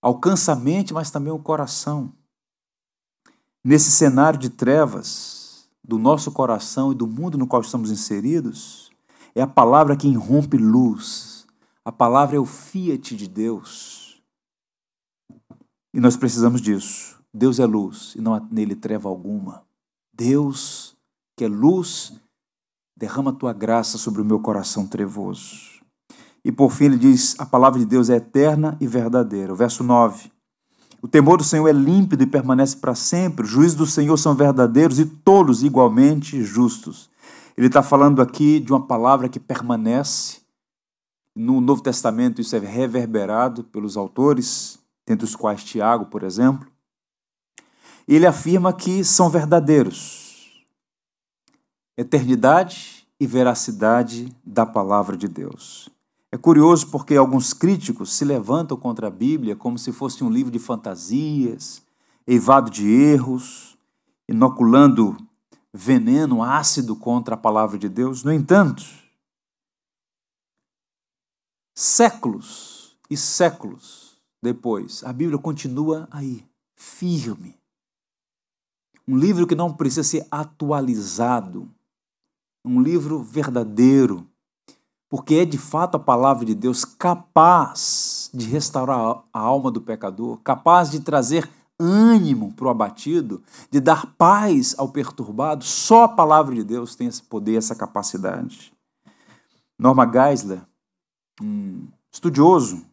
Alcança 0.00 0.52
a 0.52 0.54
mente, 0.54 0.94
mas 0.94 1.10
também 1.10 1.32
o 1.32 1.38
coração. 1.40 2.12
Nesse 3.64 3.90
cenário 3.90 4.38
de 4.38 4.50
trevas 4.50 5.68
do 5.82 5.98
nosso 5.98 6.30
coração 6.30 6.92
e 6.92 6.94
do 6.94 7.08
mundo 7.08 7.36
no 7.36 7.48
qual 7.48 7.60
estamos 7.60 7.90
inseridos, 7.90 8.88
é 9.34 9.42
a 9.42 9.48
palavra 9.48 9.96
que 9.96 10.06
irrompe 10.06 10.56
luz. 10.56 11.44
A 11.84 11.90
palavra 11.90 12.36
é 12.36 12.38
o 12.38 12.46
fiat 12.46 13.16
de 13.16 13.26
Deus. 13.26 14.22
E 15.92 15.98
nós 15.98 16.16
precisamos 16.16 16.62
disso. 16.62 17.20
Deus 17.34 17.58
é 17.58 17.66
luz 17.66 18.14
e 18.14 18.20
não 18.20 18.32
há 18.32 18.38
nele 18.38 18.76
treva 18.76 19.08
alguma. 19.08 19.68
Deus, 20.12 20.96
que 21.36 21.44
é 21.44 21.48
luz, 21.48 22.12
derrama 22.96 23.30
a 23.30 23.34
tua 23.34 23.52
graça 23.52 23.96
sobre 23.96 24.20
o 24.20 24.24
meu 24.24 24.40
coração 24.40 24.86
trevoso. 24.86 25.80
E 26.44 26.52
por 26.52 26.70
fim 26.70 26.84
ele 26.84 26.98
diz: 26.98 27.34
a 27.38 27.46
palavra 27.46 27.78
de 27.78 27.86
Deus 27.86 28.10
é 28.10 28.16
eterna 28.16 28.76
e 28.80 28.86
verdadeira. 28.86 29.52
O 29.52 29.56
verso 29.56 29.82
9. 29.82 30.30
O 31.02 31.08
temor 31.08 31.38
do 31.38 31.44
Senhor 31.44 31.66
é 31.66 31.72
límpido 31.72 32.22
e 32.22 32.26
permanece 32.26 32.76
para 32.76 32.94
sempre. 32.94 33.44
Os 33.44 33.50
juízos 33.50 33.76
do 33.76 33.86
Senhor 33.86 34.16
são 34.18 34.34
verdadeiros 34.34 34.98
e 34.98 35.06
todos 35.06 35.62
igualmente 35.62 36.42
justos. 36.42 37.08
Ele 37.56 37.68
está 37.68 37.82
falando 37.82 38.20
aqui 38.20 38.60
de 38.60 38.72
uma 38.72 38.86
palavra 38.86 39.28
que 39.28 39.40
permanece. 39.40 40.40
No 41.34 41.60
Novo 41.60 41.82
Testamento, 41.82 42.40
isso 42.40 42.54
é 42.54 42.58
reverberado 42.58 43.64
pelos 43.64 43.96
autores, 43.96 44.78
dentre 45.06 45.24
os 45.24 45.34
quais 45.34 45.64
Tiago, 45.64 46.06
por 46.06 46.22
exemplo. 46.22 46.69
Ele 48.06 48.26
afirma 48.26 48.72
que 48.72 49.04
são 49.04 49.30
verdadeiros. 49.30 50.64
Eternidade 51.96 53.06
e 53.18 53.26
veracidade 53.26 54.34
da 54.44 54.64
palavra 54.64 55.16
de 55.16 55.28
Deus. 55.28 55.90
É 56.32 56.38
curioso 56.38 56.88
porque 56.90 57.16
alguns 57.16 57.52
críticos 57.52 58.12
se 58.12 58.24
levantam 58.24 58.76
contra 58.76 59.08
a 59.08 59.10
Bíblia 59.10 59.56
como 59.56 59.76
se 59.76 59.92
fosse 59.92 60.22
um 60.22 60.30
livro 60.30 60.50
de 60.50 60.58
fantasias, 60.58 61.82
eivado 62.26 62.70
de 62.70 62.88
erros, 62.88 63.76
inoculando 64.28 65.16
veneno 65.72 66.42
ácido 66.42 66.94
contra 66.96 67.34
a 67.34 67.38
palavra 67.38 67.76
de 67.76 67.88
Deus. 67.88 68.22
No 68.22 68.32
entanto, 68.32 68.84
séculos 71.74 72.96
e 73.10 73.16
séculos 73.16 74.16
depois, 74.42 75.04
a 75.04 75.12
Bíblia 75.12 75.38
continua 75.38 76.08
aí, 76.10 76.46
firme. 76.74 77.59
Um 79.10 79.18
livro 79.18 79.44
que 79.44 79.56
não 79.56 79.72
precisa 79.72 80.04
ser 80.04 80.24
atualizado, 80.30 81.68
um 82.64 82.80
livro 82.80 83.20
verdadeiro, 83.24 84.24
porque 85.08 85.34
é 85.34 85.44
de 85.44 85.58
fato 85.58 85.96
a 85.96 85.98
palavra 85.98 86.44
de 86.44 86.54
Deus 86.54 86.84
capaz 86.84 88.30
de 88.32 88.46
restaurar 88.46 89.24
a 89.32 89.40
alma 89.40 89.68
do 89.68 89.80
pecador, 89.80 90.38
capaz 90.44 90.92
de 90.92 91.00
trazer 91.00 91.50
ânimo 91.76 92.52
para 92.52 92.66
o 92.66 92.70
abatido, 92.70 93.42
de 93.68 93.80
dar 93.80 94.14
paz 94.14 94.76
ao 94.78 94.88
perturbado, 94.90 95.64
só 95.64 96.04
a 96.04 96.08
palavra 96.08 96.54
de 96.54 96.62
Deus 96.62 96.94
tem 96.94 97.08
esse 97.08 97.24
poder, 97.24 97.56
essa 97.56 97.74
capacidade. 97.74 98.72
Norma 99.76 100.08
Geisler, 100.08 100.62
um 101.42 101.88
estudioso 102.12 102.86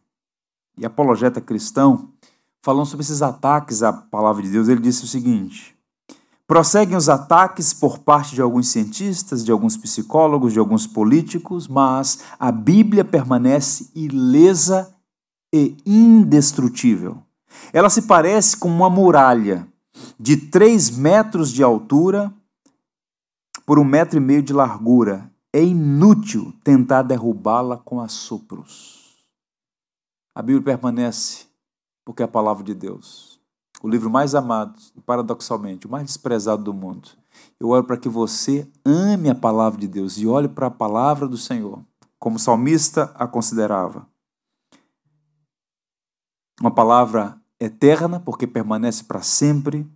e 0.76 0.84
apologeta 0.84 1.40
cristão, 1.40 2.08
falando 2.60 2.86
sobre 2.86 3.04
esses 3.04 3.22
ataques 3.22 3.84
à 3.84 3.92
palavra 3.92 4.42
de 4.42 4.50
Deus, 4.50 4.66
ele 4.66 4.80
disse 4.80 5.04
o 5.04 5.06
seguinte: 5.06 5.77
prosseguem 6.48 6.96
os 6.96 7.10
ataques 7.10 7.74
por 7.74 7.98
parte 7.98 8.34
de 8.34 8.40
alguns 8.40 8.68
cientistas, 8.68 9.44
de 9.44 9.52
alguns 9.52 9.76
psicólogos, 9.76 10.54
de 10.54 10.58
alguns 10.58 10.86
políticos, 10.86 11.68
mas 11.68 12.24
a 12.40 12.50
Bíblia 12.50 13.04
permanece 13.04 13.90
ilesa 13.94 14.96
e 15.52 15.76
indestrutível. 15.84 17.22
Ela 17.70 17.90
se 17.90 18.02
parece 18.02 18.56
com 18.56 18.68
uma 18.68 18.88
muralha 18.88 19.68
de 20.18 20.38
3 20.38 20.96
metros 20.96 21.52
de 21.52 21.62
altura 21.62 22.32
por 23.66 23.78
um 23.78 23.84
metro 23.84 24.16
e 24.16 24.20
meio 24.20 24.42
de 24.42 24.54
largura. 24.54 25.30
É 25.52 25.62
inútil 25.62 26.54
tentar 26.64 27.02
derrubá-la 27.02 27.76
com 27.76 28.00
assopros. 28.00 29.18
A 30.34 30.40
Bíblia 30.40 30.64
permanece 30.64 31.44
porque 32.06 32.22
é 32.22 32.24
a 32.24 32.28
palavra 32.28 32.64
de 32.64 32.74
Deus. 32.74 33.27
O 33.82 33.88
livro 33.88 34.10
mais 34.10 34.34
amado 34.34 34.74
paradoxalmente, 35.06 35.86
o 35.86 35.90
mais 35.90 36.04
desprezado 36.06 36.64
do 36.64 36.74
mundo. 36.74 37.10
Eu 37.60 37.68
oro 37.68 37.84
para 37.84 37.96
que 37.96 38.08
você 38.08 38.68
ame 38.84 39.30
a 39.30 39.34
palavra 39.34 39.80
de 39.80 39.86
Deus 39.86 40.18
e 40.18 40.26
olhe 40.26 40.48
para 40.48 40.66
a 40.66 40.70
palavra 40.70 41.28
do 41.28 41.36
Senhor, 41.36 41.80
como 42.18 42.36
o 42.36 42.40
salmista 42.40 43.12
a 43.14 43.26
considerava. 43.26 44.06
Uma 46.60 46.72
palavra 46.72 47.40
eterna, 47.60 48.18
porque 48.18 48.46
permanece 48.46 49.04
para 49.04 49.22
sempre, 49.22 49.88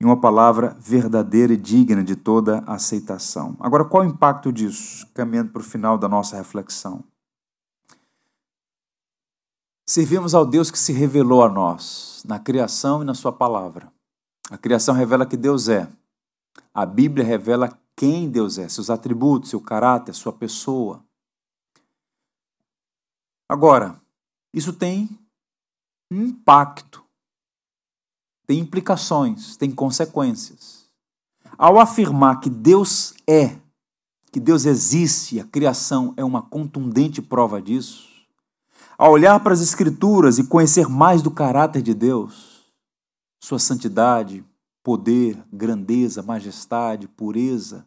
e 0.00 0.04
uma 0.04 0.20
palavra 0.20 0.76
verdadeira 0.80 1.52
e 1.52 1.56
digna 1.56 2.02
de 2.02 2.16
toda 2.16 2.64
aceitação. 2.66 3.56
Agora, 3.60 3.84
qual 3.84 4.02
o 4.02 4.06
impacto 4.06 4.52
disso? 4.52 5.06
Caminhando 5.14 5.52
para 5.52 5.62
o 5.62 5.64
final 5.64 5.96
da 5.96 6.08
nossa 6.08 6.36
reflexão. 6.36 7.04
Servimos 9.86 10.34
ao 10.34 10.46
Deus 10.46 10.70
que 10.70 10.78
se 10.78 10.92
revelou 10.92 11.42
a 11.42 11.48
nós 11.48 12.22
na 12.26 12.38
criação 12.38 13.02
e 13.02 13.04
na 13.04 13.14
Sua 13.14 13.32
palavra. 13.32 13.92
A 14.50 14.56
criação 14.56 14.94
revela 14.94 15.26
que 15.26 15.36
Deus 15.36 15.68
é. 15.68 15.90
A 16.72 16.86
Bíblia 16.86 17.24
revela 17.24 17.78
quem 17.96 18.28
Deus 18.28 18.58
é, 18.58 18.68
seus 18.68 18.90
atributos, 18.90 19.50
seu 19.50 19.60
caráter, 19.60 20.14
sua 20.14 20.32
pessoa. 20.32 21.04
Agora, 23.48 24.00
isso 24.52 24.72
tem 24.72 25.08
impacto, 26.10 27.04
tem 28.46 28.58
implicações, 28.58 29.56
tem 29.56 29.70
consequências. 29.70 30.88
Ao 31.56 31.78
afirmar 31.78 32.40
que 32.40 32.50
Deus 32.50 33.14
é, 33.28 33.56
que 34.32 34.40
Deus 34.40 34.64
existe, 34.64 35.38
a 35.38 35.44
criação 35.44 36.12
é 36.16 36.24
uma 36.24 36.42
contundente 36.42 37.22
prova 37.22 37.62
disso, 37.62 38.13
ao 38.96 39.12
olhar 39.12 39.38
para 39.40 39.52
as 39.52 39.60
Escrituras 39.60 40.38
e 40.38 40.46
conhecer 40.46 40.88
mais 40.88 41.22
do 41.22 41.30
caráter 41.30 41.82
de 41.82 41.94
Deus, 41.94 42.72
sua 43.42 43.58
santidade, 43.58 44.44
poder, 44.82 45.42
grandeza, 45.52 46.22
majestade, 46.22 47.08
pureza, 47.08 47.86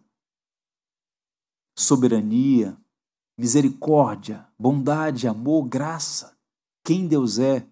soberania, 1.77 2.75
misericórdia, 3.37 4.45
bondade, 4.57 5.27
amor, 5.27 5.65
graça, 5.65 6.35
quem 6.83 7.07
Deus 7.07 7.37
é, 7.37 7.65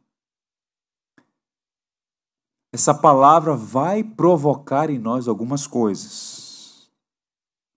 essa 2.73 2.93
palavra 2.93 3.55
vai 3.55 4.03
provocar 4.03 4.89
em 4.89 4.99
nós 4.99 5.27
algumas 5.27 5.65
coisas. 5.65 6.91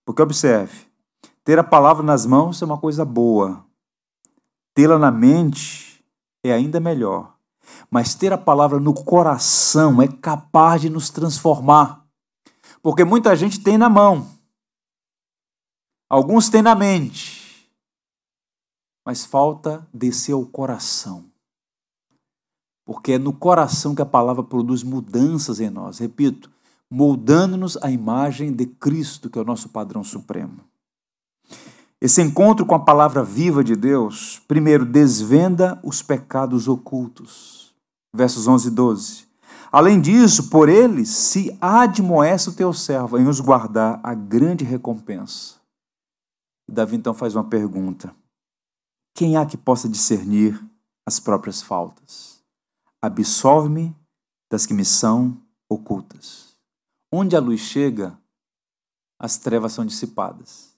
Porque 0.05 0.21
observe, 0.21 0.87
ter 1.43 1.57
a 1.57 1.63
palavra 1.63 2.03
nas 2.03 2.25
mãos 2.25 2.61
é 2.61 2.65
uma 2.65 2.77
coisa 2.77 3.05
boa. 3.05 3.65
Tê-la 4.73 4.97
na 4.97 5.11
mente 5.11 6.03
é 6.43 6.53
ainda 6.53 6.79
melhor. 6.79 7.35
Mas 7.89 8.15
ter 8.15 8.31
a 8.31 8.37
palavra 8.37 8.79
no 8.79 8.93
coração 8.93 10.01
é 10.01 10.07
capaz 10.07 10.81
de 10.81 10.89
nos 10.89 11.09
transformar. 11.09 12.05
Porque 12.81 13.03
muita 13.03 13.35
gente 13.35 13.59
tem 13.59 13.77
na 13.77 13.89
mão, 13.89 14.27
alguns 16.09 16.49
têm 16.49 16.61
na 16.61 16.73
mente, 16.73 17.69
mas 19.05 19.25
falta 19.25 19.85
descer 19.93 20.33
ao 20.33 20.45
coração. 20.45 21.25
Porque 22.85 23.13
é 23.13 23.17
no 23.19 23.33
coração 23.33 23.93
que 23.93 24.01
a 24.01 24.05
palavra 24.05 24.43
produz 24.43 24.81
mudanças 24.81 25.59
em 25.59 25.69
nós. 25.69 25.99
Repito, 25.99 26.49
moldando-nos 26.89 27.77
à 27.77 27.91
imagem 27.91 28.51
de 28.51 28.65
Cristo, 28.65 29.29
que 29.29 29.37
é 29.37 29.41
o 29.41 29.45
nosso 29.45 29.69
padrão 29.69 30.03
supremo. 30.03 30.68
Esse 32.01 32.21
encontro 32.21 32.65
com 32.65 32.75
a 32.75 32.79
palavra 32.79 33.23
viva 33.23 33.61
de 33.61 33.75
Deus, 33.75 34.39
primeiro, 34.47 34.85
desvenda 34.85 35.79
os 35.83 36.01
pecados 36.01 36.67
ocultos. 36.67 37.75
Versos 38.15 38.47
11 38.47 38.69
e 38.69 38.71
12. 38.71 39.27
Além 39.71 39.99
disso, 39.99 40.49
por 40.49 40.69
eles 40.69 41.09
se 41.09 41.55
admoesta 41.59 42.49
o 42.49 42.53
teu 42.53 42.73
servo 42.73 43.17
em 43.17 43.27
os 43.27 43.39
guardar 43.39 43.99
a 44.01 44.13
grande 44.13 44.63
recompensa. 44.63 45.59
Davi 46.67 46.95
então 46.95 47.13
faz 47.13 47.35
uma 47.35 47.43
pergunta: 47.43 48.15
Quem 49.13 49.35
há 49.35 49.45
que 49.45 49.57
possa 49.57 49.89
discernir 49.89 50.59
as 51.05 51.19
próprias 51.19 51.61
faltas? 51.61 52.41
Absolve-me 53.01 53.95
das 54.49 54.65
que 54.65 54.73
me 54.73 54.85
são 54.85 55.37
ocultas. 55.69 56.55
Onde 57.11 57.35
a 57.35 57.39
luz 57.39 57.59
chega, 57.59 58.17
as 59.19 59.37
trevas 59.37 59.73
são 59.73 59.85
dissipadas. 59.85 60.68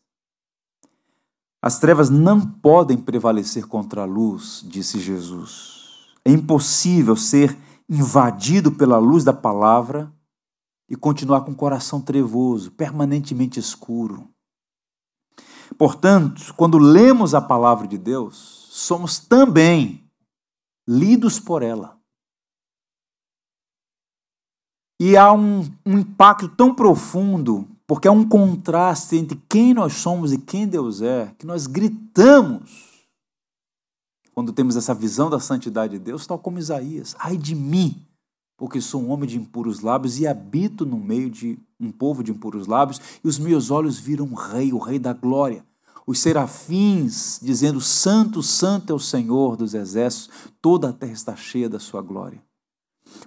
As 1.61 1.79
trevas 1.79 2.09
não 2.09 2.41
podem 2.41 2.97
prevalecer 2.97 3.67
contra 3.67 4.01
a 4.01 4.05
luz, 4.05 4.65
disse 4.65 4.99
Jesus. 4.99 6.09
É 6.25 6.31
impossível 6.31 7.15
ser 7.15 7.55
invadido 7.87 8.71
pela 8.71 8.97
luz 8.97 9.23
da 9.23 9.33
palavra 9.33 10.11
e 10.89 10.95
continuar 10.95 11.41
com 11.41 11.51
o 11.51 11.55
coração 11.55 12.01
trevoso, 12.01 12.71
permanentemente 12.71 13.59
escuro. 13.59 14.27
Portanto, 15.77 16.53
quando 16.55 16.77
lemos 16.77 17.33
a 17.33 17.41
palavra 17.41 17.87
de 17.87 17.97
Deus, 17.97 18.67
somos 18.71 19.19
também 19.19 20.03
lidos 20.87 21.39
por 21.39 21.61
ela. 21.61 21.97
E 24.99 25.17
há 25.17 25.31
um, 25.33 25.61
um, 25.85 25.97
impacto 25.97 26.47
tão 26.49 26.75
profundo, 26.75 27.67
porque 27.91 28.07
há 28.07 28.11
um 28.13 28.25
contraste 28.25 29.17
entre 29.17 29.37
quem 29.49 29.73
nós 29.73 29.95
somos 29.95 30.31
e 30.31 30.37
quem 30.37 30.65
Deus 30.65 31.01
é, 31.01 31.35
que 31.37 31.45
nós 31.45 31.67
gritamos 31.67 33.03
quando 34.33 34.53
temos 34.53 34.77
essa 34.77 34.93
visão 34.93 35.29
da 35.29 35.41
santidade 35.41 35.97
de 35.97 35.99
Deus, 35.99 36.25
tal 36.25 36.39
como 36.39 36.57
Isaías: 36.57 37.17
ai 37.19 37.35
de 37.35 37.53
mim, 37.53 38.01
porque 38.55 38.79
sou 38.79 39.01
um 39.01 39.11
homem 39.11 39.27
de 39.27 39.37
impuros 39.37 39.81
lábios 39.81 40.21
e 40.21 40.25
habito 40.25 40.85
no 40.85 40.95
meio 40.95 41.29
de 41.29 41.59
um 41.77 41.91
povo 41.91 42.23
de 42.23 42.31
impuros 42.31 42.65
lábios, 42.65 43.01
e 43.21 43.27
os 43.27 43.37
meus 43.37 43.69
olhos 43.69 43.99
viram 43.99 44.23
um 44.23 44.35
rei, 44.35 44.71
o 44.71 44.77
rei 44.77 44.97
da 44.97 45.11
glória. 45.11 45.61
Os 46.07 46.19
serafins 46.19 47.41
dizendo: 47.43 47.81
Santo, 47.81 48.41
Santo 48.41 48.93
é 48.93 48.95
o 48.95 48.99
Senhor 48.99 49.57
dos 49.57 49.73
exércitos, 49.73 50.29
toda 50.61 50.91
a 50.91 50.93
terra 50.93 51.11
está 51.11 51.35
cheia 51.35 51.67
da 51.67 51.77
sua 51.77 52.01
glória. 52.01 52.41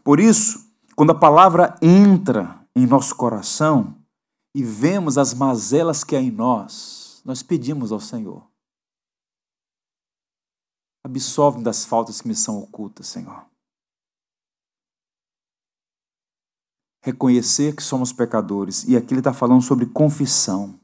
Por 0.02 0.18
isso, 0.18 0.64
quando 0.96 1.10
a 1.10 1.14
palavra 1.14 1.76
entra 1.82 2.64
em 2.74 2.86
nosso 2.86 3.14
coração 3.14 4.02
e 4.54 4.62
vemos 4.62 5.18
as 5.18 5.34
mazelas 5.34 6.04
que 6.04 6.14
há 6.14 6.20
em 6.20 6.30
nós, 6.30 7.20
nós 7.24 7.42
pedimos 7.42 7.90
ao 7.90 8.00
Senhor 8.00 8.46
Absolve-me 11.04 11.62
das 11.62 11.84
faltas 11.84 12.22
que 12.22 12.28
me 12.28 12.34
são 12.34 12.58
ocultas, 12.58 13.06
Senhor. 13.06 13.44
Reconhecer 17.02 17.76
que 17.76 17.82
somos 17.82 18.10
pecadores. 18.10 18.84
E 18.84 18.96
aqui 18.96 19.12
ele 19.12 19.20
está 19.20 19.34
falando 19.34 19.60
sobre 19.60 19.84
confissão. 19.84 20.80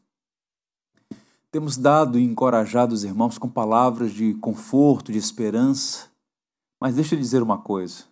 Temos 1.51 1.79
dado 1.79 2.18
e 2.18 2.23
encorajado 2.23 2.95
os 2.95 3.03
irmãos 3.03 3.39
com 3.39 3.49
palavras 3.49 4.12
de 4.12 4.35
conforto, 4.35 5.11
de 5.11 5.16
esperança. 5.16 6.11
Mas 6.79 6.97
deixa 6.97 7.14
eu 7.14 7.18
dizer 7.18 7.43
uma 7.43 7.57
coisa. 7.57 8.05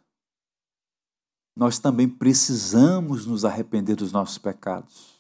Nós 1.55 1.79
também 1.79 2.09
precisamos 2.09 3.27
nos 3.27 3.45
arrepender 3.45 3.97
dos 3.97 4.13
nossos 4.13 4.39
pecados. 4.39 5.18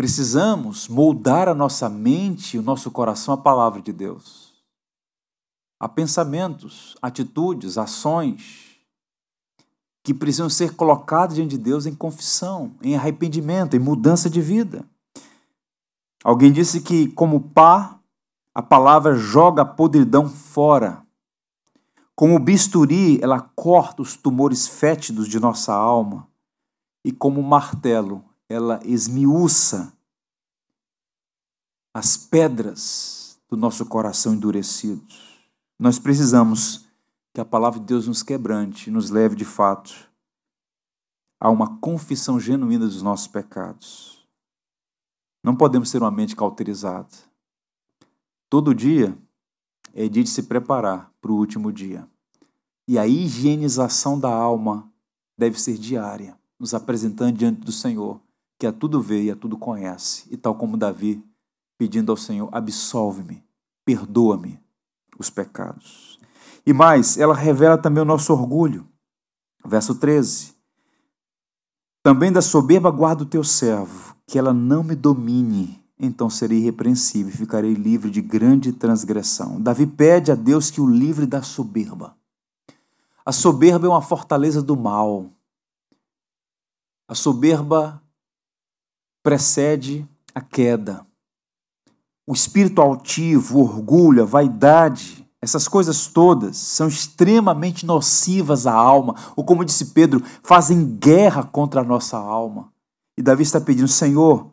Precisamos 0.00 0.88
moldar 0.88 1.46
a 1.46 1.52
nossa 1.52 1.86
mente 1.86 2.56
e 2.56 2.58
o 2.58 2.62
nosso 2.62 2.90
coração 2.90 3.34
à 3.34 3.36
palavra 3.36 3.82
de 3.82 3.92
Deus. 3.92 4.54
Há 5.78 5.86
pensamentos, 5.90 6.96
atitudes, 7.02 7.76
ações 7.76 8.78
que 10.02 10.14
precisam 10.14 10.48
ser 10.48 10.74
colocados 10.74 11.36
diante 11.36 11.50
de 11.50 11.58
Deus 11.58 11.84
em 11.84 11.94
confissão, 11.94 12.74
em 12.80 12.96
arrependimento, 12.96 13.76
em 13.76 13.78
mudança 13.78 14.30
de 14.30 14.40
vida. 14.40 14.86
Alguém 16.24 16.50
disse 16.50 16.80
que, 16.80 17.08
como 17.08 17.38
pá, 17.38 18.00
a 18.54 18.62
palavra 18.62 19.14
joga 19.14 19.60
a 19.60 19.66
podridão 19.66 20.30
fora. 20.30 21.06
Como 22.16 22.38
bisturi, 22.38 23.22
ela 23.22 23.38
corta 23.54 24.00
os 24.00 24.16
tumores 24.16 24.66
fétidos 24.66 25.28
de 25.28 25.38
nossa 25.38 25.74
alma. 25.74 26.26
E 27.04 27.12
como 27.12 27.42
martelo, 27.42 28.24
ela 28.50 28.80
esmiuça 28.84 29.96
as 31.94 32.16
pedras 32.16 33.40
do 33.48 33.56
nosso 33.56 33.86
coração 33.86 34.34
endurecido. 34.34 35.06
Nós 35.78 36.00
precisamos 36.00 36.84
que 37.32 37.40
a 37.40 37.44
palavra 37.44 37.78
de 37.78 37.86
Deus 37.86 38.08
nos 38.08 38.24
quebrante, 38.24 38.90
nos 38.90 39.08
leve 39.08 39.36
de 39.36 39.44
fato 39.44 40.10
a 41.38 41.48
uma 41.48 41.78
confissão 41.78 42.40
genuína 42.40 42.86
dos 42.86 43.02
nossos 43.02 43.28
pecados. 43.28 44.26
Não 45.44 45.54
podemos 45.54 45.88
ter 45.88 46.02
uma 46.02 46.10
mente 46.10 46.34
cauterizada. 46.34 47.08
Todo 48.48 48.74
dia 48.74 49.16
é 49.94 50.08
dia 50.08 50.24
de 50.24 50.28
se 50.28 50.42
preparar 50.42 51.12
para 51.20 51.30
o 51.30 51.36
último 51.36 51.72
dia. 51.72 52.06
E 52.88 52.98
a 52.98 53.06
higienização 53.06 54.18
da 54.18 54.34
alma 54.34 54.92
deve 55.38 55.58
ser 55.60 55.78
diária, 55.78 56.36
nos 56.58 56.74
apresentando 56.74 57.38
diante 57.38 57.60
do 57.60 57.70
Senhor 57.70 58.20
que 58.60 58.66
a 58.66 58.72
tudo 58.72 59.00
vê 59.00 59.22
e 59.22 59.30
a 59.30 59.36
tudo 59.36 59.56
conhece, 59.56 60.26
e 60.30 60.36
tal 60.36 60.54
como 60.54 60.76
Davi, 60.76 61.24
pedindo 61.78 62.12
ao 62.12 62.16
Senhor: 62.16 62.50
absolve-me, 62.52 63.42
perdoa-me 63.86 64.60
os 65.18 65.30
pecados. 65.30 66.20
E 66.66 66.72
mais, 66.74 67.16
ela 67.16 67.34
revela 67.34 67.78
também 67.78 68.02
o 68.02 68.06
nosso 68.06 68.34
orgulho. 68.34 68.86
Verso 69.64 69.94
13: 69.94 70.54
Também 72.02 72.30
da 72.30 72.42
soberba 72.42 72.90
guarda 72.90 73.22
o 73.22 73.26
teu 73.26 73.42
servo, 73.42 74.14
que 74.26 74.38
ela 74.38 74.52
não 74.52 74.84
me 74.84 74.94
domine, 74.94 75.82
então 75.98 76.28
serei 76.28 76.58
irrepreensível 76.58 77.32
e 77.32 77.36
ficarei 77.36 77.72
livre 77.72 78.10
de 78.10 78.20
grande 78.20 78.74
transgressão. 78.74 79.58
Davi 79.58 79.86
pede 79.86 80.30
a 80.30 80.34
Deus 80.34 80.70
que 80.70 80.82
o 80.82 80.90
livre 80.90 81.24
da 81.24 81.40
soberba. 81.40 82.14
A 83.24 83.32
soberba 83.32 83.86
é 83.86 83.90
uma 83.90 84.02
fortaleza 84.02 84.62
do 84.62 84.76
mal. 84.76 85.30
A 87.08 87.14
soberba 87.14 88.02
precede 89.22 90.08
a 90.34 90.40
queda. 90.40 91.06
O 92.26 92.32
espírito 92.32 92.80
altivo, 92.80 93.58
o 93.58 93.62
orgulho, 93.62 94.22
a 94.22 94.26
vaidade, 94.26 95.28
essas 95.42 95.66
coisas 95.66 96.06
todas 96.06 96.56
são 96.56 96.86
extremamente 96.86 97.86
nocivas 97.86 98.66
à 98.66 98.74
alma, 98.74 99.14
ou 99.34 99.44
como 99.44 99.64
disse 99.64 99.86
Pedro, 99.86 100.22
fazem 100.42 100.96
guerra 100.98 101.42
contra 101.42 101.80
a 101.80 101.84
nossa 101.84 102.18
alma. 102.18 102.72
E 103.16 103.22
Davi 103.22 103.42
está 103.42 103.60
pedindo: 103.60 103.88
Senhor, 103.88 104.52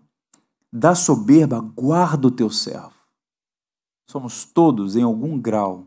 da 0.72 0.96
soberba, 0.96 1.60
guarda 1.60 2.28
o 2.28 2.32
teu 2.32 2.50
servo. 2.50 2.94
Somos 4.10 4.46
todos, 4.46 4.96
em 4.96 5.04
algum 5.04 5.38
grau, 5.40 5.86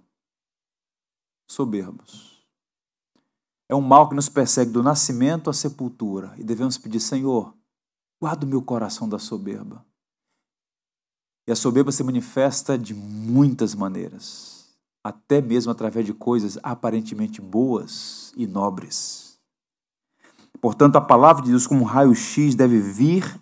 soberbos. 1.48 2.44
É 3.66 3.74
um 3.74 3.80
mal 3.80 4.08
que 4.08 4.14
nos 4.14 4.28
persegue 4.28 4.70
do 4.70 4.82
nascimento 4.82 5.48
à 5.48 5.52
sepultura. 5.52 6.34
E 6.36 6.44
devemos 6.44 6.76
pedir, 6.76 7.00
Senhor, 7.00 7.54
Guarda 8.20 8.44
o 8.44 8.48
meu 8.48 8.60
coração 8.60 9.08
da 9.08 9.18
soberba. 9.18 9.84
E 11.48 11.52
a 11.52 11.56
soberba 11.56 11.90
se 11.90 12.04
manifesta 12.04 12.76
de 12.76 12.94
muitas 12.94 13.74
maneiras, 13.74 14.68
até 15.02 15.40
mesmo 15.40 15.72
através 15.72 16.04
de 16.04 16.12
coisas 16.12 16.58
aparentemente 16.62 17.40
boas 17.40 18.32
e 18.36 18.46
nobres. 18.46 19.40
Portanto, 20.60 20.96
a 20.96 21.00
palavra 21.00 21.42
de 21.42 21.50
Deus, 21.50 21.66
como 21.66 21.82
um 21.82 21.86
raio-x, 21.86 22.54
deve 22.54 22.78
vir 22.78 23.40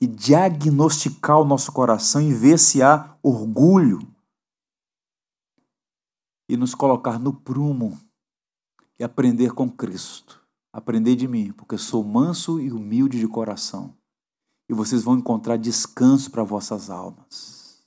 e 0.00 0.06
diagnosticar 0.06 1.40
o 1.40 1.44
nosso 1.44 1.72
coração 1.72 2.22
e 2.22 2.32
ver 2.32 2.58
se 2.58 2.80
há 2.80 3.16
orgulho 3.20 3.98
e 6.48 6.56
nos 6.56 6.74
colocar 6.74 7.18
no 7.18 7.32
prumo 7.32 7.98
e 8.98 9.02
aprender 9.02 9.52
com 9.52 9.68
Cristo. 9.68 10.37
Aprender 10.78 11.16
de 11.16 11.26
mim, 11.26 11.50
porque 11.50 11.76
sou 11.76 12.04
manso 12.04 12.60
e 12.60 12.70
humilde 12.70 13.18
de 13.18 13.26
coração. 13.26 13.96
E 14.68 14.72
vocês 14.72 15.02
vão 15.02 15.18
encontrar 15.18 15.56
descanso 15.56 16.30
para 16.30 16.44
vossas 16.44 16.88
almas. 16.88 17.82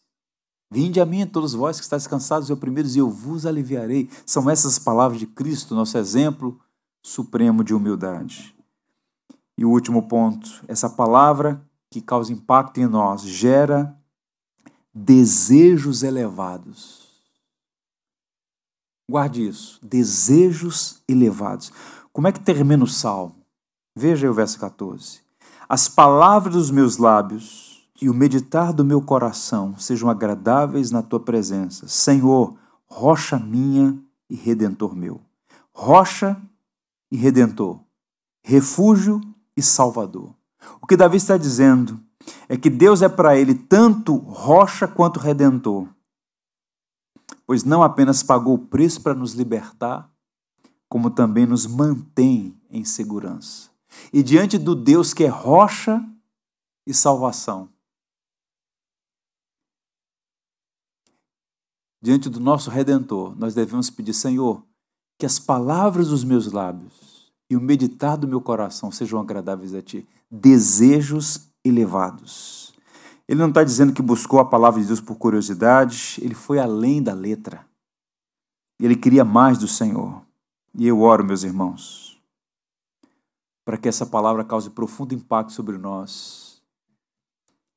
Vinde 0.70 1.00
a 1.00 1.06
mim, 1.06 1.26
todos 1.26 1.54
vós 1.54 1.78
que 1.78 1.84
estáis 1.84 2.06
cansados 2.06 2.50
e 2.50 2.54
oprimidos, 2.54 2.94
e 2.94 3.00
eu 3.00 3.10
vos 3.10 3.46
aliviarei. 3.46 4.10
São 4.26 4.50
essas 4.50 4.78
palavras 4.78 5.22
de 5.22 5.26
Cristo, 5.26 5.74
nosso 5.74 5.98
exemplo 5.98 6.60
supremo 7.02 7.64
de 7.64 7.74
humildade. 7.74 8.54
E 9.58 9.64
o 9.64 9.70
último 9.70 10.10
ponto, 10.10 10.62
essa 10.68 10.90
palavra 10.90 11.66
que 11.90 12.02
causa 12.02 12.34
impacto 12.34 12.78
em 12.82 12.88
nós 12.88 13.22
gera 13.22 13.98
desejos 14.94 16.04
elevados. 16.04 17.10
Guarde 19.10 19.48
isso, 19.48 19.80
desejos 19.82 21.02
elevados. 21.08 21.72
Como 22.14 22.28
é 22.28 22.32
que 22.32 22.40
termina 22.42 22.84
o 22.84 22.88
salmo? 22.88 23.36
Veja 23.96 24.28
aí 24.28 24.30
o 24.30 24.34
verso 24.34 24.60
14. 24.60 25.22
As 25.68 25.88
palavras 25.88 26.54
dos 26.54 26.70
meus 26.70 26.98
lábios 26.98 27.88
e 28.02 28.10
o 28.10 28.14
meditar 28.14 28.74
do 28.74 28.84
meu 28.84 29.02
coração 29.02 29.78
sejam 29.78 30.10
agradáveis 30.10 30.92
na 30.92 31.02
tua 31.02 31.20
presença. 31.20 31.88
Senhor, 31.88 32.58
rocha 32.86 33.40
minha 33.40 33.98
e 34.30 34.36
redentor 34.36 34.94
meu. 34.94 35.22
Rocha 35.74 36.36
e 37.10 37.16
redentor. 37.16 37.80
Refúgio 38.44 39.22
e 39.56 39.62
salvador. 39.62 40.36
O 40.82 40.88
que 40.88 40.98
Davi 40.98 41.16
está 41.16 41.38
dizendo 41.38 41.98
é 42.50 42.58
que 42.58 42.70
Deus 42.70 43.02
é 43.02 43.08
para 43.08 43.38
ele 43.38 43.56
tanto 43.56 44.18
rocha 44.18 44.88
quanto 44.88 45.20
redentor, 45.20 45.88
pois 47.48 47.64
não 47.64 47.82
apenas 47.82 48.22
pagou 48.22 48.56
o 48.56 48.66
preço 48.68 49.02
para 49.02 49.14
nos 49.14 49.34
libertar, 49.34 50.11
como 50.92 51.10
também 51.10 51.46
nos 51.46 51.66
mantém 51.66 52.54
em 52.70 52.84
segurança. 52.84 53.70
E 54.12 54.22
diante 54.22 54.58
do 54.58 54.76
Deus 54.76 55.14
que 55.14 55.24
é 55.24 55.30
rocha 55.30 56.06
e 56.86 56.94
salvação, 56.94 57.70
diante 62.02 62.30
do 62.30 62.42
nosso 62.42 62.70
redentor, 62.70 63.34
nós 63.40 63.56
devemos 63.56 63.90
pedir, 63.90 64.14
Senhor, 64.14 64.66
que 65.18 65.26
as 65.26 65.40
palavras 65.40 66.10
dos 66.10 66.26
meus 66.26 66.52
lábios 66.52 67.32
e 67.50 67.56
o 67.56 67.62
meditar 67.62 68.18
do 68.18 68.28
meu 68.28 68.42
coração 68.42 68.92
sejam 68.92 69.18
agradáveis 69.18 69.74
a 69.74 69.82
ti, 69.82 70.06
desejos 70.30 71.48
elevados. 71.64 72.74
Ele 73.30 73.40
não 73.40 73.48
está 73.48 73.64
dizendo 73.64 73.94
que 73.94 74.02
buscou 74.02 74.42
a 74.42 74.46
palavra 74.46 74.82
de 74.82 74.88
Deus 74.88 75.00
por 75.00 75.16
curiosidade, 75.16 76.20
ele 76.22 76.36
foi 76.36 76.60
além 76.60 77.02
da 77.02 77.14
letra. 77.14 77.66
Ele 78.78 78.98
queria 78.98 79.24
mais 79.24 79.58
do 79.58 79.70
Senhor. 79.70 80.30
E 80.74 80.88
eu 80.88 81.02
oro, 81.02 81.24
meus 81.24 81.44
irmãos, 81.44 82.22
para 83.66 83.78
que 83.78 83.90
essa 83.90 84.06
palavra 84.06 84.44
cause 84.44 84.70
profundo 84.70 85.14
impacto 85.14 85.52
sobre 85.52 85.78
nós. 85.78 86.62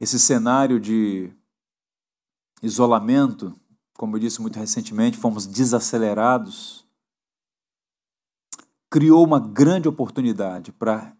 Esse 0.00 0.18
cenário 0.18 0.78
de 0.78 1.32
isolamento, 2.62 3.58
como 3.94 4.16
eu 4.16 4.20
disse 4.20 4.40
muito 4.40 4.58
recentemente, 4.58 5.18
fomos 5.18 5.44
desacelerados, 5.46 6.86
criou 8.88 9.24
uma 9.24 9.40
grande 9.40 9.88
oportunidade 9.88 10.70
para 10.70 11.16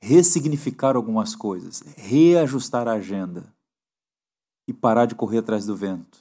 ressignificar 0.00 0.94
algumas 0.94 1.34
coisas, 1.34 1.80
reajustar 1.96 2.86
a 2.86 2.92
agenda 2.92 3.52
e 4.68 4.72
parar 4.72 5.06
de 5.06 5.14
correr 5.14 5.38
atrás 5.38 5.66
do 5.66 5.76
vento. 5.76 6.18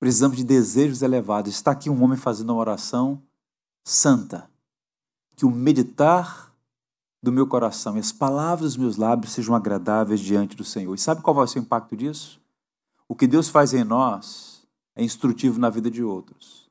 Precisamos 0.00 0.36
de 0.36 0.44
desejos 0.44 1.02
elevados. 1.02 1.52
Está 1.52 1.72
aqui 1.72 1.88
um 1.90 2.02
homem 2.02 2.16
fazendo 2.16 2.50
uma 2.50 2.60
oração 2.60 3.22
santa. 3.90 4.48
Que 5.36 5.46
o 5.46 5.50
meditar 5.50 6.52
do 7.22 7.32
meu 7.32 7.46
coração 7.46 7.96
e 7.96 8.00
as 8.00 8.12
palavras 8.12 8.72
dos 8.72 8.76
meus 8.76 8.96
lábios 8.96 9.32
sejam 9.32 9.54
agradáveis 9.54 10.20
diante 10.20 10.56
do 10.56 10.64
Senhor. 10.64 10.94
E 10.94 10.98
sabe 10.98 11.22
qual 11.22 11.34
vai 11.34 11.46
ser 11.46 11.58
o 11.58 11.62
impacto 11.62 11.96
disso? 11.96 12.40
O 13.08 13.14
que 13.14 13.26
Deus 13.26 13.48
faz 13.48 13.72
em 13.72 13.84
nós 13.84 14.66
é 14.94 15.02
instrutivo 15.02 15.58
na 15.58 15.70
vida 15.70 15.90
de 15.90 16.02
outros. 16.02 16.68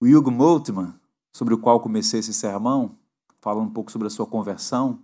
O 0.00 0.06
Hugo 0.06 0.30
Moltmann, 0.30 0.94
sobre 1.32 1.54
o 1.54 1.58
qual 1.58 1.80
comecei 1.80 2.20
esse 2.20 2.32
sermão, 2.32 2.96
falando 3.40 3.68
um 3.68 3.72
pouco 3.72 3.90
sobre 3.90 4.06
a 4.06 4.10
sua 4.10 4.26
conversão, 4.26 5.00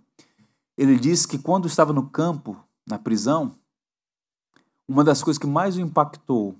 ele 0.77 0.97
disse 0.97 1.27
que 1.27 1.37
quando 1.37 1.67
estava 1.67 1.91
no 1.91 2.09
campo, 2.09 2.57
na 2.85 2.97
prisão, 2.97 3.55
uma 4.87 5.03
das 5.03 5.21
coisas 5.21 5.39
que 5.39 5.47
mais 5.47 5.75
o 5.75 5.81
impactou, 5.81 6.55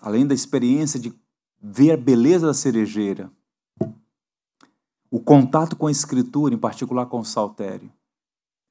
além 0.00 0.26
da 0.26 0.34
experiência 0.34 0.98
de 0.98 1.12
ver 1.68 1.90
a 1.90 1.96
beleza 1.96 2.46
da 2.46 2.54
cerejeira, 2.54 3.30
o 5.10 5.18
contato 5.18 5.74
com 5.74 5.88
a 5.88 5.90
escritura, 5.90 6.54
em 6.54 6.58
particular 6.58 7.06
com 7.06 7.18
o 7.18 7.24
saltério, 7.24 7.92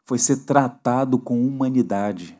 foi 0.07 0.17
ser 0.17 0.45
tratado 0.45 1.19
com 1.19 1.45
humanidade. 1.45 2.39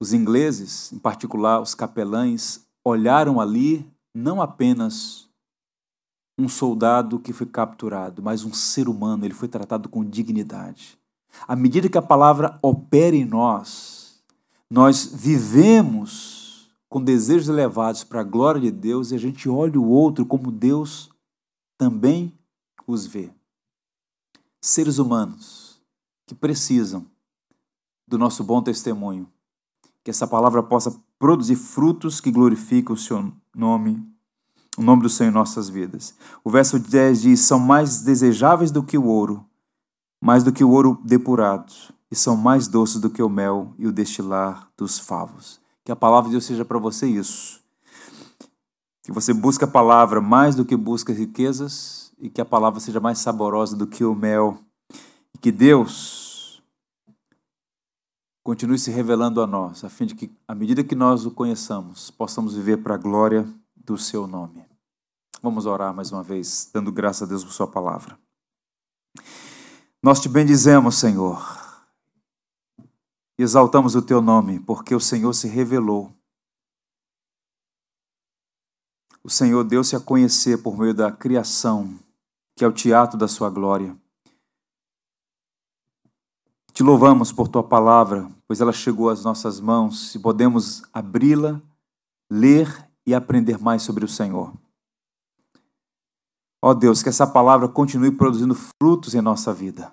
Os 0.00 0.12
ingleses, 0.12 0.92
em 0.92 0.98
particular 0.98 1.60
os 1.60 1.74
capelães, 1.74 2.66
olharam 2.84 3.40
ali 3.40 3.86
não 4.14 4.40
apenas 4.40 5.28
um 6.38 6.48
soldado 6.48 7.18
que 7.18 7.32
foi 7.32 7.46
capturado, 7.46 8.22
mas 8.22 8.44
um 8.44 8.54
ser 8.54 8.88
humano, 8.88 9.24
ele 9.24 9.34
foi 9.34 9.48
tratado 9.48 9.88
com 9.88 10.04
dignidade. 10.04 10.98
À 11.46 11.56
medida 11.56 11.88
que 11.88 11.98
a 11.98 12.02
palavra 12.02 12.58
opera 12.62 13.16
em 13.16 13.24
nós, 13.24 14.22
nós 14.70 15.06
vivemos 15.06 16.35
com 16.88 17.02
desejos 17.02 17.48
elevados 17.48 18.04
para 18.04 18.20
a 18.20 18.24
glória 18.24 18.60
de 18.60 18.70
Deus 18.70 19.10
e 19.10 19.14
a 19.14 19.18
gente 19.18 19.48
olha 19.48 19.78
o 19.78 19.88
outro 19.88 20.24
como 20.24 20.50
Deus 20.50 21.10
também 21.76 22.32
os 22.86 23.06
vê. 23.06 23.30
Seres 24.60 24.98
humanos 24.98 25.80
que 26.26 26.34
precisam 26.34 27.06
do 28.06 28.18
nosso 28.18 28.42
bom 28.44 28.62
testemunho, 28.62 29.28
que 30.02 30.10
essa 30.10 30.26
palavra 30.26 30.62
possa 30.62 30.94
produzir 31.18 31.56
frutos 31.56 32.20
que 32.20 32.30
glorificam 32.30 32.94
o 32.94 32.98
seu 32.98 33.32
nome 33.54 34.04
o 34.76 34.82
nome 34.82 35.02
do 35.02 35.08
Senhor 35.08 35.30
em 35.30 35.34
nossas 35.34 35.68
vidas. 35.68 36.14
O 36.44 36.50
verso 36.50 36.78
10 36.78 37.22
diz: 37.22 37.40
São 37.40 37.58
mais 37.58 38.02
desejáveis 38.02 38.70
do 38.70 38.82
que 38.82 38.98
o 38.98 39.06
ouro, 39.06 39.44
mais 40.20 40.44
do 40.44 40.52
que 40.52 40.62
o 40.62 40.70
ouro 40.70 41.00
depurado, 41.02 41.72
e 42.10 42.14
são 42.14 42.36
mais 42.36 42.68
doces 42.68 43.00
do 43.00 43.10
que 43.10 43.22
o 43.22 43.28
mel 43.28 43.74
e 43.78 43.86
o 43.86 43.92
destilar 43.92 44.68
dos 44.76 44.98
favos. 44.98 45.60
Que 45.86 45.92
a 45.92 45.96
palavra 45.96 46.24
de 46.24 46.32
Deus 46.32 46.44
seja 46.44 46.64
para 46.64 46.80
você 46.80 47.06
isso. 47.06 47.60
Que 49.04 49.12
você 49.12 49.32
busque 49.32 49.62
a 49.62 49.68
palavra 49.68 50.20
mais 50.20 50.56
do 50.56 50.64
que 50.64 50.76
busca 50.76 51.12
riquezas, 51.12 52.12
e 52.18 52.28
que 52.28 52.40
a 52.40 52.44
palavra 52.44 52.80
seja 52.80 52.98
mais 52.98 53.20
saborosa 53.20 53.76
do 53.76 53.86
que 53.86 54.04
o 54.04 54.12
mel. 54.12 54.58
E 55.32 55.38
que 55.38 55.52
Deus 55.52 56.60
continue 58.42 58.80
se 58.80 58.90
revelando 58.90 59.40
a 59.40 59.46
nós, 59.46 59.84
a 59.84 59.88
fim 59.88 60.06
de 60.06 60.16
que, 60.16 60.36
à 60.48 60.56
medida 60.56 60.82
que 60.82 60.96
nós 60.96 61.24
o 61.24 61.30
conheçamos, 61.30 62.10
possamos 62.10 62.56
viver 62.56 62.78
para 62.78 62.96
a 62.96 62.98
glória 62.98 63.48
do 63.76 63.96
seu 63.96 64.26
nome. 64.26 64.64
Vamos 65.40 65.66
orar 65.66 65.94
mais 65.94 66.10
uma 66.10 66.24
vez, 66.24 66.68
dando 66.74 66.90
graça 66.90 67.24
a 67.24 67.28
Deus 67.28 67.44
por 67.44 67.52
Sua 67.52 67.68
palavra. 67.68 68.18
Nós 70.02 70.18
te 70.18 70.28
bendizemos, 70.28 70.96
Senhor, 70.96 71.65
exaltamos 73.42 73.94
o 73.94 74.02
Teu 74.02 74.22
nome, 74.22 74.60
porque 74.60 74.94
o 74.94 75.00
Senhor 75.00 75.32
se 75.34 75.46
revelou. 75.46 76.12
O 79.22 79.28
Senhor 79.28 79.64
deu-se 79.64 79.94
a 79.94 80.00
conhecer 80.00 80.62
por 80.62 80.78
meio 80.78 80.94
da 80.94 81.10
criação, 81.12 81.98
que 82.56 82.64
é 82.64 82.68
o 82.68 82.72
teatro 82.72 83.18
da 83.18 83.28
Sua 83.28 83.50
glória. 83.50 83.96
Te 86.72 86.82
louvamos 86.82 87.32
por 87.32 87.48
Tua 87.48 87.62
palavra, 87.62 88.30
pois 88.46 88.60
ela 88.60 88.72
chegou 88.72 89.10
às 89.10 89.24
nossas 89.24 89.60
mãos 89.60 90.14
e 90.14 90.18
podemos 90.18 90.82
abri-la, 90.92 91.60
ler 92.30 92.88
e 93.06 93.14
aprender 93.14 93.58
mais 93.58 93.82
sobre 93.82 94.04
o 94.04 94.08
Senhor. 94.08 94.52
Ó 96.62 96.74
Deus, 96.74 97.02
que 97.02 97.08
essa 97.08 97.26
palavra 97.26 97.68
continue 97.68 98.10
produzindo 98.10 98.54
frutos 98.54 99.14
em 99.14 99.20
nossa 99.20 99.52
vida. 99.52 99.92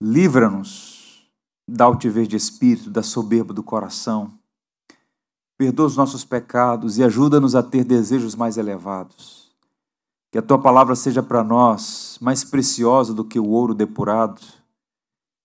Livra-nos 0.00 1.01
da 1.66 1.84
altivez 1.84 2.28
de 2.28 2.36
espírito, 2.36 2.90
da 2.90 3.02
soberba 3.02 3.54
do 3.54 3.62
coração. 3.62 4.32
Perdoa 5.56 5.86
os 5.86 5.96
nossos 5.96 6.24
pecados 6.24 6.98
e 6.98 7.04
ajuda-nos 7.04 7.54
a 7.54 7.62
ter 7.62 7.84
desejos 7.84 8.34
mais 8.34 8.56
elevados. 8.56 9.50
Que 10.30 10.38
a 10.38 10.42
tua 10.42 10.58
palavra 10.60 10.96
seja 10.96 11.22
para 11.22 11.44
nós 11.44 12.18
mais 12.20 12.42
preciosa 12.42 13.14
do 13.14 13.24
que 13.24 13.38
o 13.38 13.48
ouro 13.48 13.74
depurado 13.74 14.40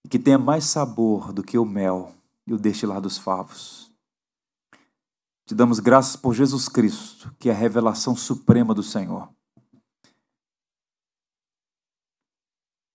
e 0.03 0.09
que 0.09 0.17
tenha 0.17 0.37
mais 0.37 0.65
sabor 0.65 1.33
do 1.33 1.43
que 1.43 1.57
o 1.57 1.65
mel 1.65 2.13
e 2.45 2.53
o 2.53 2.57
destilar 2.57 3.01
dos 3.01 3.17
favos. 3.17 3.91
Te 5.45 5.53
damos 5.53 5.79
graças 5.79 6.15
por 6.15 6.33
Jesus 6.33 6.67
Cristo, 6.67 7.33
que 7.39 7.49
é 7.49 7.53
a 7.53 7.55
revelação 7.55 8.15
suprema 8.15 8.73
do 8.73 8.83
Senhor. 8.83 9.29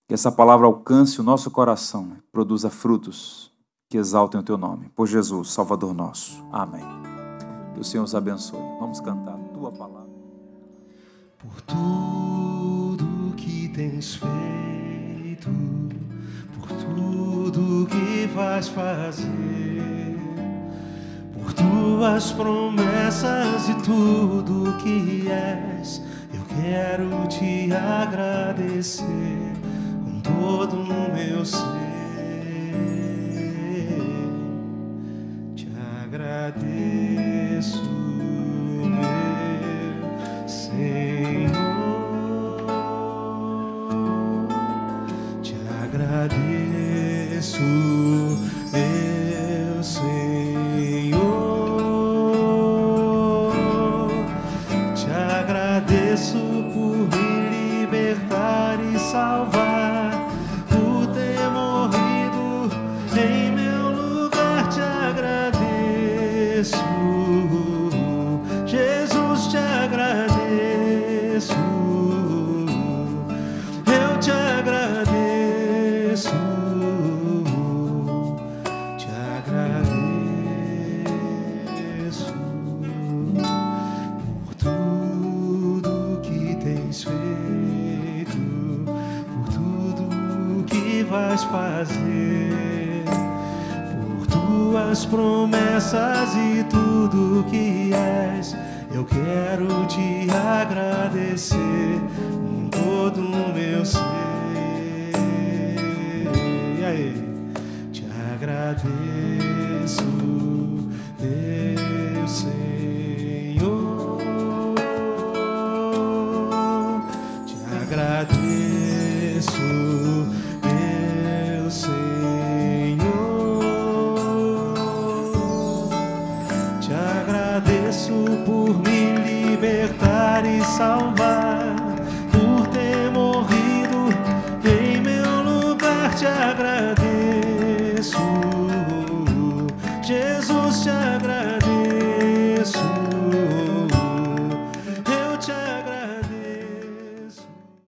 Que 0.07 0.13
essa 0.13 0.31
palavra 0.31 0.67
alcance 0.67 1.19
o 1.21 1.23
nosso 1.23 1.49
coração, 1.49 2.11
produza 2.31 2.69
frutos 2.69 3.51
que 3.89 3.97
exaltem 3.97 4.39
o 4.39 4.43
teu 4.43 4.57
nome. 4.57 4.89
Por 4.89 5.07
Jesus, 5.07 5.51
Salvador 5.51 5.93
nosso. 5.93 6.43
Amém. 6.51 6.83
Que 7.73 7.79
o 7.79 7.83
Senhor 7.83 8.03
os 8.03 8.13
abençoe. 8.13 8.59
Vamos 8.79 8.99
cantar 8.99 9.35
a 9.35 9.53
tua 9.53 9.71
palavra. 9.71 10.11
por 11.37 11.61
tudo 11.61 13.35
que 13.35 13.67
tens 13.69 14.15
feito, 14.15 15.49
por 16.57 16.67
tudo 16.69 17.85
que 17.87 18.27
vais 18.33 18.67
fazer, 18.69 20.17
por 21.33 21.53
tuas 21.53 22.31
promessas 22.31 23.69
e 23.69 23.75
tudo 23.83 24.77
que 24.77 25.27
és. 25.29 26.01
Eu 26.33 26.41
quero 26.55 27.27
te 27.27 27.71
agradecer 27.73 29.62
todo 30.23 30.77
o 30.77 31.13
meu 31.13 31.45
ser. 31.45 31.59
Te 35.55 35.67
agradeço, 36.03 37.83
meu 38.85 40.47
Senhor. 40.47 41.12